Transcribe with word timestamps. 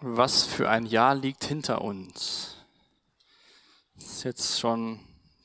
Was 0.00 0.44
für 0.44 0.68
ein 0.68 0.86
Jahr 0.86 1.16
liegt 1.16 1.44
hinter 1.44 1.82
uns? 1.82 2.54
Das 3.96 4.04
ist 4.04 4.24
jetzt 4.24 4.60
schon 4.60 5.00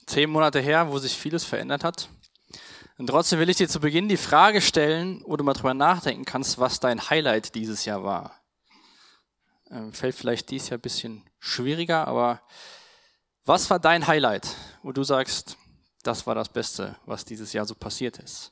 zehn 0.05 0.29
Monate 0.29 0.59
her, 0.59 0.91
wo 0.91 0.99
sich 0.99 1.13
vieles 1.13 1.43
verändert 1.43 1.83
hat. 1.83 2.09
Und 2.99 3.07
trotzdem 3.07 3.39
will 3.39 3.49
ich 3.49 3.57
dir 3.57 3.67
zu 3.67 3.79
Beginn 3.79 4.07
die 4.07 4.17
Frage 4.17 4.61
stellen, 4.61 5.23
wo 5.25 5.37
du 5.37 5.43
mal 5.43 5.53
drüber 5.53 5.73
nachdenken 5.73 6.25
kannst, 6.25 6.59
was 6.59 6.79
dein 6.79 7.09
Highlight 7.09 7.55
dieses 7.55 7.85
Jahr 7.85 8.03
war. 8.03 8.39
Ähm, 9.71 9.91
fällt 9.91 10.13
vielleicht 10.13 10.51
dieses 10.51 10.69
Jahr 10.69 10.77
ein 10.77 10.81
bisschen 10.81 11.23
schwieriger, 11.39 12.07
aber 12.07 12.43
was 13.45 13.71
war 13.71 13.79
dein 13.79 14.05
Highlight, 14.05 14.47
wo 14.83 14.91
du 14.91 15.03
sagst, 15.03 15.57
das 16.03 16.27
war 16.27 16.35
das 16.35 16.49
Beste, 16.49 16.95
was 17.07 17.25
dieses 17.25 17.53
Jahr 17.53 17.65
so 17.65 17.73
passiert 17.73 18.19
ist? 18.19 18.51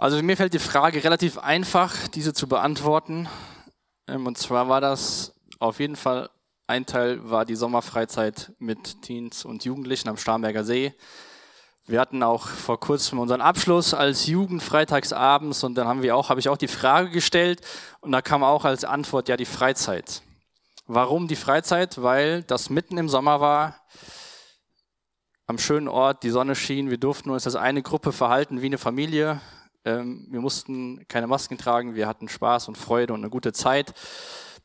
Also 0.00 0.22
mir 0.22 0.34
fällt 0.34 0.54
die 0.54 0.58
Frage 0.58 1.04
relativ 1.04 1.36
einfach, 1.36 2.08
diese 2.08 2.32
zu 2.32 2.48
beantworten. 2.48 3.28
Ähm, 4.08 4.26
und 4.26 4.38
zwar 4.38 4.66
war 4.66 4.80
das 4.80 5.34
auf 5.58 5.78
jeden 5.78 5.94
Fall, 5.94 6.30
ein 6.66 6.86
Teil 6.86 7.28
war 7.28 7.44
die 7.44 7.54
Sommerfreizeit 7.54 8.50
mit 8.58 9.02
Teens 9.02 9.44
und 9.44 9.66
Jugendlichen 9.66 10.08
am 10.08 10.16
Starnberger 10.16 10.64
See. 10.64 10.94
Wir 11.84 12.00
hatten 12.00 12.22
auch 12.22 12.48
vor 12.48 12.80
kurzem 12.80 13.18
unseren 13.18 13.42
Abschluss 13.42 13.92
als 13.92 14.26
Jugend 14.26 14.62
freitagsabends 14.62 15.64
und 15.64 15.74
dann 15.74 15.86
haben 15.86 16.00
wir 16.02 16.16
auch, 16.16 16.30
habe 16.30 16.40
ich 16.40 16.48
auch 16.48 16.56
die 16.56 16.66
Frage 16.66 17.10
gestellt 17.10 17.60
und 18.00 18.10
da 18.12 18.22
kam 18.22 18.42
auch 18.42 18.64
als 18.64 18.86
Antwort 18.86 19.28
ja 19.28 19.36
die 19.36 19.44
Freizeit. 19.44 20.22
Warum 20.86 21.28
die 21.28 21.36
Freizeit? 21.36 22.00
Weil 22.00 22.42
das 22.44 22.70
mitten 22.70 22.96
im 22.96 23.10
Sommer 23.10 23.42
war, 23.42 23.76
am 25.46 25.58
schönen 25.58 25.88
Ort, 25.88 26.22
die 26.22 26.30
Sonne 26.30 26.56
schien, 26.56 26.88
wir 26.88 26.96
durften 26.96 27.28
uns 27.28 27.44
als 27.44 27.56
eine 27.56 27.82
Gruppe 27.82 28.12
verhalten 28.12 28.62
wie 28.62 28.66
eine 28.66 28.78
Familie. 28.78 29.42
Ähm, 29.84 30.26
wir 30.30 30.40
mussten 30.40 31.06
keine 31.08 31.26
Masken 31.26 31.56
tragen, 31.56 31.94
wir 31.94 32.06
hatten 32.06 32.28
Spaß 32.28 32.68
und 32.68 32.76
Freude 32.76 33.14
und 33.14 33.20
eine 33.20 33.30
gute 33.30 33.52
Zeit. 33.52 33.94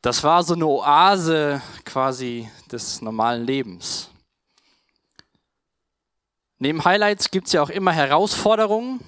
Das 0.02 0.22
war 0.22 0.42
so 0.42 0.54
eine 0.54 0.66
Oase 0.66 1.62
quasi 1.84 2.50
des 2.70 3.00
normalen 3.00 3.44
Lebens. 3.44 4.10
Neben 6.58 6.84
Highlights 6.84 7.30
gibt 7.30 7.48
es 7.48 7.52
ja 7.52 7.62
auch 7.62 7.70
immer 7.70 7.92
Herausforderungen. 7.92 9.00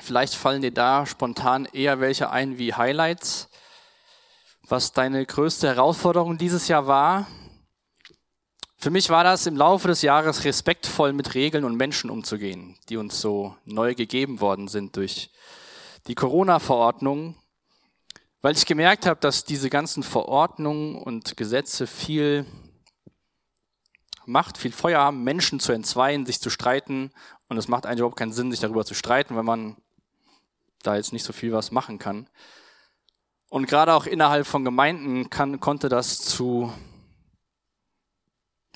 Vielleicht 0.00 0.34
fallen 0.34 0.62
dir 0.62 0.72
da 0.72 1.06
spontan 1.06 1.66
eher 1.66 2.00
welche 2.00 2.30
ein 2.30 2.58
wie 2.58 2.74
Highlights. 2.74 3.48
Was 4.66 4.92
deine 4.92 5.24
größte 5.26 5.68
Herausforderung 5.68 6.38
dieses 6.38 6.68
Jahr 6.68 6.86
war, 6.86 7.26
für 8.84 8.90
mich 8.90 9.08
war 9.08 9.24
das 9.24 9.46
im 9.46 9.56
Laufe 9.56 9.88
des 9.88 10.02
Jahres 10.02 10.44
respektvoll 10.44 11.14
mit 11.14 11.34
Regeln 11.34 11.64
und 11.64 11.74
Menschen 11.74 12.10
umzugehen, 12.10 12.76
die 12.90 12.98
uns 12.98 13.18
so 13.18 13.56
neu 13.64 13.94
gegeben 13.94 14.42
worden 14.42 14.68
sind 14.68 14.96
durch 14.96 15.30
die 16.06 16.14
Corona-Verordnung, 16.14 17.34
weil 18.42 18.54
ich 18.54 18.66
gemerkt 18.66 19.06
habe, 19.06 19.18
dass 19.20 19.44
diese 19.44 19.70
ganzen 19.70 20.02
Verordnungen 20.02 20.96
und 20.96 21.34
Gesetze 21.38 21.86
viel 21.86 22.44
Macht, 24.26 24.58
viel 24.58 24.72
Feuer 24.72 25.00
haben, 25.00 25.24
Menschen 25.24 25.60
zu 25.60 25.72
entzweien, 25.72 26.26
sich 26.26 26.42
zu 26.42 26.50
streiten. 26.50 27.10
Und 27.48 27.56
es 27.56 27.68
macht 27.68 27.86
eigentlich 27.86 28.00
überhaupt 28.00 28.18
keinen 28.18 28.34
Sinn, 28.34 28.50
sich 28.50 28.60
darüber 28.60 28.84
zu 28.84 28.92
streiten, 28.92 29.34
wenn 29.34 29.46
man 29.46 29.78
da 30.82 30.96
jetzt 30.96 31.14
nicht 31.14 31.24
so 31.24 31.32
viel 31.32 31.52
was 31.52 31.70
machen 31.70 31.98
kann. 31.98 32.28
Und 33.48 33.66
gerade 33.66 33.94
auch 33.94 34.04
innerhalb 34.04 34.46
von 34.46 34.62
Gemeinden 34.62 35.30
kann, 35.30 35.58
konnte 35.58 35.88
das 35.88 36.18
zu 36.18 36.70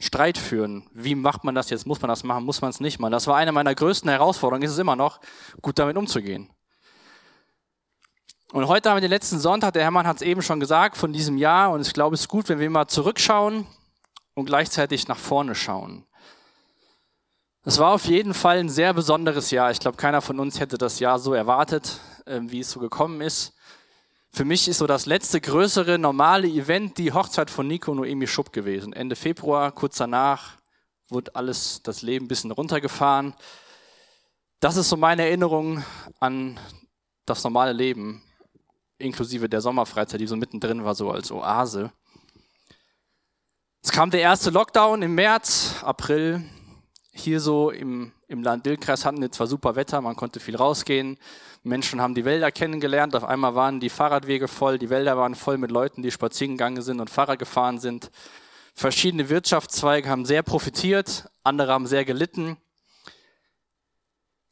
Streit 0.01 0.39
führen. 0.39 0.89
Wie 0.93 1.15
macht 1.15 1.45
man 1.45 1.55
das 1.55 1.71
jetzt? 1.71 1.87
Muss 1.87 2.01
man 2.01 2.09
das 2.09 2.25
machen? 2.25 2.45
Muss 2.45 2.61
man 2.61 2.71
es 2.71 2.81
nicht 2.81 2.99
machen? 2.99 3.13
Das 3.13 3.27
war 3.27 3.37
eine 3.37 3.53
meiner 3.53 3.75
größten 3.75 4.09
Herausforderungen, 4.09 4.63
ist 4.63 4.73
es 4.73 4.79
immer 4.79 4.97
noch, 4.97 5.21
gut 5.61 5.79
damit 5.79 5.97
umzugehen. 5.97 6.51
Und 8.53 8.67
heute 8.67 8.89
haben 8.89 8.97
wir 8.97 9.03
den 9.03 9.11
letzten 9.11 9.39
Sonntag, 9.39 9.75
der 9.75 9.83
Hermann 9.83 10.07
hat 10.07 10.17
es 10.17 10.23
eben 10.23 10.41
schon 10.41 10.61
gesagt, 10.61 10.97
von 10.97 11.13
diesem 11.13 11.37
Jahr. 11.37 11.71
Und 11.71 11.83
ich 11.83 11.93
glaube, 11.93 12.15
es 12.15 12.23
ist 12.23 12.29
gut, 12.29 12.49
wenn 12.49 12.61
wir 12.61 12.71
mal 12.71 12.87
zurückschauen 12.87 13.67
und 14.35 14.47
gleichzeitig 14.47 15.07
nach 15.09 15.19
vorne 15.19 15.55
schauen. 15.55 16.07
Es 17.65 17.79
war 17.79 17.93
auf 17.93 18.07
jeden 18.07 18.33
Fall 18.33 18.59
ein 18.59 18.71
sehr 18.71 18.95
besonderes 18.95 19.51
Jahr. 19.51 19.71
Ich 19.71 19.81
glaube, 19.81 19.99
keiner 19.99 20.23
von 20.23 20.41
uns 20.41 20.61
hätte 20.61 20.79
das 20.79 21.01
Jahr 21.01 21.19
so 21.19 21.35
erwartet, 21.35 22.01
ähm, 22.27 22.51
wie 22.51 22.61
es 22.61 22.71
so 22.71 22.81
gekommen 22.81 23.21
ist. 23.21 23.58
Für 24.31 24.45
mich 24.45 24.69
ist 24.69 24.79
so 24.79 24.87
das 24.87 25.07
letzte 25.07 25.41
größere 25.41 25.99
normale 25.99 26.47
Event 26.49 26.99
die 26.99 27.13
Hochzeit 27.13 27.51
von 27.51 27.67
Nico 27.67 27.91
und 27.91 27.99
Noemi 27.99 28.27
Schupp 28.27 28.53
gewesen. 28.53 28.93
Ende 28.93 29.17
Februar, 29.17 29.73
kurz 29.73 29.97
danach, 29.97 30.59
wurde 31.09 31.35
alles, 31.35 31.83
das 31.83 32.03
Leben 32.03 32.27
ein 32.27 32.29
bisschen 32.29 32.51
runtergefahren. 32.51 33.35
Das 34.61 34.77
ist 34.77 34.89
so 34.89 34.97
meine 34.97 35.23
Erinnerung 35.23 35.85
an 36.21 36.61
das 37.25 37.45
normale 37.45 37.73
Leben, 37.73 38.23
inklusive 38.99 39.49
der 39.49 39.61
Sommerfreizeit, 39.61 40.21
die 40.21 40.27
so 40.27 40.37
mittendrin 40.37 40.85
war, 40.85 40.95
so 40.95 41.11
als 41.11 41.31
Oase. 41.31 41.93
Es 43.83 43.93
kam 43.93 44.11
der 44.11 44.21
erste 44.21 44.51
Lockdown 44.51 45.03
im 45.03 45.15
März, 45.15 45.77
April. 45.83 46.45
Hier 47.13 47.41
so 47.41 47.71
im, 47.71 48.13
im 48.29 48.43
Land 48.43 48.67
Dillkreis 48.67 49.07
hatten 49.07 49.21
wir 49.23 49.33
zwar 49.33 49.47
super 49.47 49.75
Wetter, 49.75 50.01
man 50.03 50.15
konnte 50.15 50.39
viel 50.39 50.55
rausgehen, 50.55 51.19
Menschen 51.63 52.01
haben 52.01 52.15
die 52.15 52.27
Wälder 52.27 52.53
kennengelernt. 52.53 53.17
Auf 53.17 53.25
einmal 53.25 53.55
waren 53.55 53.81
die 53.81 53.89
Fahrradwege 53.89 54.49
voll, 54.49 54.79
die 54.79 54.91
Wälder 54.91 55.17
waren 55.17 55.35
voll 55.35 55.59
mit 55.59 55.71
Leuten, 55.71 56.03
die 56.03 56.11
spazieren 56.11 56.53
gegangen 56.53 56.83
sind 56.83 57.01
und 57.01 57.11
Fahrrad 57.11 57.39
gefahren 57.39 57.79
sind. 57.79 58.11
Verschiedene 58.75 59.29
Wirtschaftszweige 59.29 60.09
haben 60.09 60.25
sehr 60.25 60.43
profitiert, 60.43 61.29
andere 61.43 61.73
haben 61.73 61.87
sehr 61.87 62.05
gelitten. 62.05 62.59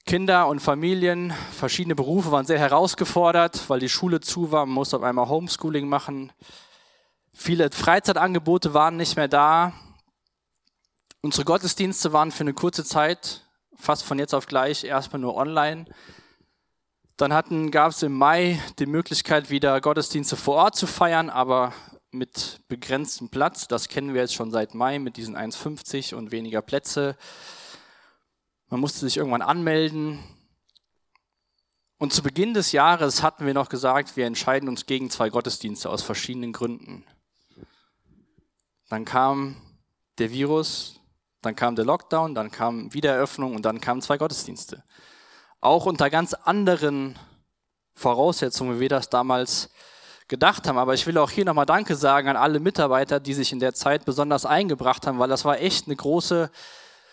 Kinder 0.06 0.48
und 0.48 0.60
Familien, 0.60 1.34
verschiedene 1.52 1.94
Berufe 1.94 2.32
waren 2.32 2.46
sehr 2.46 2.58
herausgefordert, 2.58 3.68
weil 3.68 3.80
die 3.80 3.88
Schule 3.88 4.20
zu 4.20 4.52
war, 4.52 4.64
man 4.64 4.74
musste 4.74 4.96
auf 4.96 5.02
einmal 5.02 5.28
Homeschooling 5.28 5.88
machen. 5.88 6.32
Viele 7.34 7.70
Freizeitangebote 7.70 8.72
waren 8.72 8.96
nicht 8.96 9.16
mehr 9.16 9.28
da. 9.28 9.74
Unsere 11.20 11.44
Gottesdienste 11.44 12.12
waren 12.12 12.30
für 12.30 12.44
eine 12.44 12.54
kurze 12.54 12.84
Zeit, 12.84 13.45
fast 13.78 14.04
von 14.04 14.18
jetzt 14.18 14.34
auf 14.34 14.46
gleich, 14.46 14.84
erstmal 14.84 15.20
nur 15.20 15.36
online. 15.36 15.86
Dann 17.16 17.70
gab 17.70 17.92
es 17.92 18.02
im 18.02 18.12
Mai 18.12 18.60
die 18.78 18.86
Möglichkeit, 18.86 19.48
wieder 19.48 19.80
Gottesdienste 19.80 20.36
vor 20.36 20.56
Ort 20.56 20.76
zu 20.76 20.86
feiern, 20.86 21.30
aber 21.30 21.72
mit 22.10 22.60
begrenztem 22.68 23.28
Platz. 23.28 23.68
Das 23.68 23.88
kennen 23.88 24.14
wir 24.14 24.20
jetzt 24.20 24.34
schon 24.34 24.50
seit 24.50 24.74
Mai 24.74 24.98
mit 24.98 25.16
diesen 25.16 25.36
1,50 25.36 26.14
und 26.14 26.30
weniger 26.30 26.62
Plätze. 26.62 27.16
Man 28.68 28.80
musste 28.80 29.00
sich 29.00 29.16
irgendwann 29.16 29.42
anmelden. 29.42 30.18
Und 31.98 32.12
zu 32.12 32.22
Beginn 32.22 32.52
des 32.52 32.72
Jahres 32.72 33.22
hatten 33.22 33.46
wir 33.46 33.54
noch 33.54 33.70
gesagt, 33.70 34.16
wir 34.16 34.26
entscheiden 34.26 34.68
uns 34.68 34.84
gegen 34.84 35.08
zwei 35.08 35.30
Gottesdienste 35.30 35.88
aus 35.88 36.02
verschiedenen 36.02 36.52
Gründen. 36.52 37.04
Dann 38.88 39.04
kam 39.04 39.56
der 40.18 40.30
Virus, 40.30 40.95
dann 41.46 41.56
kam 41.56 41.76
der 41.76 41.84
Lockdown, 41.84 42.34
dann 42.34 42.50
kam 42.50 42.92
Wiedereröffnung 42.92 43.54
und 43.54 43.62
dann 43.64 43.80
kamen 43.80 44.02
zwei 44.02 44.18
Gottesdienste. 44.18 44.82
Auch 45.60 45.86
unter 45.86 46.10
ganz 46.10 46.34
anderen 46.34 47.18
Voraussetzungen, 47.94 48.76
wie 48.76 48.80
wir 48.80 48.88
das 48.88 49.08
damals 49.08 49.70
gedacht 50.28 50.66
haben. 50.68 50.78
Aber 50.78 50.94
ich 50.94 51.06
will 51.06 51.18
auch 51.18 51.30
hier 51.30 51.44
nochmal 51.44 51.66
Danke 51.66 51.96
sagen 51.96 52.28
an 52.28 52.36
alle 52.36 52.60
Mitarbeiter, 52.60 53.20
die 53.20 53.34
sich 53.34 53.52
in 53.52 53.60
der 53.60 53.74
Zeit 53.74 54.04
besonders 54.04 54.44
eingebracht 54.44 55.06
haben, 55.06 55.18
weil 55.18 55.28
das 55.28 55.44
war 55.44 55.60
echt 55.60 55.86
eine 55.86 55.96
große 55.96 56.50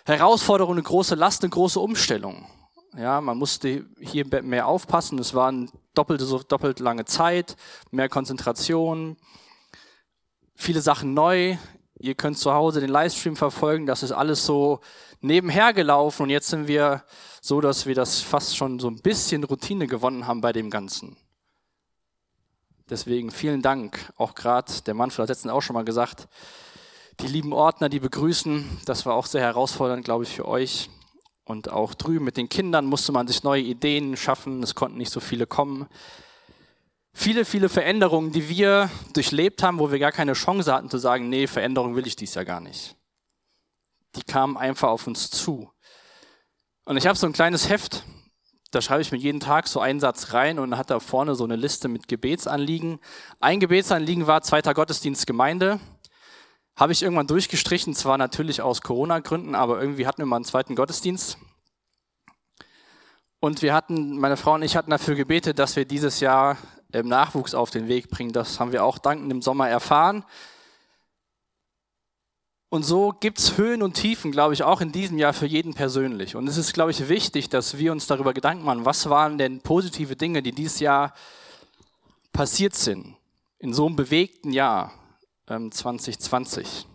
Herausforderung, 0.06 0.74
eine 0.74 0.84
große 0.84 1.16
Last, 1.16 1.44
eine 1.44 1.50
große 1.50 1.80
Umstellung. 1.80 2.46
Ja, 2.96 3.22
man 3.22 3.38
musste 3.38 3.86
hier 4.00 4.26
mehr 4.44 4.68
aufpassen. 4.68 5.18
Es 5.18 5.34
war 5.34 5.48
eine 5.48 5.68
doppelte, 5.94 6.26
doppelt 6.48 6.80
lange 6.80 7.06
Zeit, 7.06 7.56
mehr 7.90 8.10
Konzentration, 8.10 9.18
viele 10.56 10.82
Sachen 10.82 11.14
neu. 11.14 11.58
Ihr 12.04 12.16
könnt 12.16 12.38
zu 12.38 12.54
Hause 12.54 12.82
den 12.82 12.90
Livestream 12.90 13.38
verfolgen. 13.38 13.86
Das 13.86 14.04
ist 14.04 14.12
alles 14.12 14.46
so 14.46 14.82
nebenher 15.22 15.72
gelaufen 15.72 16.24
und 16.24 16.30
jetzt 16.32 16.50
sind 16.50 16.68
wir 16.68 17.06
so, 17.40 17.62
dass 17.62 17.86
wir 17.86 17.96
das 17.96 18.20
fast 18.20 18.58
schon 18.58 18.78
so 18.78 18.90
ein 18.90 19.02
bisschen 19.02 19.46
Routine 19.46 19.88
gewonnen 19.88 20.28
haben 20.28 20.42
bei 20.42 20.52
dem 20.52 20.70
Ganzen. 20.70 21.16
Deswegen 22.90 23.32
vielen 23.32 23.62
Dank. 23.62 24.12
Auch 24.18 24.36
gerade 24.36 24.70
der 24.86 24.96
Manfred 24.96 25.22
hat 25.22 25.30
letztens 25.30 25.54
auch 25.54 25.62
schon 25.62 25.76
mal 25.76 25.86
gesagt, 25.86 26.28
die 27.22 27.28
lieben 27.28 27.54
Ordner, 27.54 27.88
die 27.88 28.02
begrüßen, 28.02 28.82
das 28.86 29.06
war 29.06 29.14
auch 29.14 29.26
sehr 29.26 29.40
herausfordernd, 29.40 30.04
glaube 30.04 30.26
ich, 30.26 30.36
für 30.36 30.46
euch. 30.46 30.90
Und 31.46 31.70
auch 31.70 31.94
drüben 31.94 32.26
mit 32.26 32.36
den 32.36 32.50
Kindern 32.50 32.86
musste 32.86 33.14
man 33.14 33.30
sich 33.30 33.44
neue 33.44 33.62
Ideen 33.62 34.18
schaffen. 34.18 34.62
Es 34.62 34.76
konnten 34.76 34.98
nicht 34.98 35.12
so 35.12 35.22
viele 35.22 35.48
kommen. 35.48 35.88
Viele, 37.14 37.46
viele 37.46 37.70
Veränderungen, 37.70 38.32
die 38.32 38.50
wir 38.50 38.90
durchlebt 39.14 39.62
haben, 39.64 39.80
wo 39.80 39.92
wir 39.92 40.00
gar 40.00 40.12
keine 40.12 40.34
Chance 40.34 40.74
hatten 40.74 40.90
zu 40.90 40.98
sagen, 40.98 41.30
nee, 41.30 41.48
Veränderung 41.48 41.96
will 41.96 42.08
ich 42.08 42.16
dies 42.16 42.34
ja 42.34 42.44
gar 42.44 42.60
nicht 42.60 42.96
die 44.16 44.24
kamen 44.24 44.58
einfach 44.58 44.90
auf 44.90 45.08
uns 45.08 45.30
zu. 45.30 45.72
Und 46.86 46.98
ich 46.98 47.08
habe 47.08 47.18
so 47.18 47.26
ein 47.26 47.34
kleines 47.34 47.70
Heft, 47.70 48.04
da 48.72 48.82
schreibe 48.82 49.02
ich 49.02 49.12
mir 49.12 49.18
jeden 49.18 49.40
Tag 49.40 49.68
so 49.68 49.80
einen 49.80 50.00
Satz 50.00 50.34
rein 50.34 50.60
und 50.60 50.78
hat 50.78 50.90
da 50.90 51.00
vorne 51.00 51.36
so 51.36 51.44
eine 51.44 51.56
Liste 51.56 51.88
mit 51.88 52.08
Gebetsanliegen. 52.08 53.00
Ein 53.40 53.60
Gebetsanliegen 53.60 54.28
war 54.28 54.42
zweiter 54.42 54.74
Gottesdienst 54.74 55.28
Gemeinde. 55.28 55.80
Habe 56.76 56.92
ich 56.92 57.04
irgendwann 57.04 57.28
durchgestrichen, 57.28 57.94
zwar 57.94 58.18
natürlich 58.18 58.62
aus 58.62 58.82
Corona-Gründen, 58.82 59.54
aber 59.54 59.80
irgendwie 59.80 60.08
hatten 60.08 60.24
wir 60.24 60.26
mal 60.26 60.38
einen 60.38 60.46
zweiten 60.46 60.76
Gottesdienst. 60.76 61.38
Und 63.40 63.62
wir 63.62 63.74
hatten, 63.74 64.18
meine 64.18 64.38
Frau 64.38 64.56
und 64.56 64.64
ich 64.64 64.76
hatten 64.76 64.90
dafür 64.90 65.16
gebetet, 65.16 65.60
dass 65.60 65.76
wir 65.76 65.86
dieses 65.86 66.20
Jahr 66.20 66.58
Nachwuchs 67.02 67.56
auf 67.56 67.72
den 67.72 67.88
Weg 67.88 68.10
bringen. 68.10 68.34
Das 68.34 68.60
haben 68.60 68.72
wir 68.72 68.84
auch 68.84 69.00
dankend 69.00 69.32
im 69.32 69.42
Sommer 69.42 69.68
erfahren. 69.68 70.24
Und 72.70 72.84
so 72.84 73.14
gibt 73.20 73.38
es 73.38 73.58
Höhen 73.58 73.84
und 73.84 73.94
Tiefen, 73.94 74.32
glaube 74.32 74.54
ich, 74.56 74.64
auch 74.64 74.82
in 74.82 74.92
diesem 74.92 75.20
Jahr 75.20 75.34
für 75.34 75.46
jeden 75.46 75.76
persönlich. 75.76 76.36
Und 76.36 76.48
es 76.48 76.58
ist, 76.58 76.74
glaube 76.74 76.90
ich, 76.90 77.08
wichtig, 77.08 77.50
dass 77.50 77.78
wir 77.78 77.92
uns 77.92 78.08
darüber 78.08 78.34
Gedanken 78.34 78.66
machen, 78.66 78.86
was 78.86 79.10
waren 79.10 79.38
denn 79.38 79.62
positive 79.62 80.16
Dinge, 80.16 80.42
die 80.42 80.54
dieses 80.54 80.80
Jahr 80.80 81.14
passiert 82.32 82.74
sind, 82.74 83.16
in 83.60 83.74
so 83.74 83.86
einem 83.86 83.96
bewegten 83.96 84.52
Jahr 84.52 84.92
ähm, 85.48 85.72
2020. 85.72 86.88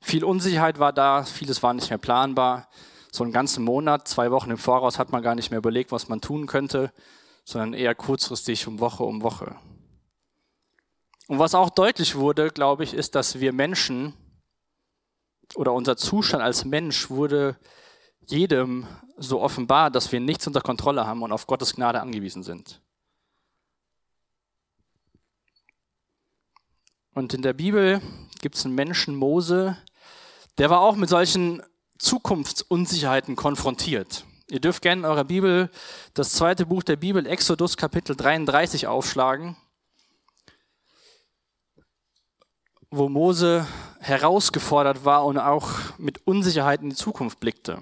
Viel 0.00 0.22
Unsicherheit 0.22 0.78
war 0.78 0.92
da, 0.92 1.24
vieles 1.24 1.62
war 1.62 1.74
nicht 1.74 1.90
mehr 1.90 1.98
planbar. 1.98 2.68
So 3.10 3.24
einen 3.24 3.32
ganzen 3.32 3.64
Monat, 3.64 4.06
zwei 4.06 4.30
Wochen 4.30 4.50
im 4.50 4.58
Voraus 4.58 4.98
hat 4.98 5.10
man 5.10 5.22
gar 5.22 5.34
nicht 5.34 5.50
mehr 5.50 5.58
überlegt, 5.58 5.90
was 5.90 6.08
man 6.08 6.20
tun 6.20 6.46
könnte, 6.46 6.92
sondern 7.44 7.74
eher 7.74 7.94
kurzfristig 7.94 8.66
um 8.66 8.80
Woche 8.80 9.04
um 9.04 9.22
Woche. 9.22 9.56
Und 11.28 11.38
was 11.38 11.54
auch 11.54 11.70
deutlich 11.70 12.16
wurde, 12.16 12.50
glaube 12.50 12.84
ich, 12.84 12.94
ist, 12.94 13.14
dass 13.14 13.40
wir 13.40 13.52
Menschen 13.52 14.14
oder 15.54 15.72
unser 15.72 15.96
Zustand 15.96 16.42
als 16.42 16.64
Mensch 16.64 17.10
wurde 17.10 17.58
jedem 18.26 18.86
so 19.16 19.40
offenbar, 19.40 19.90
dass 19.90 20.12
wir 20.12 20.20
nichts 20.20 20.46
unter 20.46 20.60
Kontrolle 20.60 21.06
haben 21.06 21.22
und 21.22 21.32
auf 21.32 21.46
Gottes 21.46 21.74
Gnade 21.74 22.00
angewiesen 22.00 22.42
sind. 22.42 22.80
Und 27.14 27.32
in 27.32 27.42
der 27.42 27.52
Bibel 27.52 28.00
gibt 28.40 28.56
es 28.56 28.64
einen 28.64 28.74
Menschen, 28.74 29.14
Mose, 29.14 29.76
der 30.58 30.68
war 30.70 30.80
auch 30.80 30.96
mit 30.96 31.08
solchen 31.08 31.62
Zukunftsunsicherheiten 31.98 33.36
konfrontiert. 33.36 34.24
Ihr 34.50 34.60
dürft 34.60 34.82
gerne 34.82 35.00
in 35.00 35.06
eurer 35.06 35.24
Bibel 35.24 35.70
das 36.12 36.32
zweite 36.32 36.66
Buch 36.66 36.82
der 36.82 36.96
Bibel, 36.96 37.26
Exodus 37.26 37.78
Kapitel 37.78 38.14
33, 38.14 38.86
aufschlagen, 38.86 39.56
wo 42.90 43.08
Mose 43.08 43.66
herausgefordert 44.00 45.06
war 45.06 45.24
und 45.24 45.38
auch 45.38 45.70
mit 45.96 46.26
Unsicherheit 46.26 46.82
in 46.82 46.90
die 46.90 46.96
Zukunft 46.96 47.40
blickte. 47.40 47.78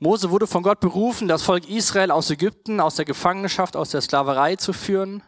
Mose 0.00 0.32
wurde 0.32 0.48
von 0.48 0.64
Gott 0.64 0.80
berufen, 0.80 1.28
das 1.28 1.42
Volk 1.42 1.68
Israel 1.68 2.10
aus 2.10 2.28
Ägypten, 2.28 2.80
aus 2.80 2.96
der 2.96 3.04
Gefangenschaft, 3.04 3.76
aus 3.76 3.90
der 3.90 4.00
Sklaverei 4.00 4.56
zu 4.56 4.72
führen. 4.72 5.22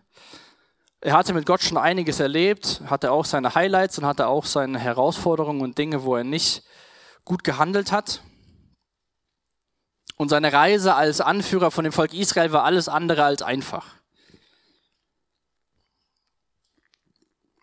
Er 1.00 1.12
hatte 1.12 1.32
mit 1.32 1.46
Gott 1.46 1.62
schon 1.62 1.78
einiges 1.78 2.18
erlebt, 2.18 2.82
hatte 2.86 3.12
auch 3.12 3.24
seine 3.24 3.54
Highlights 3.54 3.98
und 3.98 4.04
hatte 4.04 4.26
auch 4.26 4.46
seine 4.46 4.80
Herausforderungen 4.80 5.60
und 5.60 5.78
Dinge, 5.78 6.02
wo 6.02 6.16
er 6.16 6.24
nicht 6.24 6.64
gut 7.24 7.44
gehandelt 7.44 7.92
hat. 7.92 8.20
Und 10.22 10.28
seine 10.28 10.52
Reise 10.52 10.94
als 10.94 11.20
Anführer 11.20 11.72
von 11.72 11.82
dem 11.82 11.92
Volk 11.92 12.14
Israel 12.14 12.52
war 12.52 12.62
alles 12.62 12.88
andere 12.88 13.24
als 13.24 13.42
einfach. 13.42 13.84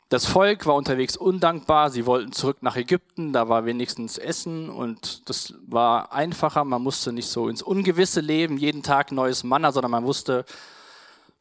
Das 0.10 0.26
Volk 0.26 0.66
war 0.66 0.76
unterwegs 0.76 1.16
undankbar, 1.16 1.90
sie 1.90 2.06
wollten 2.06 2.34
zurück 2.34 2.58
nach 2.60 2.76
Ägypten, 2.76 3.32
da 3.32 3.48
war 3.48 3.64
wenigstens 3.64 4.18
Essen 4.18 4.70
und 4.70 5.30
das 5.30 5.54
war 5.68 6.12
einfacher, 6.12 6.66
man 6.66 6.82
musste 6.82 7.14
nicht 7.14 7.30
so 7.30 7.48
ins 7.48 7.62
Ungewisse 7.62 8.20
leben, 8.20 8.58
jeden 8.58 8.84
Tag 8.84 9.14
neues 9.14 9.46
Manna, 9.46 9.72
sondern 9.72 9.92
man 9.92 10.04
wusste, 10.04 10.44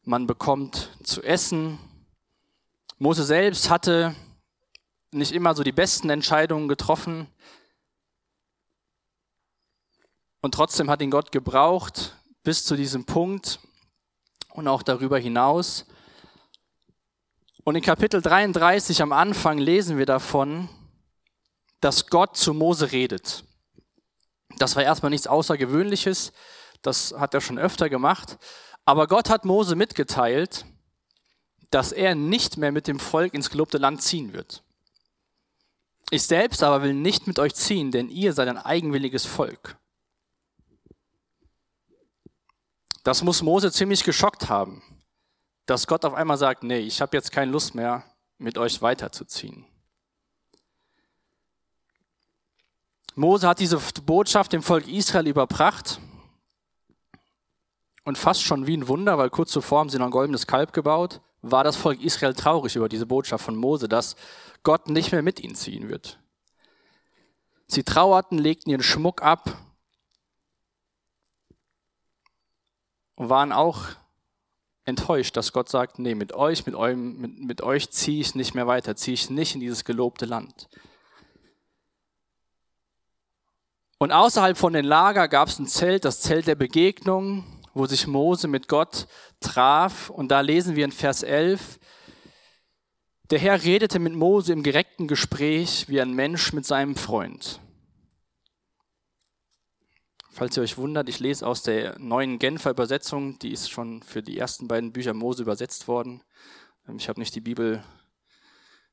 man 0.05 0.25
bekommt 0.25 0.89
zu 1.03 1.21
essen, 1.21 1.79
Mose 2.97 3.25
selbst 3.25 3.69
hatte 3.69 4.15
nicht 5.11 5.33
immer 5.33 5.53
so 5.53 5.63
die 5.63 5.73
besten 5.73 6.09
Entscheidungen 6.09 6.69
getroffen. 6.69 7.27
Und 10.41 10.53
trotzdem 10.53 10.89
hat 10.89 11.01
ihn 11.01 11.11
Gott 11.11 11.31
gebraucht 11.31 12.15
bis 12.43 12.63
zu 12.63 12.75
diesem 12.75 13.05
Punkt 13.05 13.59
und 14.53 14.67
auch 14.67 14.83
darüber 14.83 15.17
hinaus. 15.17 15.85
Und 17.63 17.75
in 17.75 17.81
Kapitel 17.81 18.21
33 18.21 19.01
am 19.01 19.11
Anfang 19.11 19.57
lesen 19.57 19.97
wir 19.97 20.05
davon, 20.05 20.69
dass 21.81 22.07
Gott 22.07 22.37
zu 22.37 22.53
Mose 22.53 22.91
redet. 22.91 23.43
Das 24.57 24.75
war 24.75 24.83
erstmal 24.83 25.09
nichts 25.09 25.27
Außergewöhnliches, 25.27 26.31
das 26.81 27.13
hat 27.17 27.33
er 27.33 27.41
schon 27.41 27.59
öfter 27.59 27.89
gemacht. 27.89 28.37
Aber 28.85 29.07
Gott 29.07 29.29
hat 29.29 29.45
Mose 29.45 29.75
mitgeteilt, 29.75 30.65
dass 31.69 31.91
er 31.91 32.15
nicht 32.15 32.57
mehr 32.57 32.71
mit 32.71 32.87
dem 32.87 32.99
Volk 32.99 33.33
ins 33.33 33.49
gelobte 33.49 33.77
Land 33.77 34.01
ziehen 34.01 34.33
wird. 34.33 34.63
Ich 36.09 36.23
selbst 36.23 36.63
aber 36.63 36.81
will 36.81 36.93
nicht 36.93 37.27
mit 37.27 37.37
euch 37.37 37.53
ziehen, 37.53 37.91
denn 37.91 38.09
ihr 38.09 38.33
seid 38.33 38.47
ein 38.47 38.57
eigenwilliges 38.57 39.25
Volk. 39.25 39.78
Das 43.09 43.23
muss 43.23 43.41
Mose 43.41 43.71
ziemlich 43.71 44.03
geschockt 44.03 44.49
haben, 44.49 44.83
dass 45.65 45.87
Gott 45.87 46.05
auf 46.05 46.13
einmal 46.13 46.37
sagt, 46.37 46.61
nee, 46.61 46.77
ich 46.77 47.01
habe 47.01 47.17
jetzt 47.17 47.31
keine 47.31 47.51
Lust 47.51 47.73
mehr, 47.73 48.03
mit 48.37 48.59
euch 48.59 48.83
weiterzuziehen. 48.83 49.65
Mose 53.15 53.47
hat 53.47 53.57
diese 53.57 53.79
Botschaft 54.05 54.53
dem 54.53 54.61
Volk 54.61 54.87
Israel 54.87 55.25
überbracht 55.25 55.99
und 58.05 58.15
fast 58.15 58.43
schon 58.43 58.67
wie 58.67 58.77
ein 58.77 58.87
Wunder, 58.87 59.17
weil 59.17 59.31
kurz 59.31 59.53
zuvor 59.53 59.79
haben 59.79 59.89
sie 59.89 59.97
noch 59.97 60.05
ein 60.05 60.11
goldenes 60.11 60.45
Kalb 60.45 60.71
gebaut 60.71 61.19
war 61.41 61.63
das 61.63 61.77
Volk 61.77 62.03
Israel 62.03 62.35
traurig 62.35 62.75
über 62.75 62.89
diese 62.89 63.07
Botschaft 63.07 63.43
von 63.43 63.55
Mose, 63.55 63.89
dass 63.89 64.17
Gott 64.61 64.87
nicht 64.87 65.11
mehr 65.11 65.23
mit 65.23 65.39
ihnen 65.39 65.55
ziehen 65.55 65.89
wird. 65.89 66.19
Sie 67.65 67.81
trauerten, 67.81 68.37
legten 68.37 68.69
ihren 68.69 68.83
Schmuck 68.83 69.23
ab 69.23 69.57
und 73.19 73.29
waren 73.29 73.51
auch 73.51 73.81
enttäuscht, 74.85 75.35
dass 75.35 75.51
Gott 75.51 75.67
sagt, 75.67 75.99
nee, 75.99 76.15
mit 76.15 76.33
euch, 76.33 76.65
mit, 76.65 76.73
eurem, 76.73 77.17
mit, 77.17 77.37
mit 77.37 77.61
euch 77.61 77.91
ziehe 77.91 78.21
ich 78.21 78.33
nicht 78.33 78.55
mehr 78.55 78.65
weiter, 78.65 78.95
ziehe 78.95 79.13
ich 79.13 79.29
nicht 79.29 79.55
in 79.55 79.59
dieses 79.59 79.83
gelobte 79.83 80.25
Land. 80.25 80.69
Und 83.97 84.13
außerhalb 84.13 84.57
von 84.57 84.71
den 84.71 84.85
Lager 84.85 85.27
gab 85.27 85.49
es 85.49 85.59
ein 85.59 85.67
Zelt, 85.67 86.05
das 86.05 86.21
Zelt 86.21 86.47
der 86.47 86.55
Begegnung, 86.55 87.43
wo 87.73 87.85
sich 87.85 88.07
Mose 88.07 88.47
mit 88.47 88.69
Gott 88.69 89.07
traf. 89.41 90.09
Und 90.09 90.29
da 90.29 90.39
lesen 90.39 90.77
wir 90.77 90.85
in 90.85 90.93
Vers 90.93 91.21
11, 91.21 91.77
der 93.31 93.39
Herr 93.39 93.61
redete 93.61 93.99
mit 93.99 94.13
Mose 94.13 94.53
im 94.53 94.63
direkten 94.63 95.09
Gespräch 95.09 95.89
wie 95.89 95.99
ein 95.99 96.13
Mensch 96.13 96.53
mit 96.53 96.65
seinem 96.65 96.95
Freund. 96.95 97.59
Falls 100.39 100.55
ihr 100.55 100.63
euch 100.63 100.77
wundert, 100.77 101.09
ich 101.09 101.19
lese 101.19 101.45
aus 101.45 101.63
der 101.63 101.99
neuen 101.99 102.39
Genfer 102.39 102.69
Übersetzung, 102.69 103.37
die 103.39 103.51
ist 103.51 103.69
schon 103.69 104.01
für 104.01 104.23
die 104.23 104.37
ersten 104.37 104.69
beiden 104.69 104.93
Bücher 104.93 105.13
Mose 105.13 105.41
übersetzt 105.41 105.89
worden. 105.89 106.23
Ähm, 106.87 106.95
ich 106.95 107.09
habe 107.09 107.19
nicht 107.19 107.35
die 107.35 107.41
Bibel 107.41 107.83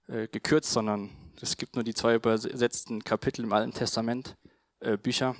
äh, 0.09 0.27
gekürzt, 0.27 0.73
sondern 0.73 1.11
es 1.41 1.57
gibt 1.57 1.77
nur 1.77 1.85
die 1.85 1.95
zwei 1.95 2.17
übersetzten 2.17 3.05
Kapitel 3.05 3.45
im 3.45 3.53
Alten 3.53 3.73
Testament, 3.73 4.37
äh, 4.81 4.97
Bücher. 4.97 5.37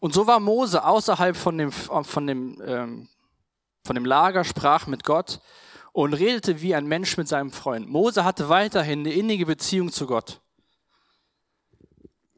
Und 0.00 0.12
so 0.12 0.26
war 0.26 0.40
Mose 0.40 0.84
außerhalb 0.84 1.36
von 1.36 1.56
dem, 1.56 1.70
von 1.70 2.26
dem, 2.26 2.60
ähm, 2.66 3.08
von 3.84 3.94
dem 3.94 4.04
Lager, 4.04 4.42
sprach 4.42 4.88
mit 4.88 5.04
Gott 5.04 5.40
und 5.92 6.14
redete 6.14 6.60
wie 6.62 6.74
ein 6.74 6.88
Mensch 6.88 7.16
mit 7.16 7.28
seinem 7.28 7.52
Freund. 7.52 7.88
Mose 7.88 8.24
hatte 8.24 8.48
weiterhin 8.48 9.06
eine 9.06 9.12
innige 9.12 9.46
Beziehung 9.46 9.92
zu 9.92 10.08
Gott. 10.08 10.40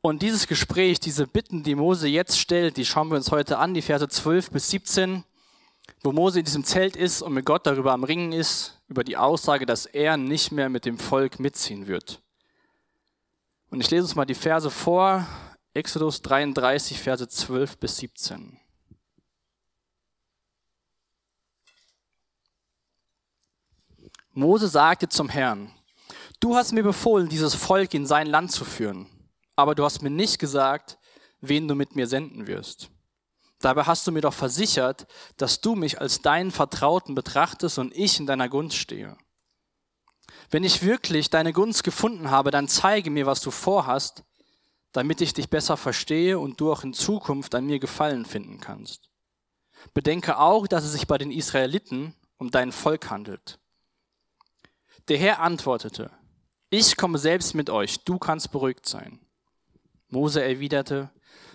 Und 0.02 0.22
dieses 0.22 0.46
Gespräch, 0.46 0.98
diese 0.98 1.26
Bitten, 1.26 1.62
die 1.62 1.74
Mose 1.74 2.08
jetzt 2.08 2.38
stellt, 2.38 2.78
die 2.78 2.86
schauen 2.86 3.10
wir 3.10 3.16
uns 3.16 3.30
heute 3.30 3.58
an, 3.58 3.74
die 3.74 3.82
Verse 3.82 4.08
12 4.08 4.50
bis 4.50 4.70
17, 4.70 5.24
wo 6.02 6.12
Mose 6.12 6.38
in 6.38 6.46
diesem 6.46 6.64
Zelt 6.64 6.96
ist 6.96 7.20
und 7.20 7.34
mit 7.34 7.44
Gott 7.44 7.66
darüber 7.66 7.92
am 7.92 8.04
Ringen 8.04 8.32
ist, 8.32 8.80
über 8.88 9.04
die 9.04 9.18
Aussage, 9.18 9.66
dass 9.66 9.84
er 9.84 10.16
nicht 10.16 10.52
mehr 10.52 10.70
mit 10.70 10.86
dem 10.86 10.98
Volk 10.98 11.38
mitziehen 11.38 11.86
wird. 11.86 12.22
Und 13.68 13.80
ich 13.80 13.90
lese 13.90 14.04
uns 14.04 14.14
mal 14.14 14.24
die 14.24 14.34
Verse 14.34 14.70
vor, 14.70 15.26
Exodus 15.74 16.22
33, 16.22 16.98
Verse 16.98 17.28
12 17.28 17.76
bis 17.76 17.98
17. 17.98 18.58
Mose 24.32 24.68
sagte 24.68 25.10
zum 25.10 25.28
Herrn, 25.28 25.70
du 26.40 26.56
hast 26.56 26.72
mir 26.72 26.82
befohlen, 26.82 27.28
dieses 27.28 27.54
Volk 27.54 27.92
in 27.92 28.06
sein 28.06 28.26
Land 28.26 28.50
zu 28.50 28.64
führen, 28.64 29.06
aber 29.60 29.74
du 29.74 29.84
hast 29.84 30.02
mir 30.02 30.10
nicht 30.10 30.38
gesagt, 30.38 30.98
wen 31.40 31.68
du 31.68 31.74
mit 31.74 31.96
mir 31.96 32.06
senden 32.06 32.46
wirst. 32.46 32.90
Dabei 33.60 33.84
hast 33.84 34.06
du 34.06 34.12
mir 34.12 34.22
doch 34.22 34.32
versichert, 34.32 35.06
dass 35.36 35.60
du 35.60 35.74
mich 35.74 36.00
als 36.00 36.22
deinen 36.22 36.50
Vertrauten 36.50 37.14
betrachtest 37.14 37.78
und 37.78 37.94
ich 37.94 38.18
in 38.18 38.26
deiner 38.26 38.48
Gunst 38.48 38.76
stehe. 38.76 39.16
Wenn 40.50 40.64
ich 40.64 40.82
wirklich 40.82 41.28
deine 41.30 41.52
Gunst 41.52 41.84
gefunden 41.84 42.30
habe, 42.30 42.50
dann 42.50 42.68
zeige 42.68 43.10
mir, 43.10 43.26
was 43.26 43.40
du 43.42 43.50
vorhast, 43.50 44.24
damit 44.92 45.20
ich 45.20 45.34
dich 45.34 45.50
besser 45.50 45.76
verstehe 45.76 46.38
und 46.38 46.60
du 46.60 46.72
auch 46.72 46.82
in 46.82 46.94
Zukunft 46.94 47.54
an 47.54 47.66
mir 47.66 47.78
Gefallen 47.78 48.24
finden 48.24 48.60
kannst. 48.60 49.10
Bedenke 49.94 50.38
auch, 50.38 50.66
dass 50.66 50.84
es 50.84 50.92
sich 50.92 51.06
bei 51.06 51.18
den 51.18 51.30
Israeliten 51.30 52.14
um 52.38 52.50
dein 52.50 52.72
Volk 52.72 53.10
handelt. 53.10 53.58
Der 55.08 55.18
Herr 55.18 55.40
antwortete, 55.40 56.10
ich 56.70 56.96
komme 56.96 57.18
selbst 57.18 57.54
mit 57.54 57.68
euch, 57.68 58.04
du 58.04 58.18
kannst 58.18 58.52
beruhigt 58.52 58.88
sein. 58.88 59.20
Mose 60.10 60.42
erwiderte, 60.42 61.10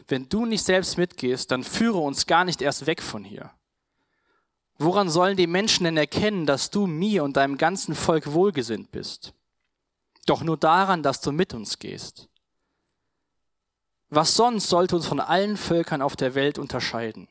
wenn 0.08 0.30
du 0.30 0.46
nicht 0.46 0.64
selbst 0.64 0.98
mitgehst, 0.98 1.52
dann 1.52 1.64
führe 1.64 1.98
uns 1.98 2.26
gar 2.26 2.46
nicht 2.46 2.62
erst 2.62 2.86
weg 2.86 3.02
von 3.02 3.24
hier. 3.24 3.52
Woran 4.78 5.10
sollen 5.10 5.38
die 5.38 5.48
Menschen 5.48 5.86
denn 5.86 5.98
erkennen, 5.98 6.46
dass 6.46 6.70
du 6.70 6.86
mir 6.86 7.24
und 7.24 7.38
deinem 7.38 7.58
ganzen 7.58 7.96
Volk 7.96 8.32
wohlgesinnt 8.34 8.92
bist? 8.92 9.34
Doch 10.26 10.44
nur 10.44 10.58
daran, 10.58 11.02
dass 11.02 11.22
du 11.22 11.32
mit 11.32 11.54
uns 11.54 11.80
gehst. 11.80 12.30
Was 14.10 14.36
sonst 14.36 14.68
sollte 14.68 14.96
uns 14.96 15.08
von 15.08 15.20
allen 15.20 15.58
Völkern 15.58 16.02
auf 16.02 16.16
der 16.16 16.36
Welt 16.36 16.60
unterscheiden? 16.60 17.28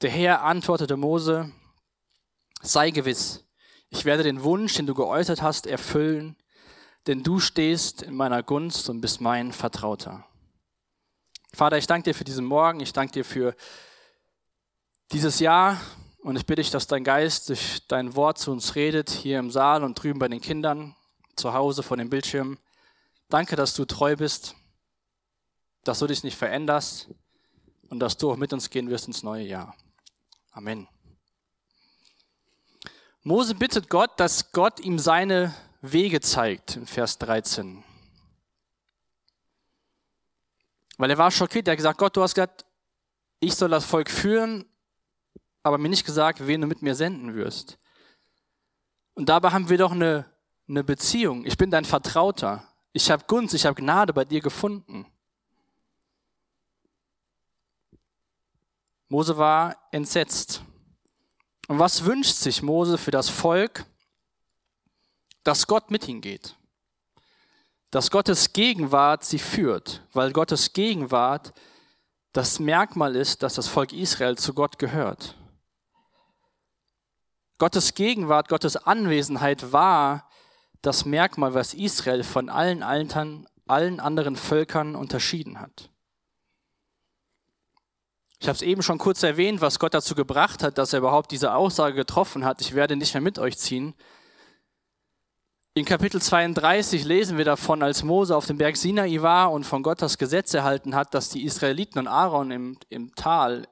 Der 0.00 0.10
Herr 0.10 0.44
antwortete 0.44 0.96
Mose, 0.96 1.52
sei 2.62 2.90
gewiss, 2.90 3.44
ich 3.90 4.04
werde 4.04 4.22
den 4.22 4.42
Wunsch, 4.42 4.74
den 4.74 4.86
du 4.86 4.94
geäußert 4.94 5.42
hast, 5.42 5.66
erfüllen, 5.66 6.36
denn 7.08 7.22
du 7.22 7.40
stehst 7.40 8.02
in 8.02 8.14
meiner 8.14 8.42
Gunst 8.42 8.90
und 8.90 9.00
bist 9.00 9.22
mein 9.22 9.52
Vertrauter. 9.52 10.26
Vater, 11.54 11.78
ich 11.78 11.86
danke 11.86 12.10
dir 12.10 12.14
für 12.14 12.24
diesen 12.24 12.44
Morgen, 12.44 12.80
ich 12.80 12.92
danke 12.92 13.12
dir 13.12 13.24
für 13.24 13.56
dieses 15.10 15.40
Jahr 15.40 15.80
und 16.18 16.36
ich 16.36 16.44
bitte 16.44 16.60
dich, 16.60 16.70
dass 16.70 16.86
dein 16.86 17.04
Geist 17.04 17.48
durch 17.48 17.80
dein 17.88 18.14
Wort 18.14 18.38
zu 18.38 18.52
uns 18.52 18.74
redet, 18.74 19.08
hier 19.08 19.38
im 19.38 19.50
Saal 19.50 19.82
und 19.82 19.94
drüben 19.94 20.18
bei 20.18 20.28
den 20.28 20.42
Kindern, 20.42 20.94
zu 21.34 21.54
Hause 21.54 21.82
vor 21.82 21.96
dem 21.96 22.10
Bildschirm. 22.10 22.58
Danke, 23.30 23.56
dass 23.56 23.74
du 23.74 23.86
treu 23.86 24.14
bist, 24.14 24.54
dass 25.84 26.00
du 26.00 26.06
dich 26.06 26.22
nicht 26.22 26.36
veränderst 26.36 27.08
und 27.88 28.00
dass 28.00 28.18
du 28.18 28.30
auch 28.30 28.36
mit 28.36 28.52
uns 28.52 28.68
gehen 28.68 28.90
wirst 28.90 29.06
ins 29.06 29.22
neue 29.22 29.46
Jahr. 29.46 29.74
Amen. 30.52 30.86
Mose 33.22 33.54
bittet 33.54 33.88
Gott, 33.88 34.10
dass 34.20 34.52
Gott 34.52 34.80
ihm 34.80 34.98
seine 34.98 35.54
Wege 35.80 36.20
zeigt, 36.20 36.76
in 36.76 36.86
Vers 36.86 37.18
13. 37.18 37.84
Weil 40.96 41.10
er 41.10 41.18
war 41.18 41.30
schockiert, 41.30 41.68
er 41.68 41.72
hat 41.72 41.78
gesagt, 41.78 41.98
Gott, 41.98 42.16
du 42.16 42.22
hast 42.22 42.34
gesagt, 42.34 42.64
ich 43.40 43.54
soll 43.54 43.70
das 43.70 43.84
Volk 43.84 44.10
führen, 44.10 44.64
aber 45.62 45.78
mir 45.78 45.88
nicht 45.88 46.04
gesagt, 46.04 46.44
wen 46.46 46.60
du 46.60 46.66
mit 46.66 46.82
mir 46.82 46.94
senden 46.94 47.34
wirst. 47.34 47.78
Und 49.14 49.28
dabei 49.28 49.50
haben 49.50 49.68
wir 49.68 49.78
doch 49.78 49.92
eine, 49.92 50.24
eine 50.68 50.82
Beziehung. 50.82 51.44
Ich 51.44 51.56
bin 51.56 51.70
dein 51.70 51.84
Vertrauter. 51.84 52.64
Ich 52.92 53.10
habe 53.10 53.24
Gunst, 53.26 53.54
ich 53.54 53.66
habe 53.66 53.80
Gnade 53.80 54.12
bei 54.12 54.24
dir 54.24 54.40
gefunden. 54.40 55.06
Mose 59.08 59.36
war 59.36 59.76
entsetzt. 59.92 60.62
Und 61.68 61.78
was 61.78 62.04
wünscht 62.04 62.34
sich 62.34 62.62
Mose 62.62 62.98
für 62.98 63.10
das 63.10 63.28
Volk? 63.28 63.86
Dass 65.48 65.66
Gott 65.66 65.90
mit 65.90 66.06
ihnen 66.06 66.20
geht. 66.20 66.56
Dass 67.90 68.10
Gottes 68.10 68.52
Gegenwart 68.52 69.24
sie 69.24 69.38
führt, 69.38 70.02
weil 70.12 70.30
Gottes 70.30 70.74
Gegenwart 70.74 71.54
das 72.34 72.58
Merkmal 72.58 73.16
ist, 73.16 73.42
dass 73.42 73.54
das 73.54 73.66
Volk 73.66 73.94
Israel 73.94 74.36
zu 74.36 74.52
Gott 74.52 74.78
gehört. 74.78 75.38
Gottes 77.56 77.94
Gegenwart, 77.94 78.50
Gottes 78.50 78.76
Anwesenheit 78.76 79.72
war 79.72 80.28
das 80.82 81.06
Merkmal, 81.06 81.54
was 81.54 81.72
Israel 81.72 82.24
von 82.24 82.50
allen, 82.50 82.82
Altern, 82.82 83.48
allen 83.66 84.00
anderen 84.00 84.36
Völkern 84.36 84.94
unterschieden 84.94 85.62
hat. 85.62 85.88
Ich 88.38 88.48
habe 88.48 88.56
es 88.56 88.60
eben 88.60 88.82
schon 88.82 88.98
kurz 88.98 89.22
erwähnt, 89.22 89.62
was 89.62 89.78
Gott 89.78 89.94
dazu 89.94 90.14
gebracht 90.14 90.62
hat, 90.62 90.76
dass 90.76 90.92
er 90.92 90.98
überhaupt 90.98 91.30
diese 91.30 91.54
Aussage 91.54 91.94
getroffen 91.94 92.44
hat, 92.44 92.60
ich 92.60 92.74
werde 92.74 92.96
nicht 92.96 93.14
mehr 93.14 93.22
mit 93.22 93.38
euch 93.38 93.56
ziehen. 93.56 93.94
In 95.78 95.84
Kapitel 95.84 96.20
32 96.20 97.04
lesen 97.04 97.38
wir 97.38 97.44
davon, 97.44 97.84
als 97.84 98.02
Mose 98.02 98.36
auf 98.36 98.46
dem 98.46 98.58
Berg 98.58 98.76
Sinai 98.76 99.22
war 99.22 99.52
und 99.52 99.62
von 99.62 99.84
Gott 99.84 100.02
das 100.02 100.18
Gesetz 100.18 100.52
erhalten 100.52 100.96
hat, 100.96 101.14
dass 101.14 101.28
die 101.28 101.44
Israeliten 101.44 102.00
und 102.00 102.08
Aaron 102.08 102.50
im, 102.50 102.78
im 102.88 103.14
Tal, 103.14 103.68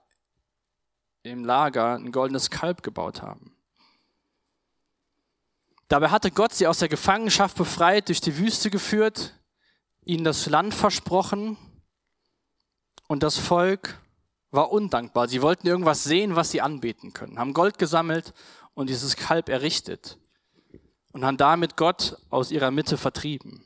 im 1.25 1.45
Lager, 1.45 1.97
ein 1.97 2.13
goldenes 2.13 2.49
Kalb 2.49 2.85
gebaut 2.85 3.23
haben. 3.23 3.57
Dabei 5.89 6.11
hatte 6.11 6.31
Gott 6.31 6.55
sie 6.55 6.69
aus 6.69 6.79
der 6.79 6.89
Gefangenschaft 6.89 7.57
befreit, 7.57 8.07
durch 8.07 8.21
die 8.21 8.39
Wüste 8.39 8.71
geführt, 8.71 9.35
ihnen 10.05 10.23
das 10.23 10.47
Land 10.47 10.75
versprochen 10.75 11.57
und 13.09 13.25
das 13.25 13.37
Volk 13.37 14.01
war 14.53 14.71
undankbar. 14.71 15.27
Sie 15.27 15.43
wollten 15.43 15.67
irgendwas 15.67 16.05
sehen, 16.05 16.37
was 16.37 16.53
sie 16.53 16.61
anbeten 16.61 17.13
können, 17.13 17.41
haben 17.41 17.53
Gold 17.53 17.79
gesammelt 17.79 18.33
und 18.75 18.91
dieses 18.91 19.17
Kalb 19.17 19.49
errichtet 19.49 20.21
und 21.17 21.25
haben 21.25 21.39
damit 21.39 21.79
Gott 21.79 22.19
aus 22.29 22.51
ihrer 22.51 22.71
Mitte 22.71 22.99
vertrieben. 22.99 23.65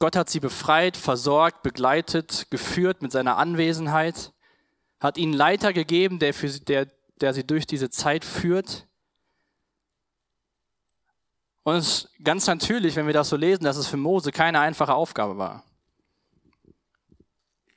Gott 0.00 0.16
hat 0.16 0.28
sie 0.28 0.40
befreit, 0.40 0.96
versorgt, 0.96 1.62
begleitet, 1.62 2.48
geführt 2.50 3.02
mit 3.02 3.12
seiner 3.12 3.36
Anwesenheit, 3.36 4.32
hat 4.98 5.16
ihnen 5.16 5.32
Leiter 5.32 5.72
gegeben, 5.72 6.18
der, 6.18 6.34
für 6.34 6.48
sie, 6.48 6.64
der, 6.64 6.90
der 7.20 7.32
sie 7.32 7.46
durch 7.46 7.68
diese 7.68 7.88
Zeit 7.88 8.24
führt. 8.24 8.88
Und 11.62 11.76
es 11.76 11.86
ist 11.86 12.10
ganz 12.24 12.48
natürlich, 12.48 12.96
wenn 12.96 13.06
wir 13.06 13.14
das 13.14 13.28
so 13.28 13.36
lesen, 13.36 13.62
dass 13.62 13.76
es 13.76 13.86
für 13.86 13.96
Mose 13.96 14.32
keine 14.32 14.58
einfache 14.58 14.94
Aufgabe 14.94 15.38
war. 15.38 15.62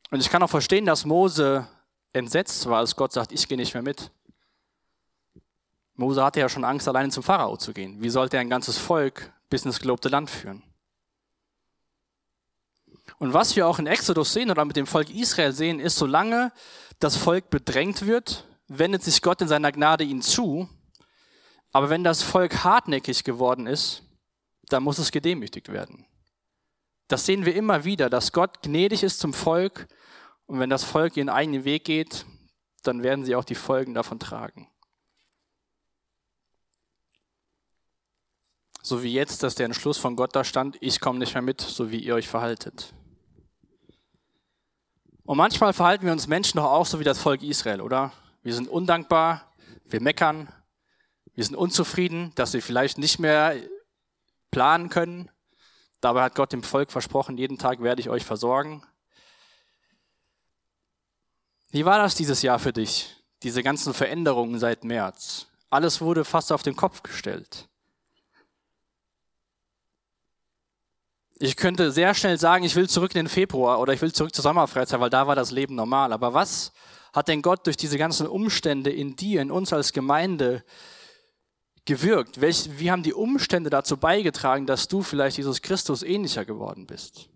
Und 0.09 0.19
ich 0.19 0.31
kann 0.31 0.41
auch 0.41 0.49
verstehen, 0.49 0.87
dass 0.87 1.05
Mose 1.05 1.67
entsetzt 2.11 2.65
war, 2.65 2.79
als 2.79 2.95
Gott 2.95 3.11
sagt, 3.11 3.31
ich 3.31 3.47
gehe 3.47 3.57
nicht 3.57 3.75
mehr 3.75 3.83
mit. 3.83 4.09
Mose 5.95 6.23
hatte 6.23 6.39
ja 6.39 6.49
schon 6.49 6.63
Angst, 6.63 6.87
alleine 6.87 7.09
zum 7.09 7.23
Pharao 7.23 7.57
zu 7.57 7.73
gehen. 7.73 8.01
Wie 8.01 8.09
sollte 8.09 8.37
er 8.37 8.41
ein 8.41 8.49
ganzes 8.49 8.77
Volk 8.77 9.33
bis 9.49 9.65
ins 9.65 9.79
gelobte 9.79 10.09
Land 10.09 10.29
führen? 10.29 10.63
Und 13.19 13.33
was 13.33 13.55
wir 13.55 13.67
auch 13.67 13.77
in 13.77 13.87
Exodus 13.87 14.33
sehen 14.33 14.49
oder 14.49 14.65
mit 14.65 14.75
dem 14.75 14.87
Volk 14.87 15.09
Israel 15.09 15.51
sehen, 15.51 15.79
ist, 15.79 15.97
solange 15.97 16.51
das 16.99 17.17
Volk 17.17 17.49
bedrängt 17.49 18.05
wird, 18.07 18.47
wendet 18.67 19.03
sich 19.03 19.21
Gott 19.21 19.41
in 19.41 19.47
seiner 19.47 19.71
Gnade 19.71 20.03
ihnen 20.03 20.21
zu. 20.21 20.67
Aber 21.71 21.89
wenn 21.89 22.03
das 22.03 22.23
Volk 22.23 22.63
hartnäckig 22.63 23.23
geworden 23.23 23.67
ist, 23.67 24.03
dann 24.63 24.83
muss 24.83 24.97
es 24.97 25.11
gedemütigt 25.11 25.69
werden. 25.69 26.05
Das 27.07 27.25
sehen 27.25 27.45
wir 27.45 27.55
immer 27.55 27.83
wieder, 27.83 28.09
dass 28.09 28.31
Gott 28.31 28.63
gnädig 28.63 29.03
ist 29.03 29.19
zum 29.19 29.33
Volk 29.33 29.87
und 30.45 30.59
wenn 30.59 30.69
das 30.69 30.83
Volk 30.83 31.17
ihren 31.17 31.29
eigenen 31.29 31.65
Weg 31.65 31.83
geht, 31.83 32.25
dann 32.83 33.03
werden 33.03 33.25
sie 33.25 33.35
auch 33.35 33.43
die 33.43 33.55
Folgen 33.55 33.93
davon 33.93 34.19
tragen. 34.19 34.70
So 38.83 39.03
wie 39.03 39.13
jetzt, 39.13 39.43
dass 39.43 39.55
der 39.55 39.67
Entschluss 39.67 39.97
von 39.97 40.15
Gott 40.15 40.35
da 40.35 40.43
stand, 40.43 40.77
ich 40.81 40.99
komme 40.99 41.19
nicht 41.19 41.33
mehr 41.33 41.43
mit, 41.43 41.61
so 41.61 41.91
wie 41.91 41.99
ihr 41.99 42.15
euch 42.15 42.27
verhaltet. 42.27 42.93
Und 45.23 45.37
manchmal 45.37 45.73
verhalten 45.73 46.05
wir 46.05 46.11
uns 46.11 46.27
Menschen 46.27 46.57
doch 46.57 46.65
auch 46.65 46.85
so 46.85 46.99
wie 46.99 47.03
das 47.03 47.19
Volk 47.19 47.43
Israel, 47.43 47.81
oder? 47.81 48.11
Wir 48.41 48.53
sind 48.55 48.67
undankbar, 48.67 49.51
wir 49.85 50.01
meckern, 50.01 50.51
wir 51.35 51.43
sind 51.43 51.55
unzufrieden, 51.55 52.31
dass 52.35 52.53
wir 52.53 52.61
vielleicht 52.61 52.97
nicht 52.97 53.19
mehr 53.19 53.55
planen 54.49 54.89
können. 54.89 55.29
Dabei 56.01 56.23
hat 56.23 56.35
Gott 56.35 56.51
dem 56.51 56.63
Volk 56.63 56.91
versprochen, 56.91 57.37
jeden 57.37 57.57
Tag 57.57 57.81
werde 57.81 58.01
ich 58.01 58.09
euch 58.09 58.25
versorgen. 58.25 58.83
Wie 61.69 61.85
war 61.85 61.99
das 61.99 62.15
dieses 62.15 62.41
Jahr 62.41 62.59
für 62.59 62.73
dich? 62.73 63.15
Diese 63.43 63.63
ganzen 63.63 63.93
Veränderungen 63.93 64.59
seit 64.59 64.83
März. 64.83 65.47
Alles 65.69 66.01
wurde 66.01 66.25
fast 66.25 66.51
auf 66.51 66.63
den 66.63 66.75
Kopf 66.75 67.01
gestellt. 67.03 67.69
Ich 71.43 71.55
könnte 71.55 71.91
sehr 71.91 72.13
schnell 72.13 72.37
sagen, 72.37 72.63
ich 72.63 72.75
will 72.75 72.87
zurück 72.87 73.15
in 73.15 73.25
den 73.25 73.27
Februar 73.27 73.79
oder 73.79 73.93
ich 73.93 74.01
will 74.03 74.13
zurück 74.13 74.35
zur 74.35 74.43
Sommerfreizeit, 74.43 74.99
weil 74.99 75.09
da 75.09 75.25
war 75.25 75.35
das 75.35 75.49
Leben 75.49 75.73
normal. 75.73 76.13
Aber 76.13 76.35
was 76.35 76.71
hat 77.13 77.29
denn 77.29 77.41
Gott 77.41 77.65
durch 77.65 77.77
diese 77.77 77.97
ganzen 77.97 78.27
Umstände 78.27 78.91
in 78.91 79.15
dir, 79.15 79.41
in 79.41 79.49
uns 79.49 79.73
als 79.73 79.91
Gemeinde 79.91 80.63
gewirkt? 81.85 82.41
Welch, 82.41 82.69
wie 82.77 82.91
haben 82.91 83.01
die 83.01 83.15
Umstände 83.15 83.71
dazu 83.71 83.97
beigetragen, 83.97 84.67
dass 84.67 84.87
du 84.87 85.01
vielleicht 85.01 85.37
Jesus 85.37 85.63
Christus 85.63 86.03
ähnlicher 86.03 86.45
geworden 86.45 86.85
bist? 86.85 87.30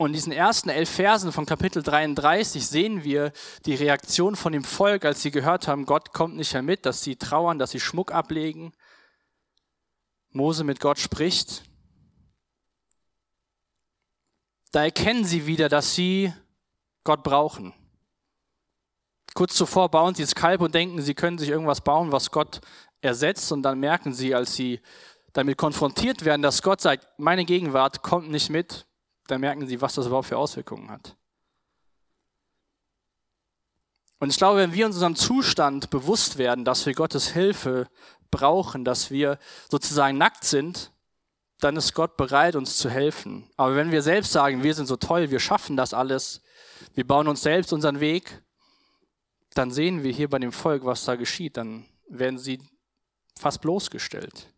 Und 0.00 0.06
in 0.06 0.14
diesen 0.14 0.32
ersten 0.32 0.70
elf 0.70 0.88
Versen 0.88 1.30
von 1.30 1.44
Kapitel 1.44 1.82
33 1.82 2.66
sehen 2.66 3.04
wir 3.04 3.34
die 3.66 3.74
Reaktion 3.74 4.34
von 4.34 4.50
dem 4.50 4.64
Volk, 4.64 5.04
als 5.04 5.20
sie 5.20 5.30
gehört 5.30 5.68
haben, 5.68 5.84
Gott 5.84 6.14
kommt 6.14 6.36
nicht 6.36 6.54
mehr 6.54 6.62
mit, 6.62 6.86
dass 6.86 7.02
sie 7.02 7.16
trauern, 7.16 7.58
dass 7.58 7.72
sie 7.72 7.80
Schmuck 7.80 8.10
ablegen. 8.10 8.72
Mose 10.30 10.64
mit 10.64 10.80
Gott 10.80 10.98
spricht. 10.98 11.64
Da 14.72 14.84
erkennen 14.84 15.26
sie 15.26 15.44
wieder, 15.44 15.68
dass 15.68 15.94
sie 15.94 16.32
Gott 17.04 17.22
brauchen. 17.22 17.74
Kurz 19.34 19.54
zuvor 19.54 19.90
bauen 19.90 20.14
sie 20.14 20.22
das 20.22 20.34
Kalb 20.34 20.62
und 20.62 20.74
denken, 20.74 21.02
sie 21.02 21.14
können 21.14 21.36
sich 21.36 21.50
irgendwas 21.50 21.82
bauen, 21.82 22.10
was 22.10 22.30
Gott 22.30 22.62
ersetzt. 23.02 23.52
Und 23.52 23.64
dann 23.64 23.78
merken 23.78 24.14
sie, 24.14 24.34
als 24.34 24.54
sie 24.54 24.80
damit 25.34 25.58
konfrontiert 25.58 26.24
werden, 26.24 26.40
dass 26.40 26.62
Gott 26.62 26.80
sagt, 26.80 27.06
meine 27.18 27.44
Gegenwart 27.44 28.02
kommt 28.02 28.30
nicht 28.30 28.48
mit, 28.48 28.86
da 29.30 29.38
merken 29.38 29.66
sie, 29.66 29.80
was 29.80 29.94
das 29.94 30.06
überhaupt 30.06 30.28
für 30.28 30.36
Auswirkungen 30.36 30.90
hat. 30.90 31.16
Und 34.18 34.30
ich 34.30 34.36
glaube, 34.36 34.58
wenn 34.58 34.74
wir 34.74 34.86
uns 34.86 34.96
unserem 34.96 35.16
Zustand 35.16 35.88
bewusst 35.90 36.36
werden, 36.36 36.64
dass 36.64 36.84
wir 36.84 36.92
Gottes 36.92 37.28
Hilfe 37.28 37.88
brauchen, 38.30 38.84
dass 38.84 39.10
wir 39.10 39.38
sozusagen 39.70 40.18
nackt 40.18 40.44
sind, 40.44 40.92
dann 41.58 41.76
ist 41.76 41.94
Gott 41.94 42.16
bereit, 42.16 42.56
uns 42.56 42.76
zu 42.76 42.90
helfen. 42.90 43.50
Aber 43.56 43.76
wenn 43.76 43.90
wir 43.90 44.02
selbst 44.02 44.32
sagen, 44.32 44.62
wir 44.62 44.74
sind 44.74 44.86
so 44.86 44.96
toll, 44.96 45.30
wir 45.30 45.40
schaffen 45.40 45.76
das 45.76 45.94
alles, 45.94 46.42
wir 46.94 47.06
bauen 47.06 47.28
uns 47.28 47.42
selbst 47.42 47.72
unseren 47.72 48.00
Weg, 48.00 48.42
dann 49.54 49.70
sehen 49.70 50.02
wir 50.02 50.12
hier 50.12 50.28
bei 50.28 50.38
dem 50.38 50.52
Volk, 50.52 50.84
was 50.84 51.04
da 51.04 51.16
geschieht. 51.16 51.56
Dann 51.56 51.86
werden 52.08 52.38
sie 52.38 52.60
fast 53.38 53.60
bloßgestellt. 53.60 54.48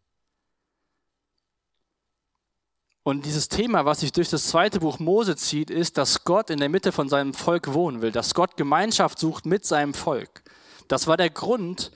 Und 3.05 3.27
dieses 3.27 3.49
Thema, 3.49 3.85
was 3.85 4.01
sich 4.01 4.13
durch 4.13 4.31
das 4.31 4.47
zweite 4.47 4.79
Buch 4.79 5.01
Mose 5.01 5.35
zieht, 5.35 5.71
ist, 5.71 5.99
dass 5.99 6.25
Gott 6.25 6.51
in 6.51 6.61
der 6.61 6.69
Mitte 6.69 6.93
von 6.93 7.09
seinem 7.09 7.35
Volk 7.35 7.73
wohnen 7.73 8.01
will, 8.01 8.13
dass 8.13 8.35
Gott 8.35 8.57
Gemeinschaft 8.57 9.19
sucht 9.19 9.45
mit 9.45 9.67
seinem 9.67 9.93
Volk. 9.93 10.43
Das 10.87 11.09
war 11.09 11.17
der 11.17 11.31
Grund, 11.31 11.91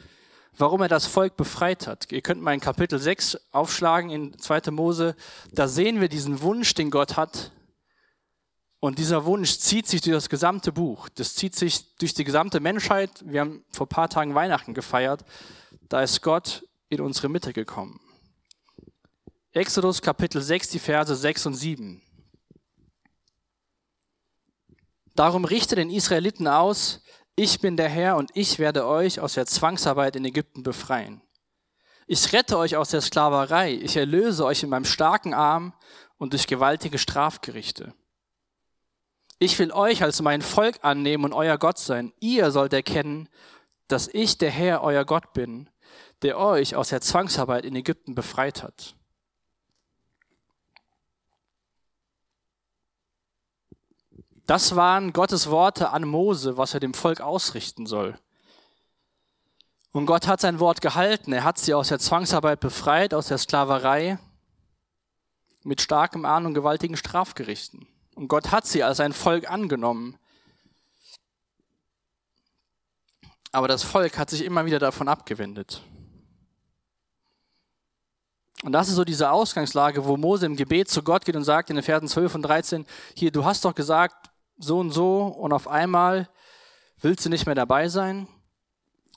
warum 0.58 0.82
er 0.82 0.88
das 0.88 1.06
Volk 1.06 1.36
befreit 1.36 1.86
hat. 1.86 2.10
Ihr 2.10 2.22
könnt 2.22 2.42
mal 2.42 2.54
in 2.54 2.60
Kapitel 2.60 2.98
6 2.98 3.38
aufschlagen 3.52 4.10
in 4.10 4.38
2. 4.38 4.72
Mose. 4.72 5.14
Da 5.52 5.68
sehen 5.68 6.00
wir 6.00 6.08
diesen 6.08 6.40
Wunsch, 6.42 6.74
den 6.74 6.90
Gott 6.90 7.16
hat. 7.16 7.52
Und 8.80 8.98
dieser 8.98 9.24
Wunsch 9.24 9.58
zieht 9.58 9.86
sich 9.86 10.00
durch 10.00 10.16
das 10.16 10.28
gesamte 10.28 10.72
Buch. 10.72 11.08
Das 11.08 11.34
zieht 11.34 11.54
sich 11.54 11.96
durch 11.96 12.14
die 12.14 12.24
gesamte 12.24 12.58
Menschheit. 12.58 13.10
Wir 13.24 13.42
haben 13.42 13.64
vor 13.70 13.88
paar 13.88 14.08
Tagen 14.08 14.34
Weihnachten 14.34 14.74
gefeiert. 14.74 15.24
Da 15.88 16.02
ist 16.02 16.20
Gott 16.22 16.64
in 16.88 17.00
unsere 17.00 17.28
Mitte 17.28 17.52
gekommen. 17.52 18.00
Exodus 19.56 20.02
Kapitel 20.02 20.42
6, 20.42 20.68
die 20.68 20.78
Verse 20.78 21.16
6 21.16 21.46
und 21.46 21.54
7. 21.54 22.02
Darum 25.14 25.46
richte 25.46 25.76
den 25.76 25.88
Israeliten 25.88 26.46
aus, 26.46 27.02
ich 27.36 27.58
bin 27.60 27.78
der 27.78 27.88
Herr 27.88 28.18
und 28.18 28.30
ich 28.34 28.58
werde 28.58 28.86
euch 28.86 29.18
aus 29.18 29.32
der 29.32 29.46
Zwangsarbeit 29.46 30.14
in 30.14 30.26
Ägypten 30.26 30.62
befreien. 30.62 31.22
Ich 32.06 32.34
rette 32.34 32.58
euch 32.58 32.76
aus 32.76 32.90
der 32.90 33.00
Sklaverei, 33.00 33.72
ich 33.72 33.96
erlöse 33.96 34.44
euch 34.44 34.62
in 34.62 34.68
meinem 34.68 34.84
starken 34.84 35.32
Arm 35.32 35.72
und 36.18 36.34
durch 36.34 36.46
gewaltige 36.46 36.98
Strafgerichte. 36.98 37.94
Ich 39.38 39.58
will 39.58 39.72
euch 39.72 40.02
als 40.02 40.20
mein 40.20 40.42
Volk 40.42 40.80
annehmen 40.82 41.24
und 41.24 41.32
euer 41.32 41.56
Gott 41.56 41.78
sein. 41.78 42.12
Ihr 42.20 42.50
sollt 42.50 42.74
erkennen, 42.74 43.30
dass 43.88 44.06
ich 44.08 44.36
der 44.36 44.50
Herr, 44.50 44.82
euer 44.82 45.06
Gott 45.06 45.32
bin, 45.32 45.70
der 46.20 46.38
euch 46.38 46.76
aus 46.76 46.90
der 46.90 47.00
Zwangsarbeit 47.00 47.64
in 47.64 47.74
Ägypten 47.74 48.14
befreit 48.14 48.62
hat. 48.62 48.96
Das 54.46 54.76
waren 54.76 55.12
Gottes 55.12 55.50
Worte 55.50 55.90
an 55.90 56.04
Mose, 56.04 56.56
was 56.56 56.72
er 56.72 56.80
dem 56.80 56.94
Volk 56.94 57.20
ausrichten 57.20 57.86
soll. 57.86 58.16
Und 59.90 60.06
Gott 60.06 60.26
hat 60.26 60.40
sein 60.40 60.60
Wort 60.60 60.80
gehalten. 60.80 61.32
Er 61.32 61.42
hat 61.42 61.58
sie 61.58 61.74
aus 61.74 61.88
der 61.88 61.98
Zwangsarbeit 61.98 62.60
befreit, 62.60 63.12
aus 63.12 63.28
der 63.28 63.38
Sklaverei, 63.38 64.18
mit 65.64 65.80
starkem 65.80 66.24
Ahn 66.24 66.46
und 66.46 66.54
gewaltigen 66.54 66.96
Strafgerichten. 66.96 67.88
Und 68.14 68.28
Gott 68.28 68.52
hat 68.52 68.66
sie 68.66 68.84
als 68.84 69.00
ein 69.00 69.12
Volk 69.12 69.50
angenommen. 69.50 70.16
Aber 73.50 73.68
das 73.68 73.82
Volk 73.82 74.16
hat 74.16 74.30
sich 74.30 74.44
immer 74.44 74.64
wieder 74.64 74.78
davon 74.78 75.08
abgewendet. 75.08 75.82
Und 78.62 78.72
das 78.72 78.88
ist 78.88 78.94
so 78.94 79.04
diese 79.04 79.30
Ausgangslage, 79.30 80.04
wo 80.04 80.16
Mose 80.16 80.46
im 80.46 80.56
Gebet 80.56 80.88
zu 80.88 81.02
Gott 81.02 81.24
geht 81.24 81.36
und 81.36 81.44
sagt 81.44 81.70
in 81.70 81.76
den 81.76 81.82
Versen 81.82 82.08
12 82.08 82.34
und 82.36 82.42
13, 82.42 82.86
hier, 83.14 83.32
du 83.32 83.44
hast 83.44 83.64
doch 83.64 83.74
gesagt, 83.74 84.30
so 84.58 84.78
und 84.78 84.90
so 84.90 85.26
und 85.26 85.52
auf 85.52 85.68
einmal 85.68 86.28
willst 87.00 87.24
du 87.24 87.30
nicht 87.30 87.46
mehr 87.46 87.54
dabei 87.54 87.88
sein? 87.88 88.28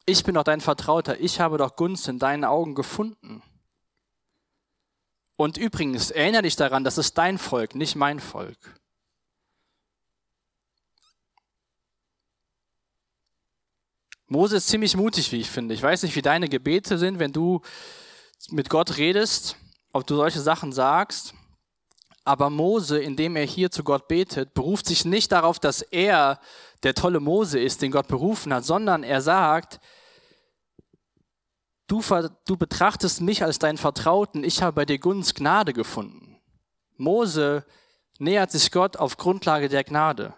Ich 0.06 0.24
bin 0.24 0.36
doch 0.36 0.44
dein 0.44 0.62
Vertrauter, 0.62 1.20
ich 1.20 1.40
habe 1.40 1.58
doch 1.58 1.76
Gunst 1.76 2.08
in 2.08 2.20
deinen 2.20 2.44
Augen 2.44 2.76
gefunden. 2.76 3.44
Und 5.36 5.58
übrigens, 5.58 6.12
erinnere 6.12 6.42
dich 6.42 6.56
daran, 6.56 6.84
das 6.84 6.98
ist 6.98 7.18
dein 7.18 7.38
Volk, 7.38 7.76
nicht 7.76 7.96
mein 7.96 8.20
Volk. 8.20 8.58
Mose 14.28 14.58
ist 14.58 14.68
ziemlich 14.68 14.96
mutig, 14.96 15.32
wie 15.32 15.40
ich 15.40 15.50
finde. 15.50 15.74
Ich 15.74 15.82
weiß 15.82 16.04
nicht, 16.04 16.16
wie 16.16 16.22
deine 16.22 16.50
Gebete 16.50 16.98
sind, 16.98 17.18
wenn 17.18 17.34
du 17.34 17.62
mit 18.50 18.70
Gott 18.70 18.98
redest, 18.98 19.56
ob 19.92 20.06
du 20.06 20.16
solche 20.16 20.40
Sachen 20.40 20.72
sagst. 20.72 21.34
Aber 22.30 22.52
Mose, 22.52 23.00
indem 23.00 23.36
er 23.36 23.44
hier 23.44 23.72
zu 23.72 23.84
Gott 23.84 24.08
betet, 24.08 24.54
beruft 24.54 24.86
sich 24.86 25.04
nicht 25.04 25.32
darauf, 25.32 25.58
dass 25.58 25.82
er 25.82 26.40
der 26.84 26.94
tolle 26.94 27.20
Mose 27.20 27.60
ist, 27.60 27.82
den 27.82 27.90
Gott 27.90 28.08
berufen 28.08 28.54
hat, 28.54 28.64
sondern 28.64 29.02
er 29.02 29.24
sagt, 29.24 29.80
du, 31.88 32.04
du 32.46 32.56
betrachtest 32.56 33.22
mich 33.22 33.44
als 33.44 33.58
deinen 33.58 33.80
Vertrauten, 33.80 34.44
ich 34.44 34.62
habe 34.62 34.74
bei 34.74 34.86
dir 34.86 35.00
Gunst 35.00 35.34
Gnade 35.34 35.74
gefunden. 35.74 36.40
Mose 36.98 37.66
nähert 38.20 38.52
sich 38.52 38.70
Gott 38.72 38.96
auf 38.96 39.18
Grundlage 39.18 39.68
der 39.68 39.84
Gnade. 39.84 40.36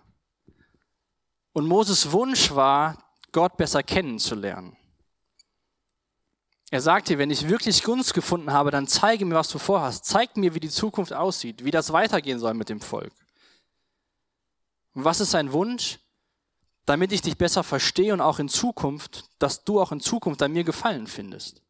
Und 1.52 1.68
Moses 1.68 2.14
Wunsch 2.14 2.56
war, 2.56 3.04
Gott 3.34 3.58
besser 3.58 3.84
kennenzulernen. 3.84 4.78
Er 6.74 6.80
sagt 6.80 7.10
dir, 7.10 7.18
wenn 7.18 7.30
ich 7.30 7.50
wirklich 7.50 7.84
Gunst 7.84 8.14
gefunden 8.14 8.54
habe, 8.54 8.72
dann 8.72 8.88
zeige 8.88 9.26
mir, 9.26 9.36
was 9.36 9.50
du 9.50 9.60
vorhast. 9.60 10.06
Zeig 10.06 10.38
mir, 10.38 10.56
wie 10.56 10.62
die 10.62 10.70
Zukunft 10.70 11.12
aussieht, 11.12 11.66
wie 11.66 11.72
das 11.72 11.92
weitergehen 11.92 12.40
soll 12.40 12.54
mit 12.54 12.70
dem 12.70 12.80
Volk. 12.80 13.12
Und 14.94 15.04
was 15.04 15.20
ist 15.20 15.32
sein 15.32 15.52
Wunsch? 15.52 16.00
Damit 16.86 17.12
ich 17.12 17.22
dich 17.22 17.38
besser 17.38 17.64
verstehe 17.64 18.14
und 18.14 18.22
auch 18.22 18.40
in 18.40 18.48
Zukunft, 18.48 19.26
dass 19.38 19.66
du 19.66 19.82
auch 19.82 19.92
in 19.92 20.00
Zukunft 20.00 20.42
an 20.42 20.54
mir 20.54 20.64
Gefallen 20.64 21.08
findest. 21.08 21.62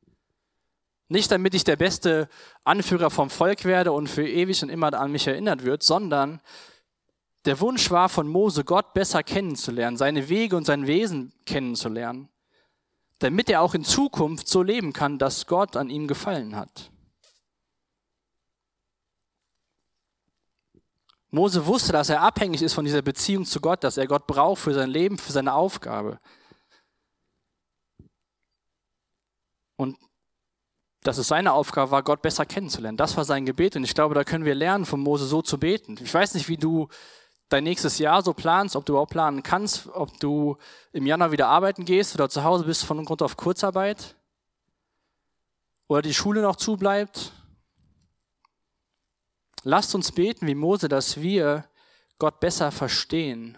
Nicht 1.09 1.31
damit 1.31 1.55
ich 1.55 1.63
der 1.63 1.75
beste 1.77 2.29
Anführer 2.63 3.09
vom 3.09 3.31
Volk 3.31 3.65
werde 3.65 3.91
und 3.91 4.07
für 4.07 4.25
ewig 4.25 4.61
und 4.61 4.69
immer 4.69 4.93
an 4.93 5.11
mich 5.11 5.25
erinnert 5.25 5.65
wird, 5.65 5.81
sondern 5.81 6.41
der 7.45 7.59
Wunsch 7.59 7.89
war 7.89 8.07
von 8.07 8.27
Mose, 8.27 8.63
Gott 8.63 8.93
besser 8.93 9.23
kennenzulernen, 9.23 9.97
seine 9.97 10.29
Wege 10.29 10.55
und 10.55 10.65
sein 10.65 10.85
Wesen 10.85 11.33
kennenzulernen 11.47 12.30
damit 13.21 13.49
er 13.49 13.61
auch 13.61 13.75
in 13.75 13.83
Zukunft 13.83 14.47
so 14.47 14.63
leben 14.63 14.93
kann, 14.93 15.19
dass 15.19 15.45
Gott 15.45 15.77
an 15.77 15.89
ihm 15.89 16.07
gefallen 16.07 16.55
hat. 16.55 16.91
Mose 21.29 21.65
wusste, 21.65 21.93
dass 21.93 22.09
er 22.09 22.21
abhängig 22.21 22.61
ist 22.61 22.73
von 22.73 22.83
dieser 22.83 23.03
Beziehung 23.03 23.45
zu 23.45 23.61
Gott, 23.61 23.83
dass 23.83 23.97
er 23.97 24.07
Gott 24.07 24.25
braucht 24.25 24.61
für 24.61 24.73
sein 24.73 24.89
Leben, 24.89 25.17
für 25.17 25.31
seine 25.31 25.53
Aufgabe. 25.53 26.19
Und 29.77 29.97
dass 31.03 31.19
es 31.19 31.27
seine 31.27 31.53
Aufgabe 31.53 31.91
war, 31.91 32.03
Gott 32.03 32.23
besser 32.23 32.45
kennenzulernen. 32.45 32.97
Das 32.97 33.15
war 33.17 33.23
sein 33.23 33.45
Gebet 33.45 33.75
und 33.75 33.83
ich 33.83 33.93
glaube, 33.93 34.15
da 34.15 34.23
können 34.23 34.45
wir 34.45 34.55
lernen, 34.55 34.85
von 34.85 34.99
Mose 34.99 35.25
so 35.25 35.41
zu 35.43 35.59
beten. 35.59 35.97
Ich 36.03 36.13
weiß 36.13 36.33
nicht, 36.33 36.49
wie 36.49 36.57
du 36.57 36.89
dein 37.51 37.65
nächstes 37.65 37.99
Jahr 37.99 38.21
so 38.23 38.33
planst, 38.33 38.75
ob 38.75 38.85
du 38.85 38.93
überhaupt 38.93 39.11
planen 39.11 39.43
kannst, 39.43 39.87
ob 39.87 40.17
du 40.19 40.57
im 40.93 41.05
Januar 41.05 41.31
wieder 41.31 41.49
arbeiten 41.49 41.83
gehst 41.85 42.15
oder 42.15 42.29
zu 42.29 42.43
Hause 42.43 42.63
bist 42.63 42.85
von 42.85 43.03
Grund 43.03 43.21
auf 43.21 43.35
Kurzarbeit 43.35 44.15
oder 45.87 46.01
die 46.01 46.13
Schule 46.13 46.41
noch 46.41 46.55
zubleibt. 46.55 47.33
Lasst 49.63 49.93
uns 49.93 50.13
beten 50.13 50.47
wie 50.47 50.55
Mose, 50.55 50.87
dass 50.87 51.19
wir 51.19 51.65
Gott 52.17 52.39
besser 52.39 52.71
verstehen, 52.71 53.57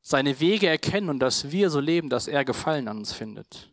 seine 0.00 0.40
Wege 0.40 0.66
erkennen 0.66 1.10
und 1.10 1.18
dass 1.18 1.50
wir 1.50 1.68
so 1.68 1.80
leben, 1.80 2.08
dass 2.08 2.28
er 2.28 2.44
Gefallen 2.46 2.88
an 2.88 2.98
uns 2.98 3.12
findet. 3.12 3.70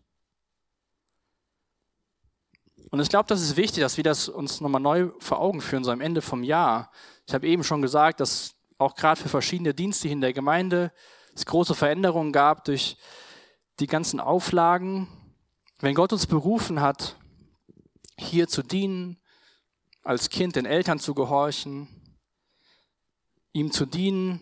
Und 2.90 3.00
ich 3.00 3.10
glaube, 3.10 3.28
das 3.28 3.42
ist 3.42 3.56
wichtig, 3.56 3.82
dass 3.82 3.98
wir 3.98 4.04
das 4.04 4.28
uns 4.28 4.60
nochmal 4.60 4.82
neu 4.82 5.12
vor 5.20 5.40
Augen 5.40 5.62
führen, 5.62 5.84
so 5.84 5.92
am 5.92 6.02
Ende 6.02 6.22
vom 6.22 6.44
Jahr. 6.44 6.92
Ich 7.26 7.34
habe 7.34 7.48
eben 7.48 7.64
schon 7.64 7.82
gesagt, 7.82 8.20
dass 8.20 8.57
auch 8.78 8.96
gerade 8.96 9.22
für 9.22 9.30
verschiedene 9.30 9.74
Dienste 9.74 10.08
in 10.10 10.22
der 10.22 10.34
Gemeinde 10.34 10.92
es 11.38 11.46
große 11.46 11.76
Veränderungen 11.76 12.32
gab 12.32 12.66
durch 12.66 12.98
die 13.80 13.86
ganzen 13.86 14.20
Auflagen. 14.20 15.08
Wenn 15.80 15.94
Gott 15.94 16.12
uns 16.12 16.26
berufen 16.26 16.82
hat, 16.82 17.16
hier 18.18 18.48
zu 18.48 18.64
dienen, 18.64 19.20
als 20.04 20.30
Kind 20.30 20.56
den 20.56 20.66
Eltern 20.66 20.98
zu 20.98 21.14
gehorchen, 21.14 21.88
ihm 23.54 23.72
zu 23.72 23.86
dienen 23.86 24.42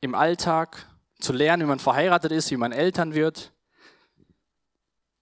im 0.00 0.14
Alltag, 0.14 0.88
zu 1.20 1.34
lernen, 1.34 1.64
wie 1.64 1.68
man 1.68 1.78
verheiratet 1.78 2.32
ist, 2.32 2.50
wie 2.50 2.56
man 2.56 2.72
Eltern 2.72 3.12
wird, 3.12 3.52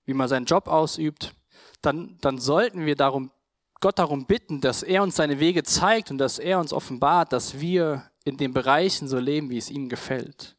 wie 0.05 0.15
man 0.15 0.29
seinen 0.29 0.47
Job 0.47 0.69
ausübt, 0.69 1.35
dann, 1.83 2.17
dann 2.21 2.39
sollten 2.39 2.87
wir 2.87 2.95
darum 2.95 3.33
Gott 3.81 3.99
darum 3.99 4.27
bitten, 4.27 4.61
dass 4.61 4.83
er 4.83 5.03
uns 5.03 5.17
seine 5.17 5.41
Wege 5.41 5.63
zeigt 5.63 6.11
und 6.11 6.19
dass 6.19 6.39
er 6.39 6.61
uns 6.61 6.73
offenbart, 6.73 7.33
dass 7.33 7.61
wir 7.61 8.11
in 8.25 8.37
den 8.37 8.53
Bereichen 8.53 9.09
so 9.09 9.19
leben, 9.19 9.49
wie 9.49 9.59
es 9.59 9.71
ihm 9.71 9.89
gefällt. 9.89 10.57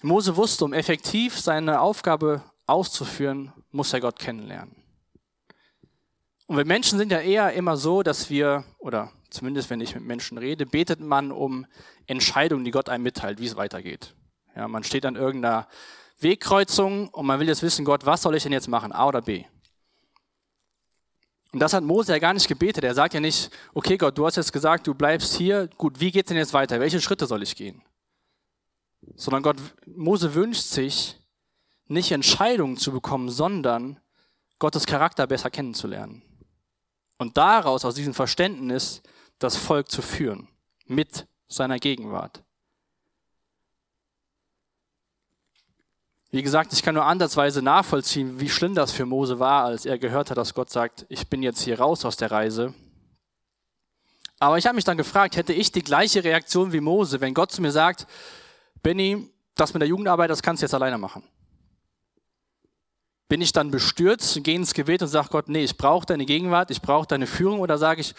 Mose 0.00 0.36
wusste, 0.36 0.64
um 0.64 0.72
effektiv 0.72 1.38
seine 1.40 1.80
Aufgabe 1.80 2.42
auszuführen, 2.66 3.52
muss 3.70 3.92
er 3.92 4.00
Gott 4.00 4.18
kennenlernen. 4.18 4.76
Und 6.46 6.58
wir 6.58 6.66
Menschen 6.66 6.98
sind 6.98 7.10
ja 7.10 7.20
eher 7.20 7.54
immer 7.54 7.76
so, 7.76 8.02
dass 8.02 8.28
wir, 8.28 8.64
oder 8.78 9.10
zumindest 9.30 9.70
wenn 9.70 9.80
ich 9.80 9.94
mit 9.94 10.04
Menschen 10.04 10.36
rede, 10.36 10.66
betet 10.66 11.00
man 11.00 11.32
um 11.32 11.66
Entscheidungen, 12.06 12.64
die 12.64 12.70
Gott 12.70 12.90
einem 12.90 13.02
mitteilt, 13.02 13.40
wie 13.40 13.46
es 13.46 13.56
weitergeht. 13.56 14.14
Ja, 14.54 14.68
man 14.68 14.84
steht 14.84 15.06
an 15.06 15.16
irgendeiner 15.16 15.66
Wegkreuzung 16.20 17.08
und 17.08 17.26
man 17.26 17.40
will 17.40 17.48
jetzt 17.48 17.62
wissen, 17.62 17.84
Gott, 17.84 18.04
was 18.06 18.22
soll 18.22 18.36
ich 18.36 18.42
denn 18.42 18.52
jetzt 18.52 18.68
machen, 18.68 18.92
A 18.92 19.08
oder 19.08 19.22
B? 19.22 19.44
Und 21.54 21.60
das 21.60 21.72
hat 21.72 21.84
Mose 21.84 22.10
ja 22.10 22.18
gar 22.18 22.34
nicht 22.34 22.48
gebetet. 22.48 22.82
Er 22.82 22.94
sagt 22.94 23.14
ja 23.14 23.20
nicht, 23.20 23.48
okay 23.74 23.96
Gott, 23.96 24.18
du 24.18 24.26
hast 24.26 24.34
jetzt 24.34 24.52
gesagt, 24.52 24.88
du 24.88 24.92
bleibst 24.92 25.36
hier. 25.36 25.68
Gut, 25.78 26.00
wie 26.00 26.10
geht 26.10 26.26
es 26.26 26.28
denn 26.28 26.36
jetzt 26.36 26.52
weiter? 26.52 26.80
Welche 26.80 27.00
Schritte 27.00 27.26
soll 27.26 27.44
ich 27.44 27.54
gehen? 27.54 27.80
Sondern 29.14 29.44
Gott, 29.44 29.58
Mose 29.86 30.34
wünscht 30.34 30.64
sich, 30.64 31.16
nicht 31.86 32.10
Entscheidungen 32.10 32.76
zu 32.76 32.90
bekommen, 32.90 33.30
sondern 33.30 34.00
Gottes 34.58 34.84
Charakter 34.84 35.28
besser 35.28 35.48
kennenzulernen. 35.48 36.22
Und 37.18 37.36
daraus, 37.36 37.84
aus 37.84 37.94
diesem 37.94 38.14
Verständnis, 38.14 39.00
das 39.38 39.56
Volk 39.56 39.88
zu 39.92 40.02
führen. 40.02 40.48
Mit 40.86 41.28
seiner 41.46 41.78
Gegenwart. 41.78 42.42
Wie 46.34 46.42
gesagt, 46.42 46.72
ich 46.72 46.82
kann 46.82 46.96
nur 46.96 47.04
ansatzweise 47.04 47.62
nachvollziehen, 47.62 48.40
wie 48.40 48.48
schlimm 48.48 48.74
das 48.74 48.90
für 48.90 49.06
Mose 49.06 49.38
war, 49.38 49.66
als 49.66 49.86
er 49.86 49.98
gehört 49.98 50.30
hat, 50.30 50.36
dass 50.36 50.52
Gott 50.52 50.68
sagt, 50.68 51.06
ich 51.08 51.28
bin 51.28 51.44
jetzt 51.44 51.62
hier 51.62 51.78
raus 51.78 52.04
aus 52.04 52.16
der 52.16 52.32
Reise. 52.32 52.74
Aber 54.40 54.58
ich 54.58 54.66
habe 54.66 54.74
mich 54.74 54.82
dann 54.82 54.96
gefragt, 54.96 55.36
hätte 55.36 55.52
ich 55.52 55.70
die 55.70 55.84
gleiche 55.84 56.24
Reaktion 56.24 56.72
wie 56.72 56.80
Mose, 56.80 57.20
wenn 57.20 57.34
Gott 57.34 57.52
zu 57.52 57.62
mir 57.62 57.70
sagt, 57.70 58.08
Benny, 58.82 59.30
das 59.54 59.74
mit 59.74 59.80
der 59.80 59.88
Jugendarbeit, 59.88 60.28
das 60.28 60.42
kannst 60.42 60.60
du 60.60 60.64
jetzt 60.64 60.74
alleine 60.74 60.98
machen. 60.98 61.22
Bin 63.28 63.40
ich 63.40 63.52
dann 63.52 63.70
bestürzt, 63.70 64.42
gehe 64.42 64.56
ins 64.56 64.74
Gebet 64.74 65.02
und 65.02 65.08
sage 65.08 65.28
Gott, 65.30 65.48
nee, 65.48 65.62
ich 65.62 65.76
brauche 65.76 66.04
deine 66.04 66.26
Gegenwart, 66.26 66.72
ich 66.72 66.82
brauche 66.82 67.06
deine 67.06 67.28
Führung 67.28 67.60
oder 67.60 67.78
sage 67.78 68.00
ich, 68.00 68.12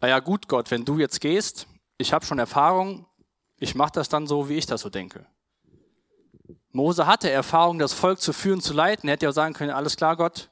naja 0.00 0.20
gut 0.20 0.48
Gott, 0.48 0.70
wenn 0.70 0.86
du 0.86 0.98
jetzt 0.98 1.20
gehst, 1.20 1.66
ich 1.98 2.14
habe 2.14 2.24
schon 2.24 2.38
Erfahrung, 2.38 3.04
ich 3.58 3.74
mache 3.74 3.92
das 3.92 4.08
dann 4.08 4.26
so, 4.26 4.48
wie 4.48 4.54
ich 4.54 4.64
das 4.64 4.80
so 4.80 4.88
denke. 4.88 5.26
Mose 6.72 7.06
hatte 7.06 7.30
Erfahrung, 7.30 7.78
das 7.78 7.92
Volk 7.92 8.20
zu 8.20 8.32
führen, 8.32 8.60
zu 8.60 8.72
leiten. 8.72 9.08
Er 9.08 9.14
hätte 9.14 9.26
ja 9.26 9.32
sagen 9.32 9.54
können, 9.54 9.72
alles 9.72 9.96
klar, 9.96 10.16
Gott, 10.16 10.50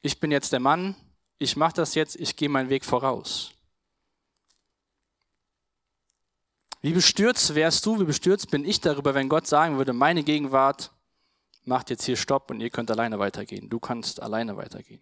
ich 0.00 0.18
bin 0.20 0.30
jetzt 0.30 0.52
der 0.52 0.60
Mann, 0.60 0.96
ich 1.38 1.56
mache 1.56 1.74
das 1.74 1.94
jetzt, 1.94 2.16
ich 2.16 2.36
gehe 2.36 2.48
meinen 2.48 2.70
Weg 2.70 2.84
voraus. 2.84 3.52
Wie 6.80 6.92
bestürzt 6.92 7.54
wärst 7.54 7.86
du, 7.86 8.00
wie 8.00 8.04
bestürzt 8.04 8.50
bin 8.50 8.64
ich 8.64 8.80
darüber, 8.80 9.14
wenn 9.14 9.28
Gott 9.28 9.46
sagen 9.46 9.76
würde, 9.76 9.92
meine 9.92 10.24
Gegenwart 10.24 10.90
macht 11.64 11.90
jetzt 11.90 12.04
hier 12.04 12.16
Stopp 12.16 12.50
und 12.50 12.60
ihr 12.60 12.70
könnt 12.70 12.90
alleine 12.90 13.20
weitergehen. 13.20 13.68
Du 13.68 13.78
kannst 13.78 14.20
alleine 14.20 14.56
weitergehen. 14.56 15.00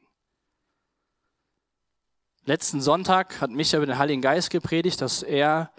Letzten 2.45 2.83
Sonntag 2.83 3.41
hat 3.41 3.51
Micha 3.51 3.79
über 3.79 3.87
den 3.87 3.99
Heiligen 3.99 4.21
Geist 4.21 4.51
gepredigt, 4.51 5.01
dass 5.01 5.23
er 5.23 5.73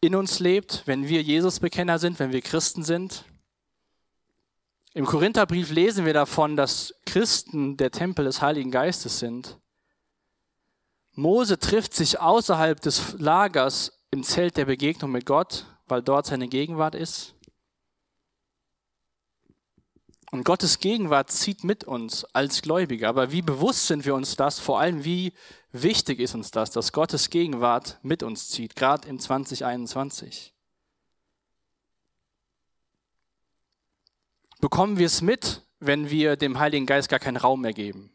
in 0.00 0.14
uns 0.14 0.38
lebt, 0.38 0.82
wenn 0.86 1.08
wir 1.08 1.22
Jesus-Bekenner 1.22 1.98
sind, 1.98 2.18
wenn 2.18 2.32
wir 2.32 2.40
Christen 2.40 2.84
sind. 2.84 3.24
Im 4.98 5.06
Korintherbrief 5.06 5.70
lesen 5.70 6.06
wir 6.06 6.12
davon, 6.12 6.56
dass 6.56 6.92
Christen 7.06 7.76
der 7.76 7.92
Tempel 7.92 8.24
des 8.24 8.42
Heiligen 8.42 8.72
Geistes 8.72 9.20
sind. 9.20 9.56
Mose 11.12 11.60
trifft 11.60 11.94
sich 11.94 12.18
außerhalb 12.18 12.80
des 12.80 13.16
Lagers 13.16 13.92
im 14.10 14.24
Zelt 14.24 14.56
der 14.56 14.64
Begegnung 14.64 15.12
mit 15.12 15.24
Gott, 15.24 15.66
weil 15.86 16.02
dort 16.02 16.26
seine 16.26 16.48
Gegenwart 16.48 16.96
ist. 16.96 17.36
Und 20.32 20.44
Gottes 20.44 20.80
Gegenwart 20.80 21.30
zieht 21.30 21.62
mit 21.62 21.84
uns 21.84 22.24
als 22.34 22.60
Gläubige. 22.60 23.06
Aber 23.06 23.30
wie 23.30 23.42
bewusst 23.42 23.86
sind 23.86 24.04
wir 24.04 24.16
uns 24.16 24.34
das? 24.34 24.58
Vor 24.58 24.80
allem, 24.80 25.04
wie 25.04 25.32
wichtig 25.70 26.18
ist 26.18 26.34
uns 26.34 26.50
das, 26.50 26.72
dass 26.72 26.90
Gottes 26.90 27.30
Gegenwart 27.30 28.00
mit 28.02 28.24
uns 28.24 28.48
zieht, 28.48 28.74
gerade 28.74 29.06
in 29.06 29.20
2021? 29.20 30.57
Bekommen 34.60 34.98
wir 34.98 35.06
es 35.06 35.22
mit, 35.22 35.62
wenn 35.78 36.10
wir 36.10 36.36
dem 36.36 36.58
Heiligen 36.58 36.86
Geist 36.86 37.08
gar 37.08 37.20
keinen 37.20 37.36
Raum 37.36 37.60
mehr 37.60 37.72
geben? 37.72 38.10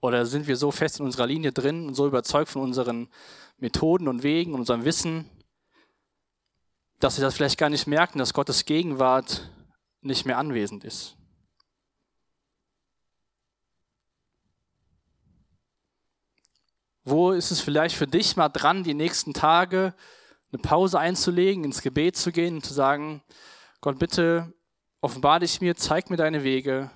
Oder 0.00 0.24
sind 0.26 0.46
wir 0.46 0.56
so 0.56 0.70
fest 0.70 1.00
in 1.00 1.06
unserer 1.06 1.26
Linie 1.26 1.52
drin 1.52 1.88
und 1.88 1.94
so 1.94 2.06
überzeugt 2.06 2.50
von 2.50 2.62
unseren 2.62 3.08
Methoden 3.56 4.06
und 4.06 4.22
Wegen 4.22 4.54
und 4.54 4.60
unserem 4.60 4.84
Wissen, 4.84 5.28
dass 7.00 7.18
wir 7.18 7.24
das 7.24 7.34
vielleicht 7.34 7.58
gar 7.58 7.70
nicht 7.70 7.88
merken, 7.88 8.18
dass 8.18 8.34
Gottes 8.34 8.64
Gegenwart 8.64 9.50
nicht 10.00 10.24
mehr 10.24 10.38
anwesend 10.38 10.84
ist? 10.84 11.16
Wo 17.02 17.32
ist 17.32 17.50
es 17.50 17.60
vielleicht 17.60 17.96
für 17.96 18.06
dich 18.06 18.36
mal 18.36 18.50
dran, 18.50 18.84
die 18.84 18.94
nächsten 18.94 19.32
Tage 19.32 19.94
eine 20.52 20.62
Pause 20.62 21.00
einzulegen, 21.00 21.64
ins 21.64 21.82
Gebet 21.82 22.16
zu 22.16 22.30
gehen 22.30 22.56
und 22.56 22.64
zu 22.64 22.74
sagen, 22.74 23.22
Gott, 23.80 23.98
bitte 23.98 24.52
offenbar 25.00 25.40
dich 25.40 25.60
mir, 25.60 25.76
zeig 25.76 26.10
mir 26.10 26.16
deine 26.16 26.42
Wege 26.44 26.90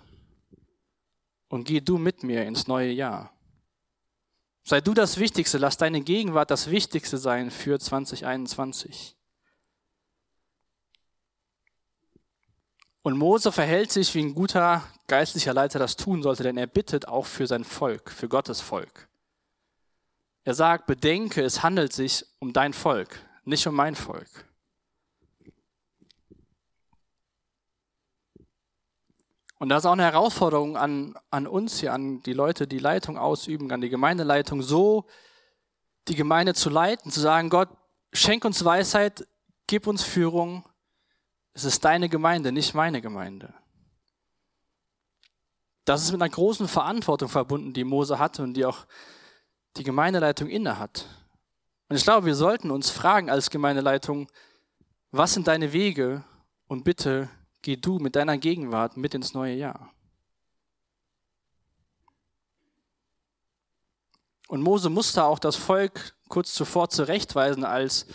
und 1.49 1.65
geh 1.65 1.81
du 1.81 1.99
mit 1.99 2.23
mir 2.23 2.45
ins 2.45 2.67
neue 2.67 2.91
Jahr. 2.91 3.33
Sei 4.65 4.81
du 4.81 4.95
das 4.95 5.19
Wichtigste, 5.19 5.59
lass 5.59 5.77
deine 5.77 6.01
Gegenwart 6.01 6.51
das 6.51 6.71
Wichtigste 6.71 7.19
sein 7.19 7.51
für 7.51 7.79
2021. 7.79 9.17
Und 13.03 13.19
Mose 13.19 13.51
verhält 13.51 13.91
sich, 13.91 14.15
wie 14.15 14.23
ein 14.23 14.35
guter 14.35 14.87
geistlicher 15.09 15.53
Leiter 15.53 15.81
das 15.81 15.97
tun 15.97 16.23
sollte, 16.23 16.45
denn 16.45 16.57
er 16.57 16.69
bittet 16.69 17.09
auch 17.09 17.27
für 17.27 17.49
sein 17.49 17.65
Volk, 17.65 18.11
für 18.11 18.29
Gottes 18.29 18.61
Volk. 18.61 19.09
Er 20.45 20.55
sagt, 20.55 20.87
bedenke, 20.87 21.43
es 21.43 21.63
handelt 21.65 21.93
sich 21.93 22.25
um 22.39 22.53
dein 22.53 22.73
Volk, 22.73 23.21
nicht 23.45 23.67
um 23.67 23.75
mein 23.75 23.97
Volk. 23.97 24.47
Und 29.63 29.69
das 29.69 29.85
ist 29.85 29.87
auch 29.87 29.93
eine 29.93 30.03
Herausforderung 30.03 30.77
an, 30.77 31.15
an 31.31 31.47
uns 31.47 31.79
hier, 31.79 31.93
an 31.93 32.21
die 32.25 32.33
Leute, 32.33 32.67
die 32.67 32.81
Leitung 32.81 33.17
ausüben, 33.17 33.71
an 33.71 33.81
die 33.81 33.91
Gemeindeleitung, 33.91 34.61
so 34.61 35.05
die 36.09 36.17
Gemeinde 36.17 36.53
zu 36.53 36.69
leiten, 36.69 37.13
zu 37.13 37.21
sagen, 37.21 37.49
Gott, 37.49 37.69
schenk 38.13 38.45
uns 38.45 38.65
Weisheit, 38.65 39.25
gib 39.69 39.87
uns 39.87 40.03
Führung. 40.03 40.65
Es 41.55 41.63
ist 41.63 41.85
deine 41.85 42.09
Gemeinde, 42.09 42.51
nicht 42.51 42.75
meine 42.75 43.01
Gemeinde. 43.01 43.55
Das 45.85 46.03
ist 46.03 46.11
mit 46.11 46.21
einer 46.21 46.33
großen 46.33 46.67
Verantwortung 46.67 47.29
verbunden, 47.29 47.73
die 47.73 47.85
Mose 47.85 48.19
hatte 48.19 48.43
und 48.43 48.55
die 48.55 48.65
auch 48.65 48.85
die 49.77 49.85
Gemeindeleitung 49.85 50.49
innehat. 50.49 51.07
Und 51.89 51.95
ich 51.95 52.03
glaube, 52.03 52.27
wir 52.27 52.35
sollten 52.35 52.73
uns 52.73 52.91
fragen 52.91 53.31
als 53.31 53.49
Gemeindeleitung, 53.49 54.29
was 55.13 55.35
sind 55.35 55.47
deine 55.47 55.73
Wege? 55.73 56.25
Und 56.67 56.83
bitte 56.83 57.29
geh 57.63 57.77
du 57.77 57.99
mit 57.99 58.17
deiner 58.17 58.37
Gegenwart 58.39 58.97
mit 58.97 59.15
ins 59.15 59.35
neue 59.35 59.55
Jahr. 59.55 59.93
Und 64.49 64.61
Mose 64.61 64.91
musste 64.91 65.25
auch 65.25 65.39
das 65.39 65.57
Volk 65.57 66.15
kurz 66.29 66.53
zuvor 66.53 66.91
zurechtweisen, 66.91 67.65
als 67.65 68.07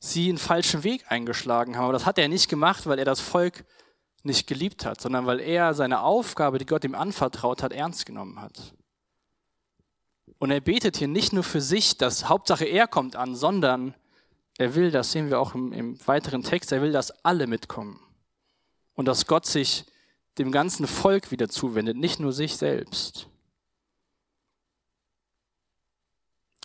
sie 0.00 0.28
einen 0.28 0.38
falschen 0.38 0.82
Weg 0.82 1.04
eingeschlagen 1.08 1.76
haben. 1.76 1.84
Aber 1.84 1.92
das 1.92 2.06
hat 2.06 2.18
er 2.18 2.28
nicht 2.28 2.48
gemacht, 2.48 2.86
weil 2.86 2.98
er 2.98 3.04
das 3.04 3.20
Volk 3.20 3.64
nicht 4.24 4.46
geliebt 4.46 4.86
hat, 4.86 5.00
sondern 5.00 5.26
weil 5.26 5.38
er 5.38 5.74
seine 5.74 6.00
Aufgabe, 6.00 6.58
die 6.58 6.66
Gott 6.66 6.84
ihm 6.84 6.94
anvertraut 6.94 7.62
hat, 7.62 7.72
ernst 7.72 8.06
genommen 8.06 8.40
hat. 8.40 8.74
Und 10.38 10.50
er 10.50 10.60
betet 10.60 10.96
hier 10.96 11.08
nicht 11.08 11.32
nur 11.32 11.44
für 11.44 11.60
sich, 11.60 11.96
dass 11.96 12.28
Hauptsache 12.28 12.64
er 12.64 12.88
kommt 12.88 13.16
an, 13.16 13.36
sondern 13.36 13.94
er 14.58 14.74
will, 14.74 14.90
das 14.90 15.12
sehen 15.12 15.30
wir 15.30 15.38
auch 15.38 15.54
im, 15.54 15.72
im 15.72 16.06
weiteren 16.06 16.42
Text, 16.42 16.72
er 16.72 16.82
will, 16.82 16.92
dass 16.92 17.24
alle 17.24 17.46
mitkommen 17.46 18.00
und 18.94 19.06
dass 19.06 19.26
Gott 19.26 19.46
sich 19.46 19.84
dem 20.38 20.50
ganzen 20.50 20.86
Volk 20.86 21.30
wieder 21.30 21.48
zuwendet, 21.48 21.96
nicht 21.96 22.20
nur 22.20 22.32
sich 22.32 22.56
selbst. 22.56 23.28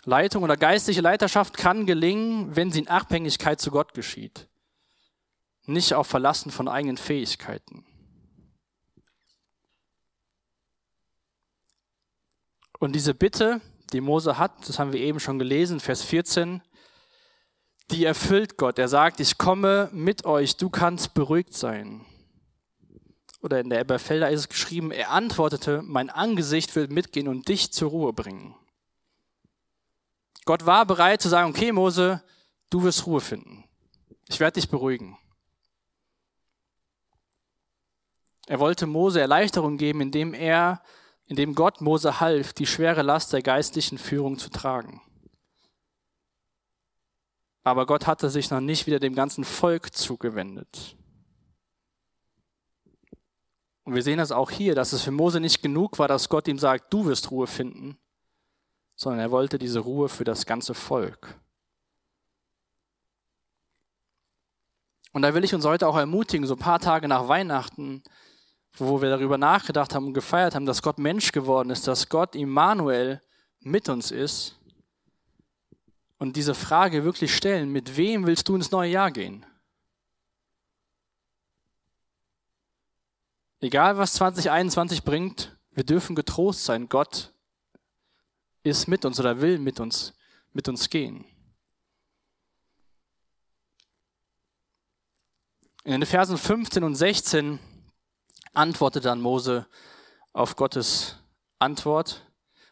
Leitung 0.04 0.42
oder 0.42 0.56
geistliche 0.56 1.02
Leiterschaft 1.02 1.56
kann 1.56 1.86
gelingen, 1.86 2.56
wenn 2.56 2.72
sie 2.72 2.80
in 2.80 2.88
Abhängigkeit 2.88 3.60
zu 3.60 3.70
Gott 3.70 3.92
geschieht, 3.94 4.48
nicht 5.66 5.92
auf 5.94 6.06
Verlassen 6.06 6.50
von 6.50 6.68
eigenen 6.68 6.96
Fähigkeiten. 6.96 7.84
Und 12.78 12.94
diese 12.94 13.12
Bitte, 13.12 13.60
die 13.92 14.00
Mose 14.00 14.38
hat, 14.38 14.66
das 14.66 14.78
haben 14.78 14.94
wir 14.94 15.00
eben 15.00 15.20
schon 15.20 15.38
gelesen, 15.38 15.80
Vers 15.80 16.02
14, 16.02 16.62
die 17.90 18.06
erfüllt 18.06 18.56
Gott. 18.56 18.78
Er 18.78 18.88
sagt, 18.88 19.20
ich 19.20 19.36
komme 19.36 19.90
mit 19.92 20.24
euch, 20.24 20.56
du 20.56 20.70
kannst 20.70 21.12
beruhigt 21.12 21.52
sein 21.52 22.06
oder 23.40 23.60
in 23.60 23.70
der 23.70 23.80
Eberfelder 23.80 24.30
ist 24.30 24.40
es 24.40 24.48
geschrieben, 24.48 24.90
er 24.90 25.10
antwortete, 25.10 25.82
mein 25.82 26.10
Angesicht 26.10 26.76
wird 26.76 26.90
mitgehen 26.90 27.28
und 27.28 27.48
dich 27.48 27.72
zur 27.72 27.90
Ruhe 27.90 28.12
bringen. 28.12 28.54
Gott 30.44 30.66
war 30.66 30.84
bereit 30.86 31.22
zu 31.22 31.28
sagen, 31.28 31.50
okay 31.50 31.72
Mose, 31.72 32.22
du 32.70 32.82
wirst 32.82 33.06
Ruhe 33.06 33.20
finden. 33.20 33.64
Ich 34.28 34.40
werde 34.40 34.60
dich 34.60 34.68
beruhigen. 34.68 35.16
Er 38.46 38.58
wollte 38.58 38.86
Mose 38.86 39.20
Erleichterung 39.20 39.78
geben, 39.78 40.00
indem 40.00 40.34
er 40.34 40.82
in 41.26 41.36
dem 41.36 41.54
Gott 41.54 41.80
Mose 41.80 42.20
half, 42.20 42.52
die 42.52 42.66
schwere 42.66 43.02
Last 43.02 43.32
der 43.32 43.42
geistlichen 43.42 43.96
Führung 43.96 44.38
zu 44.38 44.50
tragen. 44.50 45.00
Aber 47.62 47.86
Gott 47.86 48.06
hatte 48.06 48.30
sich 48.30 48.50
noch 48.50 48.60
nicht 48.60 48.86
wieder 48.86 48.98
dem 48.98 49.14
ganzen 49.14 49.44
Volk 49.44 49.94
zugewendet. 49.94 50.96
Und 53.90 53.96
wir 53.96 54.04
sehen 54.04 54.18
das 54.18 54.30
auch 54.30 54.52
hier, 54.52 54.76
dass 54.76 54.92
es 54.92 55.02
für 55.02 55.10
Mose 55.10 55.40
nicht 55.40 55.62
genug 55.62 55.98
war, 55.98 56.06
dass 56.06 56.28
Gott 56.28 56.46
ihm 56.46 56.60
sagt, 56.60 56.92
du 56.92 57.06
wirst 57.06 57.32
Ruhe 57.32 57.48
finden, 57.48 57.98
sondern 58.94 59.18
er 59.18 59.32
wollte 59.32 59.58
diese 59.58 59.80
Ruhe 59.80 60.08
für 60.08 60.22
das 60.22 60.46
ganze 60.46 60.74
Volk. 60.74 61.40
Und 65.12 65.22
da 65.22 65.34
will 65.34 65.42
ich 65.42 65.56
uns 65.56 65.64
heute 65.64 65.88
auch 65.88 65.96
ermutigen, 65.96 66.46
so 66.46 66.54
ein 66.54 66.60
paar 66.60 66.78
Tage 66.78 67.08
nach 67.08 67.26
Weihnachten, 67.26 68.04
wo 68.74 69.02
wir 69.02 69.10
darüber 69.10 69.38
nachgedacht 69.38 69.92
haben 69.92 70.06
und 70.06 70.14
gefeiert 70.14 70.54
haben, 70.54 70.66
dass 70.66 70.82
Gott 70.82 71.00
Mensch 71.00 71.32
geworden 71.32 71.70
ist, 71.70 71.88
dass 71.88 72.08
Gott 72.08 72.36
Immanuel 72.36 73.20
mit 73.58 73.88
uns 73.88 74.12
ist. 74.12 74.56
Und 76.16 76.36
diese 76.36 76.54
Frage 76.54 77.02
wirklich 77.02 77.34
stellen, 77.34 77.72
mit 77.72 77.96
wem 77.96 78.24
willst 78.24 78.48
du 78.48 78.54
ins 78.54 78.70
neue 78.70 78.92
Jahr 78.92 79.10
gehen? 79.10 79.44
Egal 83.60 83.98
was 83.98 84.14
2021 84.14 85.04
bringt, 85.04 85.56
wir 85.72 85.84
dürfen 85.84 86.16
getrost 86.16 86.64
sein. 86.64 86.88
Gott 86.88 87.32
ist 88.62 88.88
mit 88.88 89.04
uns 89.04 89.20
oder 89.20 89.40
will 89.40 89.58
mit 89.58 89.80
uns, 89.80 90.14
mit 90.52 90.68
uns 90.68 90.88
gehen. 90.88 91.24
In 95.84 95.92
den 95.92 96.06
Versen 96.06 96.38
15 96.38 96.84
und 96.84 96.94
16 96.94 97.58
antwortet 98.52 99.04
dann 99.04 99.20
Mose 99.20 99.66
auf 100.32 100.56
Gottes 100.56 101.16
Antwort 101.58 102.26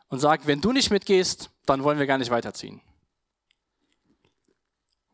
und 0.09 0.19
sagt, 0.19 0.47
wenn 0.47 0.61
du 0.61 0.73
nicht 0.73 0.91
mitgehst, 0.91 1.51
dann 1.67 1.85
wollen 1.85 1.99
wir 1.99 2.07
gar 2.07 2.19
nicht 2.19 2.31
weiterziehen. 2.31 2.81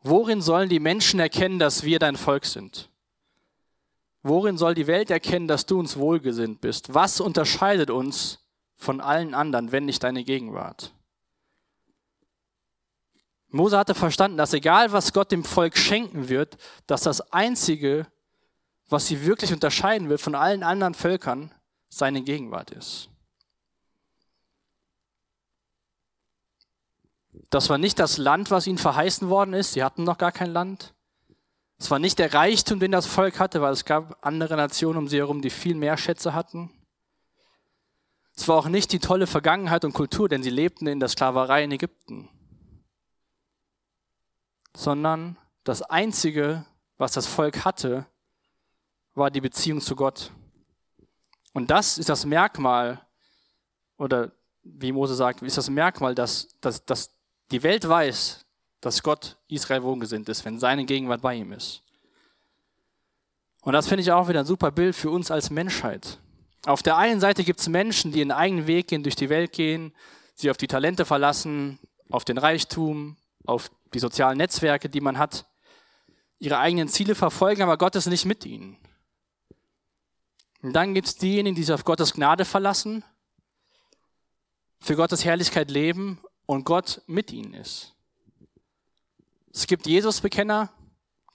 Worin 0.03 0.43
sollen 0.43 0.69
die 0.69 0.81
Menschen 0.81 1.19
erkennen, 1.19 1.59
dass 1.59 1.83
wir 1.83 1.99
dein 1.99 2.17
Volk 2.17 2.45
sind? 2.45 2.91
Worin 4.27 4.57
soll 4.57 4.75
die 4.75 4.87
Welt 4.87 5.11
erkennen, 5.11 5.47
dass 5.47 5.67
du 5.67 5.79
uns 5.79 5.99
wohlgesinnt 5.99 6.63
bist? 6.63 6.95
Was 6.95 7.21
unterscheidet 7.21 7.91
uns 7.91 8.39
von 8.75 9.03
allen 9.03 9.35
anderen, 9.35 9.71
wenn 9.71 9.85
nicht 9.85 10.03
deine 10.03 10.25
Gegenwart? 10.25 10.95
Mose 13.49 13.77
hatte 13.77 13.95
verstanden, 13.95 14.39
dass 14.39 14.55
egal 14.55 14.93
was 14.93 15.13
Gott 15.13 15.31
dem 15.31 15.45
Volk 15.45 15.77
schenken 15.77 16.31
wird, 16.31 16.57
dass 16.87 17.03
das 17.03 17.33
Einzige, 17.33 18.07
was 18.89 19.07
sie 19.07 19.27
wirklich 19.27 19.53
unterscheiden 19.53 20.09
wird 20.09 20.23
von 20.23 20.35
allen 20.35 20.63
anderen 20.63 20.95
Völkern, 20.95 21.53
seine 21.91 22.23
Gegenwart 22.23 22.71
ist. 22.71 23.11
Das 27.51 27.69
war 27.69 27.77
nicht 27.77 27.99
das 27.99 28.17
Land, 28.17 28.51
was 28.51 28.67
ihnen 28.67 28.79
verheißen 28.79 29.29
worden 29.29 29.53
ist. 29.53 29.75
Sie 29.75 29.85
hatten 29.85 30.03
noch 30.03 30.17
gar 30.17 30.33
kein 30.33 30.51
Land. 30.51 30.95
Es 31.85 31.91
war 31.91 31.99
nicht 31.99 32.19
der 32.19 32.33
Reichtum, 32.33 32.81
den 32.81 32.93
das 32.93 33.05
Volk 33.05 33.39
hatte, 33.39 33.61
weil 33.61 33.75
es 33.75 33.85
gab 33.85 34.17
andere 34.25 34.57
Nationen 34.57 34.97
um 34.97 35.07
sie 35.07 35.19
herum, 35.19 35.43
die 35.43 35.51
viel 35.51 35.75
mehr 35.75 35.99
Schätze 35.99 36.33
hatten. 36.33 36.71
Es 38.35 38.49
war 38.49 38.57
auch 38.57 38.69
nicht 38.69 38.91
die 38.91 39.01
tolle 39.01 39.27
Vergangenheit 39.27 39.85
und 39.85 39.93
Kultur, 39.93 40.31
denn 40.31 40.43
sie 40.43 40.49
lebten 40.49 40.87
in 40.87 40.99
der 40.99 41.11
Sklaverei 41.11 41.63
in 41.63 41.73
Ägypten. 41.73 42.31
Sondern 44.75 45.37
das 45.65 45.83
Einzige, 45.83 46.65
was 46.97 47.13
das 47.13 47.27
Volk 47.27 47.67
hatte, 47.67 48.07
war 49.15 49.31
die 49.31 49.43
Beziehung 49.43 49.83
zu 49.83 49.95
Gott. 49.95 50.33
Und 51.53 51.71
das 51.71 51.99
ist 51.99 52.09
das 52.09 52.25
Merkmal, 52.25 53.07
oder 53.99 54.33
wie 54.63 54.91
Mose 54.91 55.15
sagt, 55.15 55.43
ist 55.43 55.59
das 55.59 55.69
Merkmal, 55.69 56.15
dass, 56.15 56.49
dass, 56.63 56.83
dass 56.87 57.15
die 57.51 57.63
Welt 57.63 57.87
weiß, 57.87 58.44
dass 58.85 59.03
Gott 59.03 59.39
Israel 59.49 59.83
wohngesinnt 59.83 60.29
ist, 60.29 60.45
wenn 60.45 60.59
seine 60.59 60.85
Gegenwart 60.85 61.23
bei 61.23 61.35
ihm 61.35 61.53
ist. 61.53 61.83
Und 63.63 63.73
das 63.73 63.89
finde 63.89 64.03
ich 64.03 64.13
auch 64.13 64.29
wieder 64.29 64.41
ein 64.41 64.47
super 64.47 64.71
Bild 64.71 64.95
für 64.95 65.11
uns 65.11 65.31
als 65.31 65.49
Menschheit. 65.49 66.19
Auf 66.67 66.83
der 66.83 66.99
einen 66.99 67.19
Seite 67.19 67.45
gibt 67.45 67.61
es 67.61 67.69
Menschen, 67.69 68.13
die 68.13 68.19
ihren 68.19 68.31
eigenen 68.31 68.67
Weg 68.67 68.89
gehen, 68.89 69.03
durch 69.03 69.17
die 69.17 69.31
Welt 69.31 69.53
gehen, 69.53 69.95
sie 70.35 70.51
auf 70.51 70.59
die 70.59 70.67
Talente 70.67 71.07
verlassen, 71.07 71.79
auf 72.11 72.27
den 72.27 72.37
Reichtum, 72.37 73.17
auf 73.47 73.71
die 73.95 73.99
sozialen 73.99 74.37
Netzwerke, 74.37 74.91
die 74.91 75.01
man 75.01 75.17
hat, 75.17 75.47
ihre 76.39 76.59
eigenen 76.59 76.89
Ziele 76.89 77.15
verfolgen, 77.15 77.63
aber 77.63 77.79
Gott 77.79 77.97
ist 77.97 78.07
nicht 78.07 78.27
mit 78.27 78.45
ihnen. 78.45 78.77
Und 80.61 80.75
dann 80.75 80.93
gibt 80.93 81.07
es 81.07 81.17
diejenigen, 81.17 81.57
die 81.57 81.63
sich 81.63 81.75
auf 81.75 81.85
Gottes 81.85 82.13
Gnade 82.13 82.45
verlassen, 82.45 83.03
für 84.81 84.97
Gottes 84.97 85.25
Herrlichkeit 85.25 85.71
leben 85.71 86.21
und 86.45 86.65
Gott 86.65 87.01
mit 87.07 87.33
ihnen 87.33 87.55
ist. 87.55 87.94
Es 89.55 89.69
gibt 89.69 89.87
Jesusbekenner, 89.87 90.73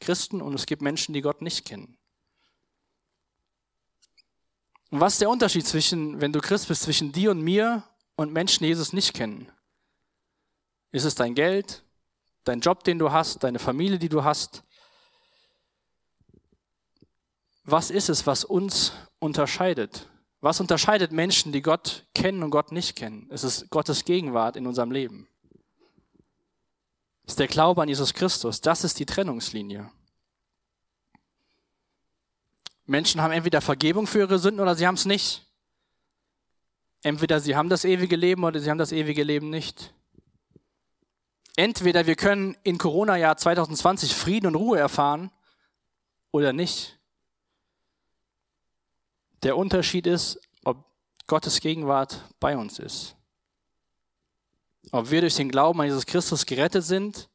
Christen, 0.01 0.41
und 0.41 0.53
es 0.53 0.65
gibt 0.65 0.81
Menschen, 0.81 1.13
die 1.13 1.21
Gott 1.21 1.41
nicht 1.41 1.65
kennen. 1.65 1.97
Und 4.91 4.99
was 4.99 5.13
ist 5.13 5.21
der 5.21 5.29
Unterschied 5.29 5.65
zwischen, 5.65 6.19
wenn 6.19 6.33
du 6.33 6.41
Christ 6.41 6.67
bist, 6.67 6.81
zwischen 6.83 7.13
dir 7.13 7.31
und 7.31 7.41
mir 7.41 7.83
und 8.17 8.33
Menschen, 8.33 8.63
die 8.63 8.69
Jesus 8.69 8.91
nicht 8.91 9.13
kennen? 9.13 9.49
Ist 10.91 11.05
es 11.05 11.15
dein 11.15 11.33
Geld, 11.33 11.83
dein 12.43 12.59
Job, 12.59 12.83
den 12.83 12.99
du 12.99 13.11
hast, 13.11 13.43
deine 13.43 13.59
Familie, 13.59 13.99
die 13.99 14.09
du 14.09 14.23
hast? 14.23 14.63
Was 17.63 17.89
ist 17.89 18.09
es, 18.09 18.27
was 18.27 18.43
uns 18.43 18.91
unterscheidet? 19.19 20.09
Was 20.41 20.59
unterscheidet 20.59 21.13
Menschen, 21.13 21.53
die 21.53 21.61
Gott 21.61 22.05
kennen 22.13 22.43
und 22.43 22.49
Gott 22.49 22.73
nicht 22.73 22.97
kennen? 22.97 23.29
Es 23.31 23.45
ist 23.45 23.69
Gottes 23.69 24.03
Gegenwart 24.03 24.57
in 24.57 24.67
unserem 24.67 24.91
Leben. 24.91 25.29
Ist 27.29 27.37
der 27.37 27.47
Glaube 27.47 27.83
an 27.83 27.87
Jesus 27.87 28.15
Christus. 28.15 28.59
Das 28.59 28.83
ist 28.83 28.97
die 28.97 29.05
Trennungslinie. 29.05 29.91
Menschen 32.87 33.21
haben 33.21 33.31
entweder 33.31 33.61
Vergebung 33.61 34.07
für 34.07 34.21
ihre 34.21 34.39
Sünden 34.39 34.59
oder 34.59 34.73
sie 34.73 34.87
haben 34.87 34.95
es 34.95 35.05
nicht. 35.05 35.45
Entweder 37.03 37.39
sie 37.39 37.55
haben 37.55 37.69
das 37.69 37.85
ewige 37.85 38.15
Leben 38.15 38.43
oder 38.43 38.59
sie 38.59 38.71
haben 38.71 38.79
das 38.79 38.91
ewige 38.91 39.21
Leben 39.21 39.51
nicht. 39.51 39.93
Entweder 41.55 42.07
wir 42.07 42.15
können 42.15 42.57
in 42.63 42.79
Corona-Jahr 42.79 43.37
2020 43.37 44.15
Frieden 44.15 44.47
und 44.47 44.55
Ruhe 44.55 44.79
erfahren 44.79 45.29
oder 46.31 46.51
nicht. 46.51 46.97
Der 49.43 49.55
Unterschied 49.55 50.07
ist, 50.07 50.41
ob 50.63 50.83
Gottes 51.27 51.59
Gegenwart 51.59 52.23
bei 52.39 52.57
uns 52.57 52.79
ist. 52.79 53.15
Ob 54.91 55.11
wir 55.11 55.21
durch 55.21 55.35
den 55.35 55.49
Glauben 55.49 55.79
an 55.81 55.87
Jesus 55.87 56.05
Christus 56.05 56.45
gerettet 56.45 56.83
sind, 56.83 57.29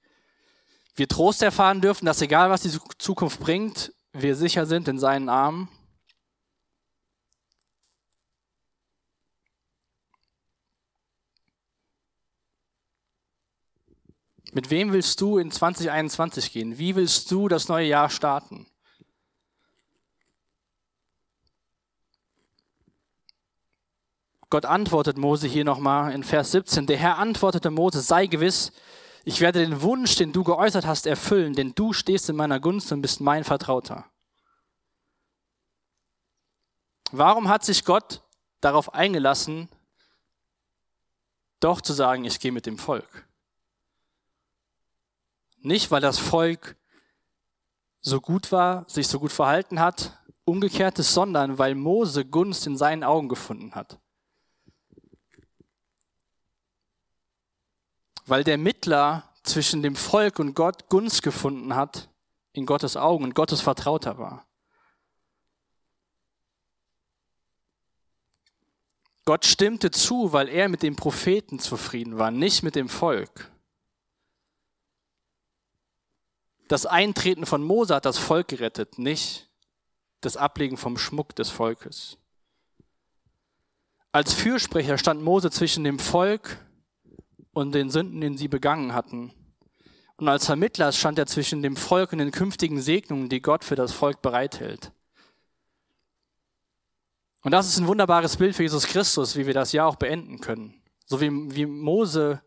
wir 0.97 1.09
Trost 1.09 1.43
erfahren 1.43 1.81
dürfen, 1.81 2.07
dass 2.07 2.21
egal 2.21 2.51
was 2.51 2.63
die 2.63 2.79
Zukunft 2.99 3.41
bringt, 3.41 3.93
wir 4.13 4.37
sicher 4.37 4.67
sind 4.67 4.89
in 4.89 4.99
seinen 4.99 5.29
Armen. 5.29 5.69
Mit 14.53 14.71
wem 14.71 14.93
willst 14.93 15.21
du 15.21 15.39
in 15.39 15.51
2021 15.51 16.53
gehen? 16.53 16.79
Wie 16.79 16.95
willst 16.95 17.29
du 17.33 17.49
das 17.49 17.67
neue 17.67 17.89
Jahr 17.89 18.09
starten? 18.09 18.69
Gott 24.55 24.67
antwortet 24.67 25.19
Mose 25.19 25.49
hier 25.49 25.65
nochmal 25.65 26.13
in 26.13 26.23
Vers 26.23 26.53
17. 26.53 26.87
Der 26.87 26.97
Herr 26.97 27.19
antwortete 27.19 27.73
Mose, 27.73 28.01
sei 28.01 28.29
gewiss, 28.29 28.71
ich 29.25 29.41
werde 29.41 29.59
den 29.59 29.83
Wunsch, 29.83 30.15
den 30.15 30.33
du 30.33 30.45
geäußert 30.45 30.87
hast, 30.87 31.09
erfüllen, 31.09 31.55
denn 31.55 31.75
du 31.75 31.93
stehst 31.93 32.31
in 32.31 32.37
meiner 32.37 32.61
Gunst 32.61 32.93
und 32.93 33.03
bist 33.03 33.21
mein 33.21 33.43
Vertrauter. 33.43 34.05
Warum 37.11 37.49
hat 37.49 37.65
sich 37.65 37.85
Gott 37.85 38.23
darauf 38.61 38.95
eingelassen, 38.95 39.69
doch 41.59 41.81
zu 41.81 41.93
sagen, 41.93 42.25
ich 42.25 42.39
gehe 42.39 42.53
mit 42.53 42.67
dem 42.67 42.79
Volk? 42.79 43.27
Nicht, 45.63 45.91
weil 45.91 46.01
das 46.01 46.21
Volk 46.21 46.77
so 48.03 48.21
gut 48.21 48.53
war, 48.53 48.89
sich 48.89 49.09
so 49.09 49.19
gut 49.19 49.33
verhalten 49.33 49.81
hat, 49.81 50.17
umgekehrtes, 50.45 51.13
sondern 51.13 51.59
weil 51.59 51.75
Mose 51.75 52.25
Gunst 52.25 52.69
in 52.69 52.77
seinen 52.77 53.03
Augen 53.03 53.29
gefunden 53.29 53.75
hat. 53.75 53.99
Weil 58.27 58.45
der 58.45 58.59
Mittler 58.59 59.31
zwischen 59.43 59.83
dem 59.83 59.97
Volk 59.97 60.39
und 60.39 60.55
Gott 60.55 60.89
Gunst 60.89 61.23
gefunden 61.23 61.75
hat 61.75 62.09
in 62.53 62.67
Gottes 62.67 62.97
Augen 62.97 63.25
und 63.25 63.35
Gottes 63.35 63.61
Vertrauter 63.61 64.19
war. 64.19 64.47
Gott 69.27 69.47
stimmte 69.47 69.91
zu, 69.91 70.33
weil 70.33 70.49
er 70.49 70.69
mit 70.69 70.83
dem 70.83 70.97
Propheten 70.97 71.59
zufrieden 71.59 72.19
war, 72.19 72.31
nicht 72.31 72.63
mit 72.63 72.75
dem 72.75 72.89
Volk. 72.89 73.51
Das 76.69 76.87
Eintreten 76.87 77.47
von 77.47 77.63
Mose 77.63 77.95
hat 77.95 78.05
das 78.05 78.19
Volk 78.19 78.49
gerettet, 78.49 78.99
nicht 78.99 79.49
das 80.21 80.37
Ablegen 80.37 80.77
vom 80.77 80.97
Schmuck 80.97 81.35
des 81.37 81.51
Volkes. 81.51 82.17
Als 84.13 84.33
Fürsprecher 84.33 84.97
stand 84.97 85.23
Mose 85.23 85.51
zwischen 85.51 85.85
dem 85.85 85.99
Volk 85.99 86.59
und 87.55 87.73
den 87.73 87.91
Sünden, 87.91 88.21
den 88.21 88.37
sie 88.37 88.49
begangen 88.49 88.93
hatten. 88.93 89.33
Und 90.17 90.29
als 90.29 90.47
Vermittler 90.47 90.93
stand 90.93 91.19
er 91.19 91.27
zwischen 91.27 91.63
dem 91.63 91.77
Volk 91.77 92.13
und 92.13 92.19
den 92.19 92.31
künftigen 92.31 92.81
Segnungen, 92.81 93.29
die 93.29 93.43
Gott 93.43 93.65
für 93.65 93.75
das 93.75 93.93
Volk 93.93 94.23
bereithält. 94.23 94.93
Und 97.43 97.53
das 97.53 97.69
ist 97.69 97.79
ein 97.79 97.87
wunderbares 97.87 98.37
Bild 98.37 98.55
für 98.57 98.63
Jesus 98.63 98.87
Christus, 98.87 99.37
wie 99.37 99.47
wir 99.47 99.55
das 99.55 99.73
Jahr 99.73 99.89
auch 99.89 99.97
beenden 99.97 100.41
können. 100.41 100.83
So 101.07 101.21
wie, 101.21 101.31
wie 101.55 101.67
Mose 101.67 102.43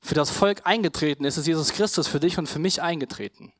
für 0.00 0.14
das 0.14 0.30
Volk 0.30 0.62
eingetreten 0.64 1.24
ist, 1.24 1.36
ist 1.36 1.46
Jesus 1.46 1.72
Christus 1.72 2.08
für 2.08 2.18
dich 2.18 2.38
und 2.38 2.48
für 2.48 2.58
mich 2.58 2.82
eingetreten. 2.82 3.52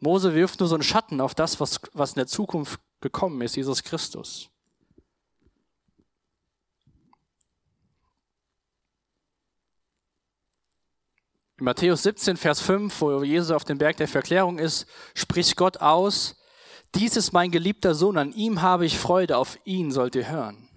Mose 0.00 0.34
wirft 0.34 0.60
nur 0.60 0.68
so 0.68 0.74
einen 0.74 0.82
Schatten 0.82 1.20
auf 1.20 1.34
das, 1.34 1.60
was, 1.60 1.80
was 1.92 2.10
in 2.10 2.16
der 2.16 2.26
Zukunft 2.26 2.80
gekommen 3.00 3.40
ist, 3.40 3.56
Jesus 3.56 3.82
Christus. 3.82 4.50
In 11.58 11.64
Matthäus 11.64 12.04
17, 12.04 12.36
Vers 12.36 12.60
5, 12.60 13.00
wo 13.00 13.22
Jesus 13.24 13.50
auf 13.50 13.64
dem 13.64 13.78
Berg 13.78 13.96
der 13.96 14.06
Verklärung 14.06 14.58
ist, 14.58 14.86
spricht 15.14 15.56
Gott 15.56 15.78
aus, 15.78 16.36
dies 16.94 17.16
ist 17.16 17.32
mein 17.32 17.50
geliebter 17.50 17.94
Sohn, 17.94 18.16
an 18.16 18.32
ihm 18.32 18.62
habe 18.62 18.86
ich 18.86 18.96
Freude, 18.96 19.36
auf 19.36 19.58
ihn 19.64 19.90
sollt 19.90 20.14
ihr 20.14 20.28
hören. 20.28 20.68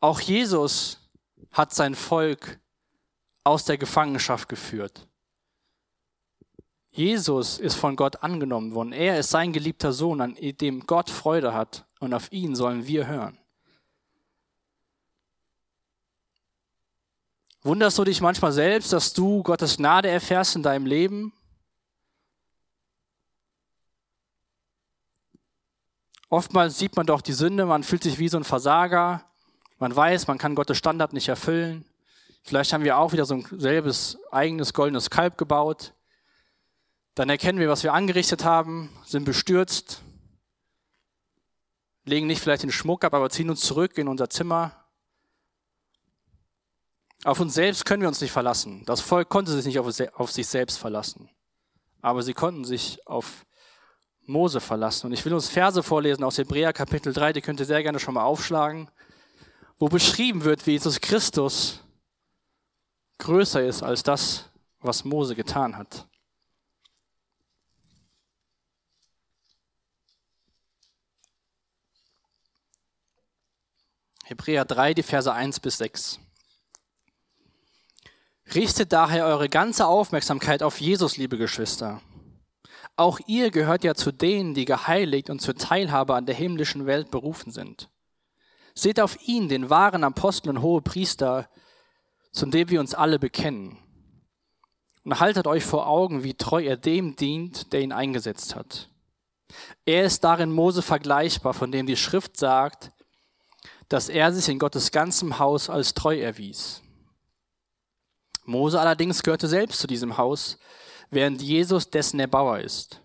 Auch 0.00 0.20
Jesus 0.20 1.00
hat 1.50 1.74
sein 1.74 1.94
Volk 1.94 2.60
aus 3.42 3.64
der 3.64 3.78
Gefangenschaft 3.78 4.48
geführt. 4.48 5.08
Jesus 6.90 7.58
ist 7.58 7.74
von 7.74 7.96
Gott 7.96 8.22
angenommen 8.22 8.74
worden. 8.74 8.92
Er 8.92 9.18
ist 9.18 9.30
sein 9.30 9.52
geliebter 9.52 9.92
Sohn, 9.92 10.20
an 10.20 10.34
dem 10.40 10.86
Gott 10.86 11.10
Freude 11.10 11.52
hat. 11.52 11.84
Und 11.98 12.14
auf 12.14 12.32
ihn 12.32 12.54
sollen 12.54 12.86
wir 12.86 13.06
hören. 13.06 13.38
Wunderst 17.66 17.98
du 17.98 18.04
dich 18.04 18.20
manchmal 18.20 18.52
selbst, 18.52 18.92
dass 18.92 19.12
du 19.12 19.42
Gottes 19.42 19.78
Gnade 19.78 20.08
erfährst 20.08 20.54
in 20.54 20.62
deinem 20.62 20.86
Leben? 20.86 21.32
Oftmals 26.28 26.78
sieht 26.78 26.94
man 26.94 27.06
doch 27.06 27.20
die 27.20 27.32
Sünde, 27.32 27.66
man 27.66 27.82
fühlt 27.82 28.04
sich 28.04 28.20
wie 28.20 28.28
so 28.28 28.36
ein 28.36 28.44
Versager, 28.44 29.24
man 29.80 29.96
weiß, 29.96 30.28
man 30.28 30.38
kann 30.38 30.54
Gottes 30.54 30.78
Standard 30.78 31.12
nicht 31.12 31.26
erfüllen. 31.26 31.84
Vielleicht 32.44 32.72
haben 32.72 32.84
wir 32.84 32.98
auch 32.98 33.12
wieder 33.12 33.24
so 33.24 33.34
ein 33.34 33.44
selbes 33.58 34.16
eigenes 34.30 34.72
goldenes 34.72 35.10
Kalb 35.10 35.36
gebaut. 35.36 35.92
Dann 37.16 37.28
erkennen 37.28 37.58
wir, 37.58 37.68
was 37.68 37.82
wir 37.82 37.94
angerichtet 37.94 38.44
haben, 38.44 38.96
sind 39.04 39.24
bestürzt, 39.24 40.02
legen 42.04 42.28
nicht 42.28 42.40
vielleicht 42.40 42.62
den 42.62 42.70
Schmuck 42.70 43.02
ab, 43.02 43.12
aber 43.12 43.28
ziehen 43.28 43.50
uns 43.50 43.62
zurück 43.62 43.98
in 43.98 44.06
unser 44.06 44.30
Zimmer. 44.30 44.85
Auf 47.24 47.40
uns 47.40 47.54
selbst 47.54 47.84
können 47.84 48.02
wir 48.02 48.08
uns 48.08 48.20
nicht 48.20 48.32
verlassen. 48.32 48.84
Das 48.86 49.00
Volk 49.00 49.28
konnte 49.28 49.52
sich 49.52 49.64
nicht 49.64 49.78
auf 49.78 50.30
sich 50.30 50.46
selbst 50.46 50.78
verlassen. 50.78 51.30
Aber 52.02 52.22
sie 52.22 52.34
konnten 52.34 52.64
sich 52.64 53.04
auf 53.06 53.46
Mose 54.26 54.60
verlassen. 54.60 55.06
Und 55.06 55.12
ich 55.12 55.24
will 55.24 55.34
uns 55.34 55.48
Verse 55.48 55.82
vorlesen 55.82 56.24
aus 56.24 56.38
Hebräer 56.38 56.72
Kapitel 56.72 57.12
3, 57.12 57.32
die 57.32 57.40
könnt 57.40 57.60
ihr 57.60 57.66
sehr 57.66 57.82
gerne 57.82 57.98
schon 57.98 58.14
mal 58.14 58.24
aufschlagen, 58.24 58.90
wo 59.78 59.88
beschrieben 59.88 60.44
wird, 60.44 60.66
wie 60.66 60.72
Jesus 60.72 61.00
Christus 61.00 61.80
größer 63.18 63.64
ist 63.64 63.82
als 63.82 64.02
das, 64.02 64.50
was 64.80 65.04
Mose 65.04 65.34
getan 65.34 65.76
hat. 65.76 66.06
Hebräer 74.24 74.64
3, 74.64 74.94
die 74.94 75.02
Verse 75.04 75.32
1 75.32 75.60
bis 75.60 75.78
6. 75.78 76.18
Richtet 78.54 78.92
daher 78.92 79.26
eure 79.26 79.48
ganze 79.48 79.86
Aufmerksamkeit 79.86 80.62
auf 80.62 80.80
Jesus, 80.80 81.16
liebe 81.16 81.36
Geschwister. 81.36 82.00
Auch 82.94 83.18
ihr 83.26 83.50
gehört 83.50 83.84
ja 83.84 83.94
zu 83.94 84.12
denen, 84.12 84.54
die 84.54 84.64
geheiligt 84.64 85.28
und 85.28 85.40
zur 85.40 85.56
Teilhabe 85.56 86.14
an 86.14 86.26
der 86.26 86.34
himmlischen 86.34 86.86
Welt 86.86 87.10
berufen 87.10 87.50
sind. 87.50 87.90
Seht 88.74 89.00
auf 89.00 89.18
ihn, 89.26 89.48
den 89.48 89.68
wahren 89.68 90.04
Apostel 90.04 90.50
und 90.50 90.62
hohe 90.62 90.80
Priester, 90.80 91.48
zu 92.32 92.46
dem 92.46 92.70
wir 92.70 92.80
uns 92.80 92.94
alle 92.94 93.18
bekennen. 93.18 93.78
Und 95.04 95.20
haltet 95.20 95.46
euch 95.46 95.64
vor 95.64 95.86
Augen, 95.86 96.22
wie 96.22 96.34
treu 96.34 96.62
er 96.64 96.76
dem 96.76 97.16
dient, 97.16 97.72
der 97.72 97.80
ihn 97.80 97.92
eingesetzt 97.92 98.54
hat. 98.54 98.88
Er 99.84 100.04
ist 100.04 100.24
darin 100.24 100.50
Mose 100.50 100.82
vergleichbar, 100.82 101.54
von 101.54 101.72
dem 101.72 101.86
die 101.86 101.96
Schrift 101.96 102.36
sagt, 102.36 102.92
dass 103.88 104.08
er 104.08 104.32
sich 104.32 104.48
in 104.48 104.58
Gottes 104.58 104.90
ganzem 104.90 105.38
Haus 105.38 105.70
als 105.70 105.94
treu 105.94 106.18
erwies. 106.18 106.82
Mose 108.46 108.80
allerdings 108.80 109.22
gehörte 109.22 109.48
selbst 109.48 109.80
zu 109.80 109.86
diesem 109.86 110.16
Haus, 110.16 110.58
während 111.10 111.42
Jesus 111.42 111.90
dessen 111.90 112.20
Erbauer 112.20 112.60
ist. 112.60 113.00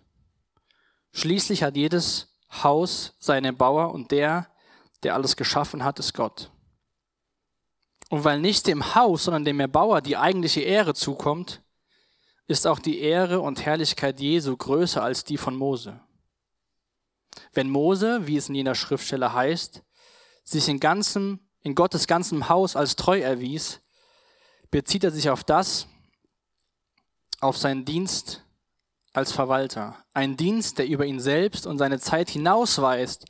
Schließlich 1.12 1.62
hat 1.62 1.76
jedes 1.76 2.28
Haus 2.62 3.14
seinen 3.18 3.46
Erbauer 3.46 3.92
und 3.92 4.10
der, 4.10 4.48
der 5.02 5.14
alles 5.14 5.36
geschaffen 5.36 5.84
hat, 5.84 5.98
ist 5.98 6.14
Gott. 6.14 6.50
Und 8.10 8.24
weil 8.24 8.40
nicht 8.40 8.66
dem 8.66 8.94
Haus, 8.94 9.24
sondern 9.24 9.44
dem 9.44 9.60
Erbauer 9.60 10.00
die 10.00 10.16
eigentliche 10.16 10.60
Ehre 10.60 10.94
zukommt, 10.94 11.62
ist 12.46 12.66
auch 12.66 12.78
die 12.78 13.00
Ehre 13.00 13.40
und 13.40 13.64
Herrlichkeit 13.64 14.20
Jesu 14.20 14.56
größer 14.56 15.02
als 15.02 15.24
die 15.24 15.38
von 15.38 15.56
Mose. 15.56 16.00
Wenn 17.52 17.70
Mose, 17.70 18.26
wie 18.26 18.36
es 18.36 18.48
in 18.48 18.54
jener 18.54 18.74
Schriftstelle 18.74 19.32
heißt, 19.32 19.82
sich 20.44 20.68
in, 20.68 20.80
ganzem, 20.80 21.40
in 21.62 21.74
Gottes 21.74 22.06
ganzem 22.06 22.48
Haus 22.48 22.76
als 22.76 22.96
treu 22.96 23.20
erwies, 23.20 23.80
bezieht 24.72 25.04
er 25.04 25.12
sich 25.12 25.30
auf 25.30 25.44
das, 25.44 25.86
auf 27.40 27.56
seinen 27.56 27.84
Dienst 27.84 28.42
als 29.12 29.30
Verwalter. 29.30 29.96
Ein 30.14 30.36
Dienst, 30.36 30.78
der 30.78 30.88
über 30.88 31.04
ihn 31.06 31.20
selbst 31.20 31.66
und 31.66 31.78
seine 31.78 32.00
Zeit 32.00 32.30
hinausweist, 32.30 33.26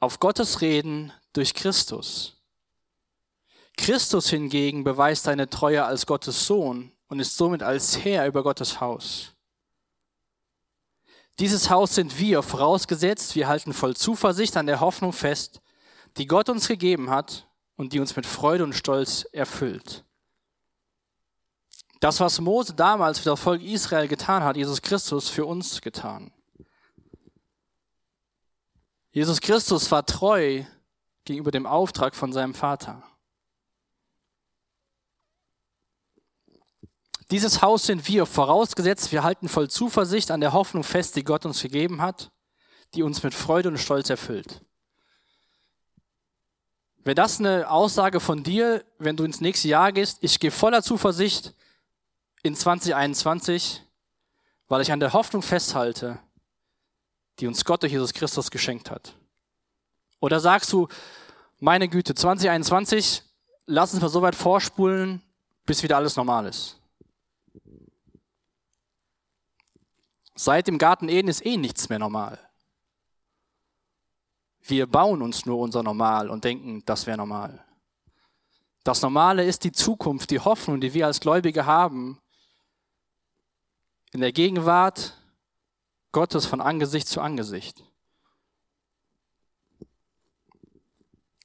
auf 0.00 0.20
Gottes 0.20 0.60
Reden 0.60 1.12
durch 1.32 1.54
Christus. 1.54 2.40
Christus 3.76 4.30
hingegen 4.30 4.84
beweist 4.84 5.24
seine 5.24 5.50
Treue 5.50 5.84
als 5.84 6.06
Gottes 6.06 6.46
Sohn 6.46 6.92
und 7.08 7.18
ist 7.18 7.36
somit 7.36 7.62
als 7.62 8.04
Herr 8.04 8.26
über 8.26 8.44
Gottes 8.44 8.80
Haus. 8.80 9.32
Dieses 11.40 11.68
Haus 11.68 11.96
sind 11.96 12.20
wir, 12.20 12.42
vorausgesetzt, 12.42 13.34
wir 13.34 13.48
halten 13.48 13.72
voll 13.72 13.96
Zuversicht 13.96 14.56
an 14.56 14.66
der 14.66 14.78
Hoffnung 14.78 15.12
fest, 15.12 15.60
die 16.16 16.28
Gott 16.28 16.48
uns 16.48 16.68
gegeben 16.68 17.10
hat 17.10 17.48
und 17.74 17.92
die 17.92 17.98
uns 17.98 18.14
mit 18.14 18.24
Freude 18.24 18.62
und 18.62 18.74
Stolz 18.74 19.26
erfüllt. 19.32 20.04
Das, 22.04 22.20
was 22.20 22.38
Mose 22.38 22.74
damals 22.74 23.18
für 23.18 23.30
das 23.30 23.40
Volk 23.40 23.62
Israel 23.62 24.08
getan 24.08 24.44
hat, 24.44 24.58
Jesus 24.58 24.82
Christus 24.82 25.30
für 25.30 25.46
uns 25.46 25.80
getan. 25.80 26.30
Jesus 29.10 29.40
Christus 29.40 29.90
war 29.90 30.04
treu 30.04 30.64
gegenüber 31.24 31.50
dem 31.50 31.64
Auftrag 31.64 32.14
von 32.14 32.30
seinem 32.30 32.52
Vater. 32.52 33.02
Dieses 37.30 37.62
Haus 37.62 37.86
sind 37.86 38.06
wir, 38.06 38.26
vorausgesetzt, 38.26 39.10
wir 39.10 39.22
halten 39.22 39.48
voll 39.48 39.70
Zuversicht 39.70 40.30
an 40.30 40.42
der 40.42 40.52
Hoffnung 40.52 40.84
fest, 40.84 41.16
die 41.16 41.24
Gott 41.24 41.46
uns 41.46 41.62
gegeben 41.62 42.02
hat, 42.02 42.30
die 42.92 43.02
uns 43.02 43.22
mit 43.22 43.32
Freude 43.32 43.70
und 43.70 43.78
Stolz 43.78 44.10
erfüllt. 44.10 44.60
Wäre 47.02 47.14
das 47.14 47.40
eine 47.40 47.70
Aussage 47.70 48.20
von 48.20 48.42
dir, 48.42 48.84
wenn 48.98 49.16
du 49.16 49.24
ins 49.24 49.40
nächste 49.40 49.68
Jahr 49.68 49.90
gehst, 49.90 50.18
ich 50.20 50.38
gehe 50.38 50.50
voller 50.50 50.82
Zuversicht 50.82 51.54
in 52.44 52.54
2021, 52.54 53.82
weil 54.68 54.82
ich 54.82 54.92
an 54.92 55.00
der 55.00 55.14
Hoffnung 55.14 55.42
festhalte, 55.42 56.20
die 57.40 57.46
uns 57.48 57.64
Gott 57.64 57.82
durch 57.82 57.92
Jesus 57.92 58.12
Christus 58.12 58.50
geschenkt 58.50 58.90
hat? 58.90 59.16
Oder 60.20 60.38
sagst 60.38 60.72
du, 60.72 60.86
meine 61.58 61.88
Güte, 61.88 62.14
2021, 62.14 63.22
lass 63.66 63.94
uns 63.94 64.02
mal 64.02 64.08
so 64.08 64.22
weit 64.22 64.34
vorspulen, 64.36 65.22
bis 65.64 65.82
wieder 65.82 65.96
alles 65.96 66.16
normal 66.16 66.46
ist? 66.46 66.78
Seit 70.34 70.66
dem 70.66 70.78
Garten 70.78 71.08
Eden 71.08 71.28
ist 71.28 71.46
eh 71.46 71.56
nichts 71.56 71.88
mehr 71.88 71.98
normal. 71.98 72.38
Wir 74.60 74.86
bauen 74.86 75.22
uns 75.22 75.46
nur 75.46 75.58
unser 75.58 75.82
Normal 75.82 76.28
und 76.28 76.44
denken, 76.44 76.82
das 76.84 77.06
wäre 77.06 77.18
normal. 77.18 77.64
Das 78.82 79.00
Normale 79.00 79.44
ist 79.44 79.64
die 79.64 79.72
Zukunft, 79.72 80.30
die 80.30 80.40
Hoffnung, 80.40 80.80
die 80.80 80.92
wir 80.92 81.06
als 81.06 81.20
Gläubige 81.20 81.66
haben, 81.66 82.20
in 84.14 84.20
der 84.20 84.30
Gegenwart 84.30 85.12
Gottes 86.12 86.46
von 86.46 86.60
Angesicht 86.60 87.08
zu 87.08 87.20
Angesicht. 87.20 87.82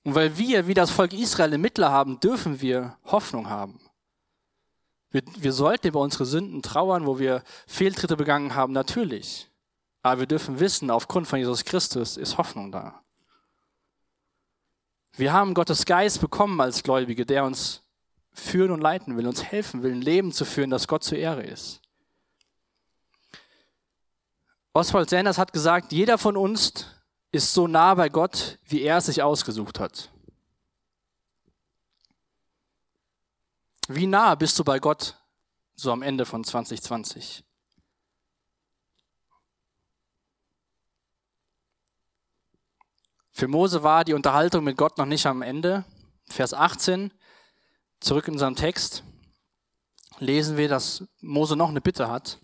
Und 0.04 0.14
weil 0.14 0.38
wir, 0.38 0.68
wie 0.68 0.76
das 0.76 0.92
Volk 0.92 1.14
Israel, 1.14 1.54
im 1.54 1.62
Mittler 1.62 1.90
haben, 1.90 2.20
dürfen 2.20 2.62
wir 2.62 2.96
Hoffnung 3.06 3.50
haben. 3.50 3.82
Wir, 5.10 5.24
wir 5.40 5.52
sollten 5.52 5.88
über 5.88 6.00
unsere 6.00 6.28
Sünden 6.28 6.62
trauern, 6.62 7.08
wo 7.08 7.18
wir 7.18 7.44
Fehltritte 7.66 8.16
begangen 8.16 8.54
haben, 8.54 8.72
natürlich. 8.72 9.50
Aber 10.04 10.20
wir 10.20 10.28
dürfen 10.28 10.60
wissen, 10.60 10.92
aufgrund 10.92 11.28
von 11.28 11.40
Jesus 11.40 11.66
Christus 11.66 12.18
ist 12.18 12.38
Hoffnung 12.38 12.72
da. 12.72 13.02
Wir 15.14 15.34
haben 15.34 15.56
Gottes 15.56 15.86
Geist 15.86 16.22
bekommen 16.22 16.62
als 16.62 16.84
Gläubige, 16.84 17.26
der 17.26 17.46
uns 17.46 17.82
führen 18.32 18.70
und 18.70 18.82
leiten 18.82 19.18
will, 19.18 19.26
uns 19.26 19.44
helfen 19.44 19.82
will, 19.82 19.94
ein 19.94 20.02
Leben 20.02 20.32
zu 20.32 20.46
führen, 20.46 20.70
das 20.70 20.88
Gott 20.88 21.04
zur 21.04 21.18
Ehre 21.18 21.42
ist. 21.42 21.82
Oswald 24.80 25.10
Sanders 25.10 25.38
hat 25.38 25.52
gesagt, 25.52 25.92
jeder 25.92 26.18
von 26.18 26.38
uns 26.38 26.86
ist 27.34 27.54
so 27.54 27.68
nah 27.68 27.96
bei 27.96 28.08
Gott, 28.08 28.60
wie 28.64 28.82
er 28.82 29.00
es 29.00 29.08
sich 29.08 29.22
ausgesucht 29.22 29.78
hat. 29.78 30.10
Wie 33.90 34.08
nah 34.08 34.36
bist 34.36 34.58
du 34.58 34.64
bei 34.64 34.80
Gott 34.80 35.18
so 35.76 35.92
am 35.92 36.02
Ende 36.02 36.26
von 36.26 36.46
2020? 36.46 37.44
Für 43.34 43.50
Mose 43.50 43.84
war 43.84 44.06
die 44.06 44.14
Unterhaltung 44.14 44.64
mit 44.64 44.78
Gott 44.78 44.98
noch 44.98 45.06
nicht 45.06 45.26
am 45.26 45.42
Ende. 45.42 45.84
Vers 46.30 46.54
18, 46.54 47.12
zurück 48.00 48.30
in 48.30 48.36
unserem 48.36 48.56
Text, 48.56 49.04
lesen 50.20 50.56
wir, 50.56 50.70
dass 50.70 51.04
Mose 51.20 51.58
noch 51.58 51.68
eine 51.68 51.82
Bitte 51.82 52.10
hat. 52.10 52.40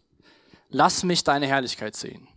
Lass 0.70 1.04
mich 1.04 1.24
deine 1.24 1.48
Herrlichkeit 1.48 1.96
sehen. 1.96 2.28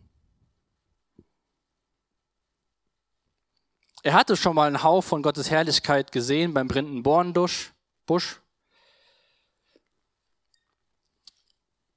Er 4.02 4.14
hatte 4.14 4.36
schon 4.36 4.54
mal 4.54 4.68
einen 4.68 4.82
Hauch 4.82 5.02
von 5.02 5.22
Gottes 5.22 5.50
Herrlichkeit 5.50 6.12
gesehen 6.12 6.54
beim 6.54 6.68
brennenden 6.68 7.02
Bornbusch, 7.02 7.72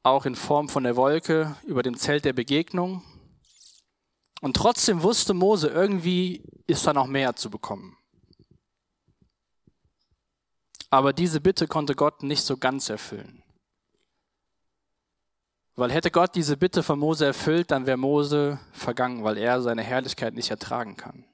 auch 0.04 0.26
in 0.26 0.36
Form 0.36 0.68
von 0.68 0.84
der 0.84 0.96
Wolke 0.96 1.56
über 1.64 1.84
dem 1.84 1.96
Zelt 1.96 2.26
der 2.26 2.34
Begegnung. 2.34 3.04
Und 4.42 4.56
trotzdem 4.56 5.04
wusste 5.04 5.36
Mose, 5.36 5.68
irgendwie 5.68 6.44
ist 6.66 6.88
da 6.88 6.94
noch 6.94 7.06
mehr 7.06 7.36
zu 7.36 7.52
bekommen. 7.52 7.96
Aber 10.90 11.14
diese 11.14 11.40
Bitte 11.40 11.68
konnte 11.68 11.96
Gott 11.96 12.24
nicht 12.24 12.44
so 12.44 12.58
ganz 12.58 12.90
erfüllen. 12.90 13.44
Weil 15.76 15.92
hätte 15.92 16.12
Gott 16.12 16.36
diese 16.36 16.58
Bitte 16.58 16.84
von 16.84 17.00
Mose 17.00 17.26
erfüllt, 17.26 17.72
dann 17.72 17.86
wäre 17.86 17.98
Mose 17.98 18.60
vergangen, 18.74 19.24
weil 19.24 19.38
er 19.38 19.62
seine 19.62 19.84
Herrlichkeit 19.84 20.34
nicht 20.34 20.52
ertragen 20.52 20.98
kann. 20.98 21.26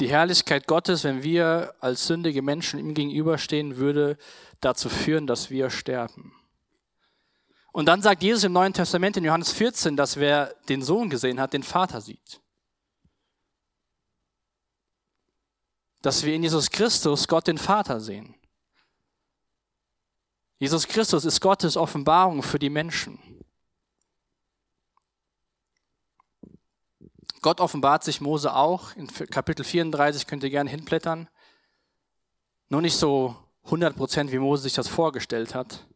Die 0.00 0.08
Herrlichkeit 0.08 0.66
Gottes, 0.68 1.02
wenn 1.02 1.22
wir 1.22 1.74
als 1.80 2.06
sündige 2.06 2.42
Menschen 2.42 2.78
ihm 2.78 2.94
gegenüberstehen, 2.94 3.78
würde 3.78 4.16
dazu 4.60 4.88
führen, 4.88 5.26
dass 5.26 5.50
wir 5.50 5.70
sterben. 5.70 6.32
Und 7.72 7.86
dann 7.86 8.02
sagt 8.02 8.22
Jesus 8.22 8.44
im 8.44 8.52
Neuen 8.52 8.72
Testament 8.72 9.16
in 9.16 9.24
Johannes 9.24 9.52
14, 9.52 9.96
dass 9.96 10.16
wer 10.16 10.54
den 10.68 10.82
Sohn 10.82 11.10
gesehen 11.10 11.40
hat, 11.40 11.52
den 11.52 11.62
Vater 11.62 12.00
sieht. 12.00 12.40
Dass 16.00 16.24
wir 16.24 16.34
in 16.34 16.42
Jesus 16.44 16.70
Christus 16.70 17.26
Gott 17.26 17.46
den 17.46 17.58
Vater 17.58 18.00
sehen. 18.00 18.34
Jesus 20.58 20.88
Christus 20.88 21.24
ist 21.24 21.40
Gottes 21.40 21.76
Offenbarung 21.76 22.42
für 22.42 22.58
die 22.58 22.70
Menschen. 22.70 23.18
Gott 27.40 27.60
offenbart 27.60 28.02
sich 28.02 28.20
Mose 28.20 28.52
auch. 28.52 28.96
In 28.96 29.06
Kapitel 29.06 29.64
34 29.64 30.26
könnt 30.26 30.42
ihr 30.42 30.50
gerne 30.50 30.68
hinblättern. 30.68 31.28
Nur 32.68 32.82
nicht 32.82 32.96
so 32.96 33.36
100 33.64 33.96
Prozent, 33.96 34.32
wie 34.32 34.38
Mose 34.38 34.64
sich 34.64 34.74
das 34.74 34.88
vorgestellt 34.88 35.54
hat. 35.54 35.86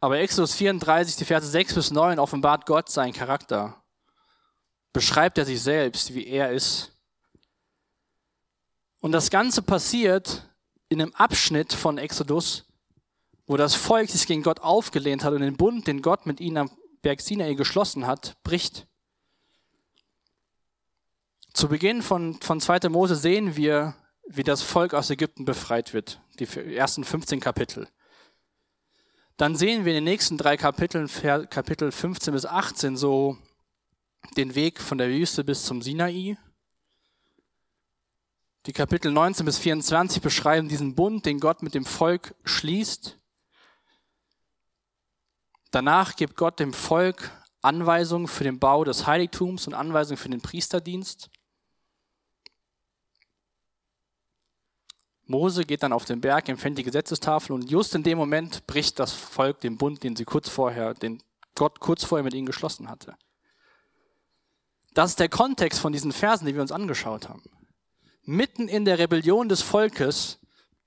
Aber 0.00 0.18
Exodus 0.18 0.54
34, 0.54 1.16
die 1.16 1.24
Verse 1.24 1.46
6 1.46 1.74
bis 1.74 1.90
9 1.90 2.18
offenbart 2.18 2.66
Gott 2.66 2.90
seinen 2.90 3.12
Charakter. 3.12 3.82
Beschreibt 4.92 5.38
er 5.38 5.44
sich 5.44 5.62
selbst, 5.62 6.12
wie 6.12 6.26
er 6.26 6.50
ist. 6.50 6.92
Und 9.00 9.12
das 9.12 9.30
Ganze 9.30 9.62
passiert 9.62 10.48
in 10.88 11.00
einem 11.00 11.14
Abschnitt 11.14 11.72
von 11.72 11.98
Exodus, 11.98 12.64
wo 13.46 13.56
das 13.56 13.74
Volk 13.74 14.10
sich 14.10 14.26
gegen 14.26 14.42
Gott 14.42 14.60
aufgelehnt 14.60 15.24
hat 15.24 15.32
und 15.32 15.40
den 15.40 15.56
Bund, 15.56 15.86
den 15.86 16.02
Gott 16.02 16.26
mit 16.26 16.40
ihnen 16.40 16.56
am 16.58 16.70
Berg 17.02 17.20
Sinai 17.20 17.54
geschlossen 17.54 18.06
hat, 18.06 18.36
bricht. 18.42 18.86
Zu 21.52 21.68
Beginn 21.68 22.02
von, 22.02 22.34
von 22.40 22.60
2. 22.60 22.88
Mose 22.88 23.16
sehen 23.16 23.56
wir, 23.56 23.94
wie 24.28 24.42
das 24.42 24.62
Volk 24.62 24.92
aus 24.92 25.10
Ägypten 25.10 25.44
befreit 25.44 25.94
wird, 25.94 26.20
die 26.38 26.46
ersten 26.74 27.04
15 27.04 27.40
Kapitel. 27.40 27.88
Dann 29.36 29.54
sehen 29.54 29.84
wir 29.84 29.92
in 29.92 29.98
den 29.98 30.04
nächsten 30.04 30.38
drei 30.38 30.56
Kapiteln, 30.56 31.08
Kapitel 31.50 31.92
15 31.92 32.32
bis 32.32 32.46
18, 32.46 32.96
so 32.96 33.36
den 34.36 34.54
Weg 34.54 34.80
von 34.80 34.98
der 34.98 35.08
Wüste 35.08 35.44
bis 35.44 35.64
zum 35.64 35.82
Sinai. 35.82 36.36
Die 38.66 38.72
Kapitel 38.72 39.12
19 39.12 39.46
bis 39.46 39.58
24 39.58 40.20
beschreiben 40.20 40.68
diesen 40.68 40.96
Bund, 40.96 41.24
den 41.24 41.38
Gott 41.38 41.62
mit 41.62 41.74
dem 41.74 41.84
Volk 41.84 42.34
schließt. 42.44 43.16
Danach 45.70 46.16
gibt 46.16 46.36
Gott 46.36 46.58
dem 46.58 46.72
Volk 46.72 47.30
Anweisungen 47.62 48.26
für 48.26 48.42
den 48.42 48.58
Bau 48.58 48.82
des 48.82 49.06
Heiligtums 49.06 49.68
und 49.68 49.74
Anweisungen 49.74 50.16
für 50.16 50.28
den 50.28 50.40
Priesterdienst. 50.40 51.30
Mose 55.26 55.64
geht 55.64 55.84
dann 55.84 55.92
auf 55.92 56.04
den 56.04 56.20
Berg, 56.20 56.48
empfängt 56.48 56.78
die 56.78 56.84
Gesetzestafel 56.84 57.52
und 57.52 57.70
just 57.70 57.94
in 57.94 58.02
dem 58.02 58.18
Moment 58.18 58.66
bricht 58.66 58.98
das 58.98 59.12
Volk 59.12 59.60
den 59.60 59.76
Bund, 59.76 60.02
den 60.02 60.16
sie 60.16 60.24
kurz 60.24 60.48
vorher, 60.48 60.94
den 60.94 61.22
Gott 61.54 61.78
kurz 61.78 62.04
vorher 62.04 62.24
mit 62.24 62.34
ihnen 62.34 62.46
geschlossen 62.46 62.88
hatte. 62.88 63.16
Das 64.94 65.10
ist 65.10 65.20
der 65.20 65.28
Kontext 65.28 65.78
von 65.78 65.92
diesen 65.92 66.12
Versen, 66.12 66.46
die 66.46 66.54
wir 66.54 66.62
uns 66.62 66.72
angeschaut 66.72 67.28
haben. 67.28 67.42
Mitten 68.26 68.68
in 68.68 68.84
der 68.84 68.98
Rebellion 68.98 69.48
des 69.48 69.62
Volkes 69.62 70.38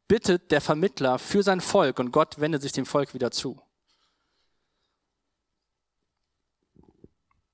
bittet 0.08 0.52
der 0.52 0.62
Vermittler 0.62 1.18
für 1.18 1.42
sein 1.42 1.62
Volk 1.62 2.00
und 2.00 2.12
Gott 2.12 2.40
wendet 2.40 2.62
sich 2.62 2.72
dem 2.72 2.86
Volk 2.86 3.14
wieder 3.14 3.32
zu. 3.32 3.62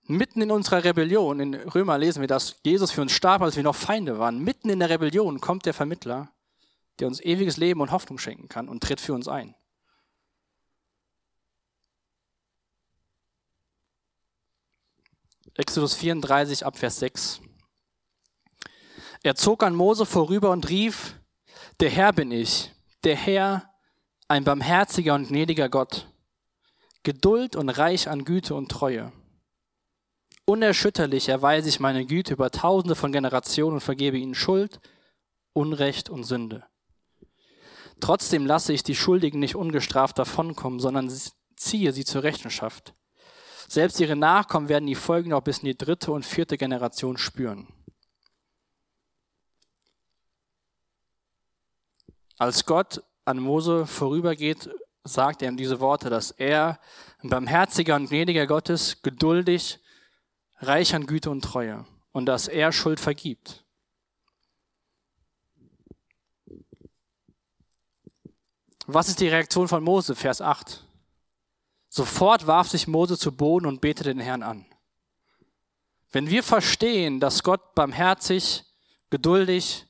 Mitten 0.07 0.41
in 0.41 0.51
unserer 0.51 0.83
Rebellion, 0.83 1.39
in 1.39 1.55
Römer 1.55 1.97
lesen 1.97 2.21
wir, 2.21 2.27
dass 2.27 2.57
Jesus 2.63 2.91
für 2.91 3.01
uns 3.01 3.11
starb, 3.11 3.41
als 3.41 3.55
wir 3.55 3.63
noch 3.63 3.75
Feinde 3.75 4.19
waren. 4.19 4.39
Mitten 4.39 4.69
in 4.69 4.79
der 4.79 4.89
Rebellion 4.89 5.39
kommt 5.39 5.65
der 5.65 5.73
Vermittler 5.73 6.35
der 6.99 7.07
uns 7.07 7.19
ewiges 7.19 7.57
Leben 7.57 7.81
und 7.81 7.91
Hoffnung 7.91 8.17
schenken 8.17 8.47
kann 8.47 8.69
und 8.69 8.81
tritt 8.81 9.01
für 9.01 9.13
uns 9.13 9.27
ein. 9.27 9.55
Exodus 15.55 15.93
34 15.95 16.65
Abvers 16.65 16.99
6. 16.99 17.41
Er 19.25 19.33
zog 19.33 19.63
an 19.63 19.73
Mose 19.73 20.05
vorüber 20.05 20.51
und 20.51 20.69
rief, 20.69 21.15
der 21.79 21.89
Herr 21.89 22.13
bin 22.13 22.29
ich, 22.29 22.71
der 23.03 23.15
Herr, 23.15 23.73
ein 24.27 24.43
barmherziger 24.43 25.15
und 25.15 25.29
gnädiger 25.29 25.67
Gott, 25.67 26.05
Geduld 27.01 27.55
und 27.55 27.69
reich 27.69 28.07
an 28.07 28.23
Güte 28.23 28.53
und 28.53 28.69
Treue. 28.69 29.11
Unerschütterlich 30.45 31.27
erweise 31.27 31.69
ich 31.69 31.79
meine 31.79 32.05
Güte 32.05 32.33
über 32.33 32.51
tausende 32.51 32.93
von 32.93 33.11
Generationen 33.11 33.73
und 33.73 33.81
vergebe 33.81 34.19
ihnen 34.19 34.35
Schuld, 34.35 34.79
Unrecht 35.53 36.07
und 36.07 36.23
Sünde. 36.23 36.63
Trotzdem 37.99 38.45
lasse 38.45 38.73
ich 38.73 38.83
die 38.83 38.93
Schuldigen 38.93 39.39
nicht 39.39 39.55
ungestraft 39.55 40.19
davonkommen, 40.19 40.79
sondern 40.79 41.11
ziehe 41.55 41.93
sie 41.93 42.05
zur 42.05 42.21
Rechenschaft. 42.21 42.93
Selbst 43.67 43.99
ihre 43.99 44.15
Nachkommen 44.15 44.69
werden 44.69 44.85
die 44.85 44.93
Folgen 44.93 45.31
noch 45.31 45.41
bis 45.41 45.57
in 45.57 45.65
die 45.65 45.77
dritte 45.77 46.11
und 46.11 46.27
vierte 46.27 46.59
Generation 46.59 47.17
spüren. 47.17 47.74
Als 52.37 52.65
Gott 52.65 53.03
an 53.23 53.39
Mose 53.39 53.85
vorübergeht, 53.85 54.69
sagt 55.03 55.41
er 55.41 55.49
ihm 55.49 55.57
diese 55.57 55.79
Worte, 55.79 56.09
dass 56.09 56.31
er 56.31 56.79
ein 57.19 57.29
barmherziger 57.29 57.95
und 57.95 58.09
gnädiger 58.09 58.47
Gott 58.47 58.69
ist, 58.69 59.03
geduldig, 59.03 59.79
reich 60.57 60.93
an 60.95 61.05
Güte 61.05 61.29
und 61.29 61.41
Treue 61.41 61.85
und 62.11 62.25
dass 62.25 62.47
er 62.47 62.71
Schuld 62.71 62.99
vergibt. 62.99 63.63
Was 68.87 69.07
ist 69.07 69.19
die 69.19 69.27
Reaktion 69.27 69.67
von 69.67 69.83
Mose? 69.83 70.15
Vers 70.15 70.41
8. 70.41 70.85
Sofort 71.89 72.45
warf 72.45 72.69
sich 72.69 72.87
Mose 72.87 73.17
zu 73.17 73.31
Boden 73.31 73.65
und 73.65 73.81
betete 73.81 74.09
den 74.09 74.19
Herrn 74.19 74.43
an. 74.43 74.65
Wenn 76.11 76.29
wir 76.29 76.43
verstehen, 76.43 77.19
dass 77.19 77.41
Gott 77.41 77.73
barmherzig, 77.73 78.63
geduldig 79.09 79.87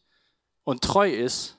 und 0.63 0.83
treu 0.83 1.09
ist, 1.11 1.54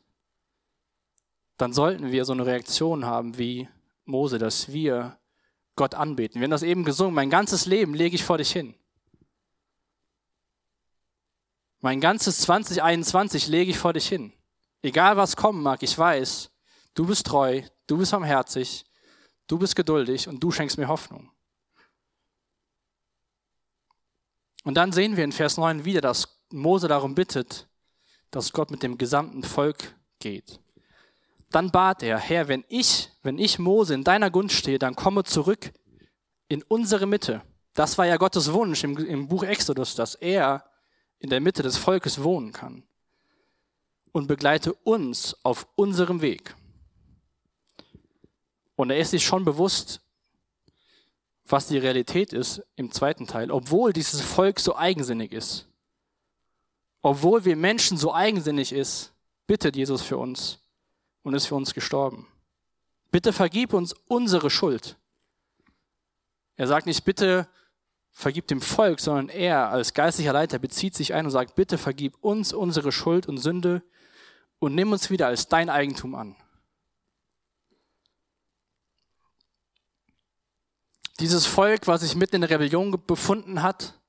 dann 1.56 1.72
sollten 1.72 2.12
wir 2.12 2.24
so 2.24 2.32
eine 2.32 2.46
Reaktion 2.46 3.04
haben 3.04 3.38
wie 3.38 3.68
Mose, 4.04 4.38
dass 4.38 4.72
wir 4.72 5.18
Gott 5.74 5.94
anbeten. 5.94 6.40
Wir 6.40 6.46
haben 6.46 6.50
das 6.50 6.62
eben 6.62 6.84
gesungen, 6.84 7.14
mein 7.14 7.30
ganzes 7.30 7.66
Leben 7.66 7.94
lege 7.94 8.14
ich 8.14 8.24
vor 8.24 8.38
dich 8.38 8.52
hin. 8.52 8.74
Mein 11.80 12.00
ganzes 12.00 12.40
2021 12.40 13.48
lege 13.48 13.70
ich 13.70 13.78
vor 13.78 13.92
dich 13.92 14.08
hin. 14.08 14.32
Egal 14.82 15.16
was 15.16 15.36
kommen 15.36 15.62
mag, 15.62 15.82
ich 15.82 15.96
weiß, 15.96 16.50
Du 16.96 17.04
bist 17.04 17.26
treu, 17.26 17.60
du 17.86 17.98
bist 17.98 18.10
barmherzig, 18.12 18.86
du 19.46 19.58
bist 19.58 19.76
geduldig 19.76 20.28
und 20.28 20.42
du 20.42 20.50
schenkst 20.50 20.78
mir 20.78 20.88
Hoffnung. 20.88 21.30
Und 24.64 24.74
dann 24.74 24.92
sehen 24.92 25.14
wir 25.18 25.22
in 25.22 25.30
Vers 25.30 25.58
9 25.58 25.84
wieder, 25.84 26.00
dass 26.00 26.40
Mose 26.50 26.88
darum 26.88 27.14
bittet, 27.14 27.68
dass 28.30 28.50
Gott 28.50 28.70
mit 28.70 28.82
dem 28.82 28.96
gesamten 28.96 29.44
Volk 29.44 29.94
geht. 30.20 30.58
Dann 31.50 31.70
bat 31.70 32.02
er, 32.02 32.18
Herr, 32.18 32.48
wenn 32.48 32.64
ich, 32.68 33.10
wenn 33.22 33.38
ich 33.38 33.58
Mose 33.58 33.94
in 33.94 34.04
deiner 34.04 34.30
Gunst 34.30 34.56
stehe, 34.56 34.78
dann 34.78 34.96
komme 34.96 35.24
zurück 35.24 35.72
in 36.48 36.62
unsere 36.64 37.06
Mitte. 37.06 37.42
Das 37.74 37.98
war 37.98 38.06
ja 38.06 38.16
Gottes 38.16 38.52
Wunsch 38.52 38.84
im, 38.84 38.96
im 38.96 39.28
Buch 39.28 39.44
Exodus, 39.44 39.94
dass 39.94 40.14
er 40.14 40.64
in 41.18 41.30
der 41.30 41.40
Mitte 41.40 41.62
des 41.62 41.76
Volkes 41.76 42.22
wohnen 42.22 42.52
kann. 42.52 42.82
Und 44.12 44.28
begleite 44.28 44.72
uns 44.72 45.36
auf 45.44 45.68
unserem 45.74 46.22
Weg. 46.22 46.56
Und 48.74 48.90
er 48.90 48.98
ist 48.98 49.10
sich 49.10 49.24
schon 49.24 49.44
bewusst, 49.44 50.00
was 51.44 51.68
die 51.68 51.78
Realität 51.78 52.32
ist 52.32 52.62
im 52.76 52.90
zweiten 52.90 53.26
Teil, 53.26 53.50
obwohl 53.50 53.92
dieses 53.92 54.20
Volk 54.20 54.58
so 54.58 54.76
eigensinnig 54.76 55.32
ist. 55.32 55.68
Obwohl 57.02 57.44
wir 57.44 57.56
Menschen 57.56 57.96
so 57.98 58.12
eigensinnig 58.12 58.72
ist, 58.72 59.12
bittet 59.46 59.76
Jesus 59.76 60.02
für 60.02 60.18
uns 60.18 60.58
und 61.26 61.34
ist 61.34 61.46
für 61.46 61.56
uns 61.56 61.74
gestorben. 61.74 62.28
Bitte 63.10 63.32
vergib 63.32 63.72
uns 63.72 63.94
unsere 64.06 64.48
Schuld. 64.48 64.96
Er 66.54 66.68
sagt 66.68 66.86
nicht, 66.86 67.04
bitte 67.04 67.48
vergib 68.12 68.46
dem 68.46 68.60
Volk, 68.60 69.00
sondern 69.00 69.28
er 69.30 69.70
als 69.70 69.92
geistlicher 69.92 70.32
Leiter 70.32 70.60
bezieht 70.60 70.94
sich 70.94 71.14
ein 71.14 71.24
und 71.24 71.32
sagt, 71.32 71.56
bitte 71.56 71.78
vergib 71.78 72.16
uns 72.22 72.52
unsere 72.52 72.92
Schuld 72.92 73.26
und 73.26 73.38
Sünde 73.38 73.82
und 74.60 74.76
nimm 74.76 74.92
uns 74.92 75.10
wieder 75.10 75.26
als 75.26 75.48
dein 75.48 75.68
Eigentum 75.68 76.14
an. 76.14 76.36
Dieses 81.18 81.44
Volk, 81.44 81.88
was 81.88 82.02
sich 82.02 82.14
mitten 82.14 82.36
in 82.36 82.42
der 82.42 82.50
Rebellion 82.50 83.04
befunden 83.04 83.62
hat, 83.62 84.00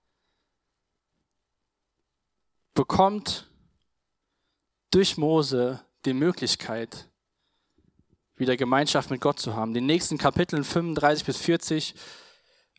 bekommt 2.75 3.49
durch 4.91 5.17
Mose 5.17 5.83
die 6.07 6.13
Möglichkeit, 6.13 7.07
wieder 8.35 8.57
Gemeinschaft 8.57 9.09
mit 9.09 9.21
Gott 9.21 9.39
zu 9.39 9.55
haben. 9.55 9.71
In 9.71 9.75
den 9.75 9.85
nächsten 9.85 10.17
Kapiteln 10.17 10.63
35 10.63 11.25
bis 11.25 11.37
40 11.37 11.95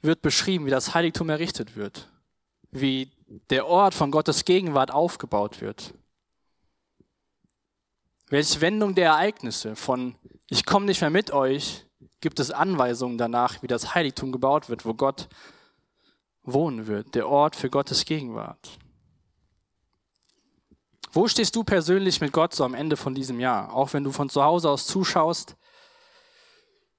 wird 0.03 0.23
beschrieben, 0.23 0.67
wie 0.67 0.71
das 0.71 0.95
Heiligtum 0.95 1.29
errichtet 1.29 1.77
wird, 1.77 2.09
wie 2.71 3.11
der 3.51 3.67
Ort 3.67 3.95
von 3.95 4.11
Gottes 4.11 4.45
Gegenwart 4.45 4.93
aufgebaut 4.93 5.61
wird. 5.61 5.95
Welche 8.29 8.61
Wendung 8.61 8.95
der 8.95 9.11
Ereignisse 9.11 9.75
von 9.75 10.15
ich 10.51 10.65
komme 10.65 10.87
nicht 10.87 11.01
mehr 11.01 11.11
mit 11.11 11.31
euch 11.31 11.85
gibt 12.21 12.41
es 12.41 12.51
Anweisungen 12.51 13.19
danach, 13.19 13.63
wie 13.63 13.67
das 13.67 13.95
Heiligtum 13.95 14.33
gebaut 14.33 14.69
wird, 14.69 14.85
wo 14.85 14.95
Gott 14.95 15.29
wohnen 16.43 16.87
wird, 16.87 17.15
der 17.15 17.29
Ort 17.29 17.55
für 17.55 17.69
Gottes 17.69 18.05
Gegenwart. 18.05 18.79
Wo 21.19 21.27
stehst 21.27 21.57
du 21.57 21.65
persönlich 21.65 22.21
mit 22.21 22.33
Gott 22.33 22.55
so 22.55 22.63
am 22.63 22.75
Ende 22.75 22.97
von 22.97 23.13
diesem 23.13 23.41
Jahr? 23.41 23.75
Auch 23.75 23.93
wenn 23.93 24.05
du 24.05 24.13
von 24.13 24.29
zu 24.29 24.45
Hause 24.45 24.71
aus 24.71 24.87
zuschaust. 24.87 25.57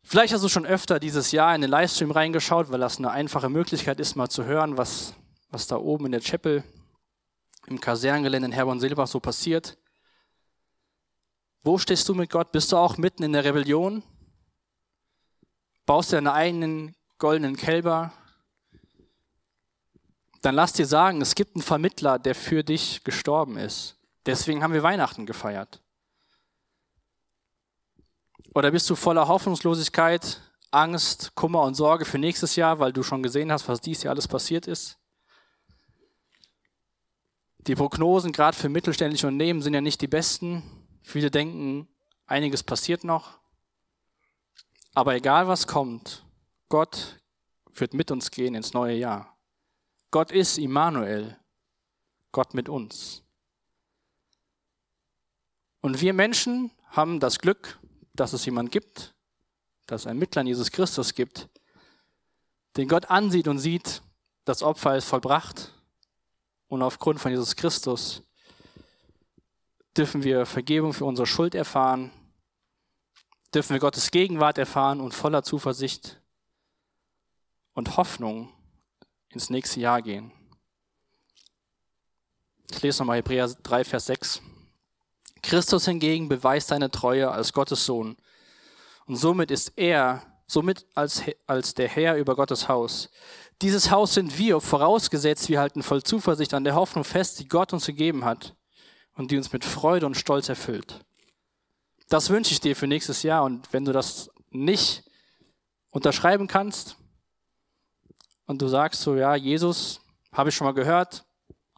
Vielleicht 0.03 0.33
hast 0.33 0.43
du 0.43 0.49
schon 0.49 0.65
öfter 0.65 0.99
dieses 0.99 1.31
Jahr 1.31 1.55
in 1.55 1.61
den 1.61 1.69
Livestream 1.69 2.11
reingeschaut, 2.11 2.69
weil 2.69 2.81
das 2.81 2.97
eine 2.97 3.11
einfache 3.11 3.47
Möglichkeit 3.47 3.97
ist, 3.97 4.17
mal 4.17 4.27
zu 4.27 4.43
hören, 4.43 4.77
was, 4.77 5.13
was 5.51 5.67
da 5.67 5.77
oben 5.77 6.07
in 6.07 6.11
der 6.11 6.19
Chapel 6.19 6.65
im 7.67 7.79
Kaserngelände 7.79 8.47
in 8.47 8.51
Herborn-Silbach 8.51 9.07
so 9.07 9.21
passiert. 9.21 9.77
Wo 11.63 11.77
stehst 11.77 12.09
du 12.09 12.13
mit 12.13 12.29
Gott? 12.29 12.51
Bist 12.51 12.73
du 12.73 12.75
auch 12.75 12.97
mitten 12.97 13.23
in 13.23 13.31
der 13.31 13.45
Rebellion? 13.45 14.03
baust 15.85 16.11
dir 16.11 16.17
deine 16.17 16.33
eigenen 16.33 16.93
goldenen 17.19 17.55
Kälber, 17.55 18.11
dann 20.41 20.55
lass 20.55 20.73
dir 20.73 20.85
sagen, 20.85 21.21
es 21.21 21.35
gibt 21.35 21.55
einen 21.55 21.63
Vermittler, 21.63 22.19
der 22.19 22.35
für 22.35 22.65
dich 22.65 23.05
gestorben 23.05 23.55
ist. 23.55 23.95
Deswegen 24.25 24.63
haben 24.63 24.73
wir 24.73 24.83
Weihnachten 24.83 25.25
gefeiert. 25.25 25.81
Oder 28.53 28.71
bist 28.71 28.89
du 28.89 28.95
voller 28.95 29.27
Hoffnungslosigkeit, 29.27 30.41
Angst, 30.71 31.33
Kummer 31.35 31.63
und 31.63 31.75
Sorge 31.75 32.05
für 32.05 32.17
nächstes 32.17 32.55
Jahr, 32.55 32.79
weil 32.79 32.93
du 32.93 33.03
schon 33.03 33.23
gesehen 33.23 33.51
hast, 33.51 33.67
was 33.67 33.81
dies 33.81 34.03
Jahr 34.03 34.13
alles 34.13 34.27
passiert 34.27 34.67
ist? 34.67 34.97
Die 37.59 37.75
Prognosen, 37.75 38.31
gerade 38.31 38.57
für 38.57 38.69
mittelständische 38.69 39.27
Unternehmen, 39.27 39.61
sind 39.61 39.73
ja 39.73 39.81
nicht 39.81 40.01
die 40.01 40.07
besten. 40.07 40.63
Viele 41.03 41.29
denken, 41.29 41.87
einiges 42.25 42.63
passiert 42.63 43.03
noch. 43.03 43.39
Aber 44.93 45.15
egal 45.15 45.47
was 45.47 45.67
kommt, 45.67 46.25
Gott 46.67 47.19
wird 47.73 47.93
mit 47.93 48.11
uns 48.11 48.31
gehen 48.31 48.55
ins 48.55 48.73
neue 48.73 48.95
Jahr. 48.95 49.37
Gott 50.11 50.31
ist 50.31 50.57
Immanuel, 50.57 51.37
Gott 52.31 52.53
mit 52.53 52.69
uns. 52.69 53.23
Und 55.81 56.01
wir 56.01 56.13
Menschen 56.13 56.71
haben 56.89 57.19
das 57.19 57.39
Glück, 57.39 57.79
dass 58.13 58.33
es 58.33 58.45
jemand 58.45 58.71
gibt, 58.71 59.13
dass 59.87 60.01
es 60.01 60.07
einen 60.07 60.19
Mittler 60.19 60.41
in 60.41 60.47
Jesus 60.47 60.71
Christus 60.71 61.13
gibt, 61.13 61.49
den 62.77 62.87
Gott 62.87 63.09
ansieht 63.09 63.47
und 63.47 63.59
sieht, 63.59 64.01
das 64.45 64.63
Opfer 64.63 64.97
ist 64.97 65.05
vollbracht. 65.05 65.73
Und 66.67 66.81
aufgrund 66.81 67.19
von 67.19 67.31
Jesus 67.31 67.55
Christus 67.55 68.21
dürfen 69.97 70.23
wir 70.23 70.45
Vergebung 70.45 70.93
für 70.93 71.05
unsere 71.05 71.25
Schuld 71.25 71.55
erfahren 71.55 72.11
dürfen 73.53 73.73
wir 73.73 73.79
Gottes 73.79 74.11
Gegenwart 74.11 74.57
erfahren 74.57 75.01
und 75.01 75.13
voller 75.13 75.43
Zuversicht 75.43 76.21
und 77.73 77.97
Hoffnung 77.97 78.53
ins 79.29 79.49
nächste 79.49 79.79
Jahr 79.79 80.01
gehen. 80.01 80.31
Ich 82.71 82.81
lese 82.81 82.99
nochmal 82.99 83.17
Hebräer 83.17 83.47
3, 83.47 83.83
Vers 83.83 84.05
6. 84.05 84.41
Christus 85.41 85.85
hingegen 85.85 86.29
beweist 86.29 86.69
seine 86.69 86.91
Treue 86.91 87.29
als 87.31 87.53
Gottes 87.53 87.85
Sohn. 87.85 88.17
Und 89.05 89.15
somit 89.15 89.51
ist 89.51 89.73
er, 89.75 90.23
somit 90.47 90.85
als, 90.95 91.23
als 91.47 91.73
der 91.73 91.87
Herr 91.87 92.17
über 92.17 92.35
Gottes 92.35 92.67
Haus. 92.67 93.09
Dieses 93.61 93.91
Haus 93.91 94.13
sind 94.13 94.37
wir, 94.37 94.61
vorausgesetzt 94.61 95.49
wir 95.49 95.59
halten 95.59 95.83
voll 95.83 96.03
Zuversicht 96.03 96.53
an 96.53 96.63
der 96.63 96.75
Hoffnung 96.75 97.03
fest, 97.03 97.39
die 97.39 97.47
Gott 97.47 97.73
uns 97.73 97.85
gegeben 97.85 98.23
hat 98.23 98.55
und 99.15 99.31
die 99.31 99.37
uns 99.37 99.51
mit 99.51 99.65
Freude 99.65 100.05
und 100.05 100.15
Stolz 100.15 100.47
erfüllt. 100.47 101.03
Das 102.07 102.29
wünsche 102.29 102.53
ich 102.53 102.61
dir 102.61 102.75
für 102.75 102.87
nächstes 102.87 103.23
Jahr. 103.23 103.43
Und 103.43 103.71
wenn 103.73 103.85
du 103.85 103.91
das 103.91 104.31
nicht 104.49 105.03
unterschreiben 105.91 106.47
kannst 106.47 106.95
und 108.45 108.61
du 108.61 108.67
sagst 108.67 109.01
so, 109.01 109.15
ja, 109.15 109.35
Jesus, 109.35 110.01
habe 110.31 110.49
ich 110.49 110.55
schon 110.55 110.65
mal 110.65 110.73
gehört, 110.73 111.25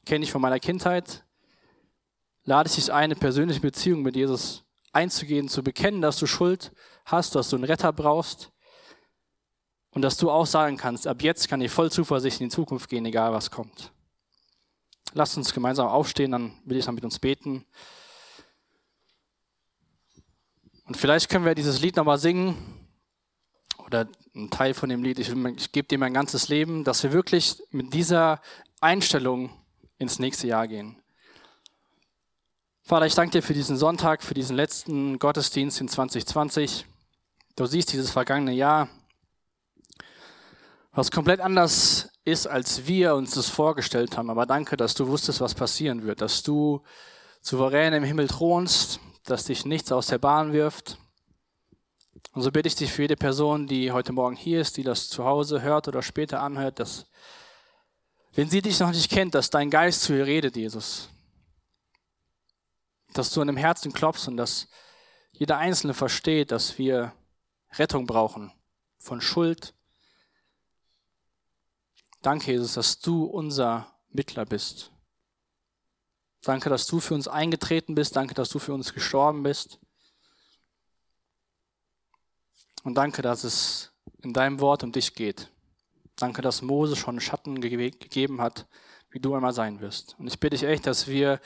kenne 0.05 0.23
ich 0.23 0.31
von 0.31 0.41
meiner 0.41 0.59
Kindheit, 0.59 1.23
lade 2.43 2.69
ich 2.69 2.75
dich 2.75 2.91
ein, 2.91 3.05
eine 3.05 3.15
persönliche 3.15 3.59
Beziehung 3.59 4.01
mit 4.01 4.15
Jesus 4.15 4.63
einzugehen, 4.93 5.47
zu 5.47 5.63
bekennen, 5.63 6.01
dass 6.01 6.17
du 6.17 6.27
Schuld 6.27 6.71
hast, 7.05 7.35
dass 7.35 7.49
du 7.49 7.55
einen 7.55 7.65
Retter 7.65 7.93
brauchst 7.93 8.51
und 9.91 10.01
dass 10.01 10.17
du 10.17 10.29
auch 10.29 10.45
sagen 10.45 10.77
kannst, 10.77 11.07
ab 11.07 11.21
jetzt 11.21 11.47
kann 11.47 11.61
ich 11.61 11.71
voll 11.71 11.91
Zuversicht 11.91 12.41
in 12.41 12.49
die 12.49 12.55
Zukunft 12.55 12.89
gehen, 12.89 13.05
egal 13.05 13.33
was 13.33 13.51
kommt. 13.51 13.91
Lass 15.13 15.35
uns 15.35 15.53
gemeinsam 15.53 15.87
aufstehen, 15.87 16.31
dann 16.31 16.53
will 16.65 16.77
ich 16.77 16.85
dann 16.85 16.95
mit 16.95 17.03
uns 17.03 17.19
beten. 17.19 17.65
Und 20.85 20.95
vielleicht 20.95 21.29
können 21.29 21.45
wir 21.45 21.55
dieses 21.55 21.81
Lied 21.81 21.95
nochmal 21.95 22.17
singen 22.17 22.87
oder 23.85 24.07
ein 24.33 24.49
Teil 24.49 24.73
von 24.73 24.87
dem 24.87 25.03
Lied, 25.03 25.19
ich, 25.19 25.29
ich 25.29 25.71
gebe 25.71 25.87
dir 25.87 25.97
mein 25.97 26.13
ganzes 26.13 26.47
Leben, 26.47 26.85
dass 26.85 27.03
wir 27.03 27.11
wirklich 27.11 27.61
mit 27.71 27.93
dieser 27.93 28.41
Einstellung 28.79 29.49
ins 29.97 30.19
nächste 30.19 30.47
Jahr 30.47 30.67
gehen. 30.67 31.00
Vater, 32.91 33.05
ich 33.05 33.15
danke 33.15 33.31
dir 33.31 33.41
für 33.41 33.53
diesen 33.53 33.77
Sonntag, 33.77 34.21
für 34.21 34.33
diesen 34.33 34.57
letzten 34.57 35.17
Gottesdienst 35.17 35.79
in 35.79 35.87
2020. 35.87 36.85
Du 37.55 37.65
siehst 37.65 37.93
dieses 37.93 38.11
vergangene 38.11 38.51
Jahr, 38.51 38.89
was 40.91 41.09
komplett 41.09 41.39
anders 41.39 42.09
ist, 42.25 42.47
als 42.47 42.87
wir 42.87 43.15
uns 43.15 43.31
das 43.31 43.47
vorgestellt 43.47 44.17
haben. 44.17 44.29
Aber 44.29 44.45
danke, 44.45 44.75
dass 44.75 44.93
du 44.93 45.07
wusstest, 45.07 45.39
was 45.39 45.55
passieren 45.55 46.03
wird, 46.03 46.19
dass 46.19 46.43
du 46.43 46.81
souverän 47.39 47.93
im 47.93 48.03
Himmel 48.03 48.27
thronst, 48.27 48.99
dass 49.23 49.45
dich 49.45 49.63
nichts 49.63 49.93
aus 49.93 50.07
der 50.07 50.17
Bahn 50.17 50.51
wirft. 50.51 50.97
Und 52.33 52.41
so 52.41 52.51
bitte 52.51 52.67
ich 52.67 52.75
dich 52.75 52.91
für 52.91 53.03
jede 53.03 53.15
Person, 53.15 53.67
die 53.67 53.93
heute 53.93 54.11
Morgen 54.11 54.35
hier 54.35 54.59
ist, 54.59 54.75
die 54.75 54.83
das 54.83 55.07
zu 55.07 55.23
Hause 55.23 55.61
hört 55.61 55.87
oder 55.87 56.01
später 56.01 56.41
anhört, 56.41 56.79
dass, 56.79 57.05
wenn 58.33 58.49
sie 58.49 58.61
dich 58.61 58.81
noch 58.81 58.91
nicht 58.91 59.09
kennt, 59.09 59.33
dass 59.33 59.49
dein 59.49 59.69
Geist 59.69 60.01
zu 60.01 60.13
ihr 60.13 60.25
redet, 60.25 60.57
Jesus. 60.57 61.07
Dass 63.13 63.31
du 63.31 63.41
an 63.41 63.47
dem 63.47 63.57
Herzen 63.57 63.93
klopfst 63.93 64.27
und 64.27 64.37
dass 64.37 64.67
jeder 65.31 65.57
Einzelne 65.57 65.93
versteht, 65.93 66.51
dass 66.51 66.77
wir 66.77 67.13
Rettung 67.73 68.05
brauchen 68.05 68.51
von 68.99 69.21
Schuld. 69.21 69.73
Danke, 72.21 72.51
Jesus, 72.51 72.73
dass 72.73 72.99
du 72.99 73.25
unser 73.25 73.91
Mittler 74.09 74.45
bist. 74.45 74.91
Danke, 76.43 76.69
dass 76.69 76.87
du 76.87 76.99
für 76.99 77.13
uns 77.13 77.27
eingetreten 77.27 77.95
bist. 77.95 78.15
Danke, 78.15 78.33
dass 78.33 78.49
du 78.49 78.59
für 78.59 78.73
uns 78.73 78.93
gestorben 78.93 79.43
bist. 79.43 79.79
Und 82.83 82.95
danke, 82.95 83.21
dass 83.21 83.43
es 83.43 83.91
in 84.21 84.33
deinem 84.33 84.59
Wort 84.59 84.83
um 84.83 84.91
dich 84.91 85.13
geht. 85.13 85.51
Danke, 86.15 86.41
dass 86.41 86.61
Mose 86.61 86.95
schon 86.95 87.19
Schatten 87.19 87.61
gegeben 87.61 88.41
hat, 88.41 88.67
wie 89.11 89.19
du 89.19 89.35
einmal 89.35 89.53
sein 89.53 89.79
wirst. 89.81 90.15
Und 90.19 90.27
ich 90.27 90.39
bitte 90.39 90.57
dich 90.57 90.63
echt, 90.63 90.87
dass 90.87 91.07
wir 91.07 91.39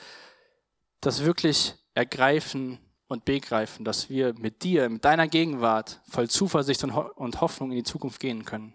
das 1.00 1.24
wirklich 1.24 1.74
ergreifen 1.94 2.78
und 3.08 3.24
begreifen, 3.24 3.84
dass 3.84 4.10
wir 4.10 4.34
mit 4.34 4.62
dir, 4.62 4.88
mit 4.88 5.04
deiner 5.04 5.28
Gegenwart 5.28 6.00
voll 6.08 6.28
Zuversicht 6.28 6.82
und 6.84 7.40
Hoffnung 7.40 7.70
in 7.70 7.78
die 7.78 7.84
Zukunft 7.84 8.20
gehen 8.20 8.44
können, 8.44 8.74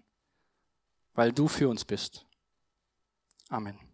weil 1.14 1.32
du 1.34 1.48
für 1.48 1.70
uns 1.70 1.84
bist. 1.84 2.26
Amen. 3.50 3.78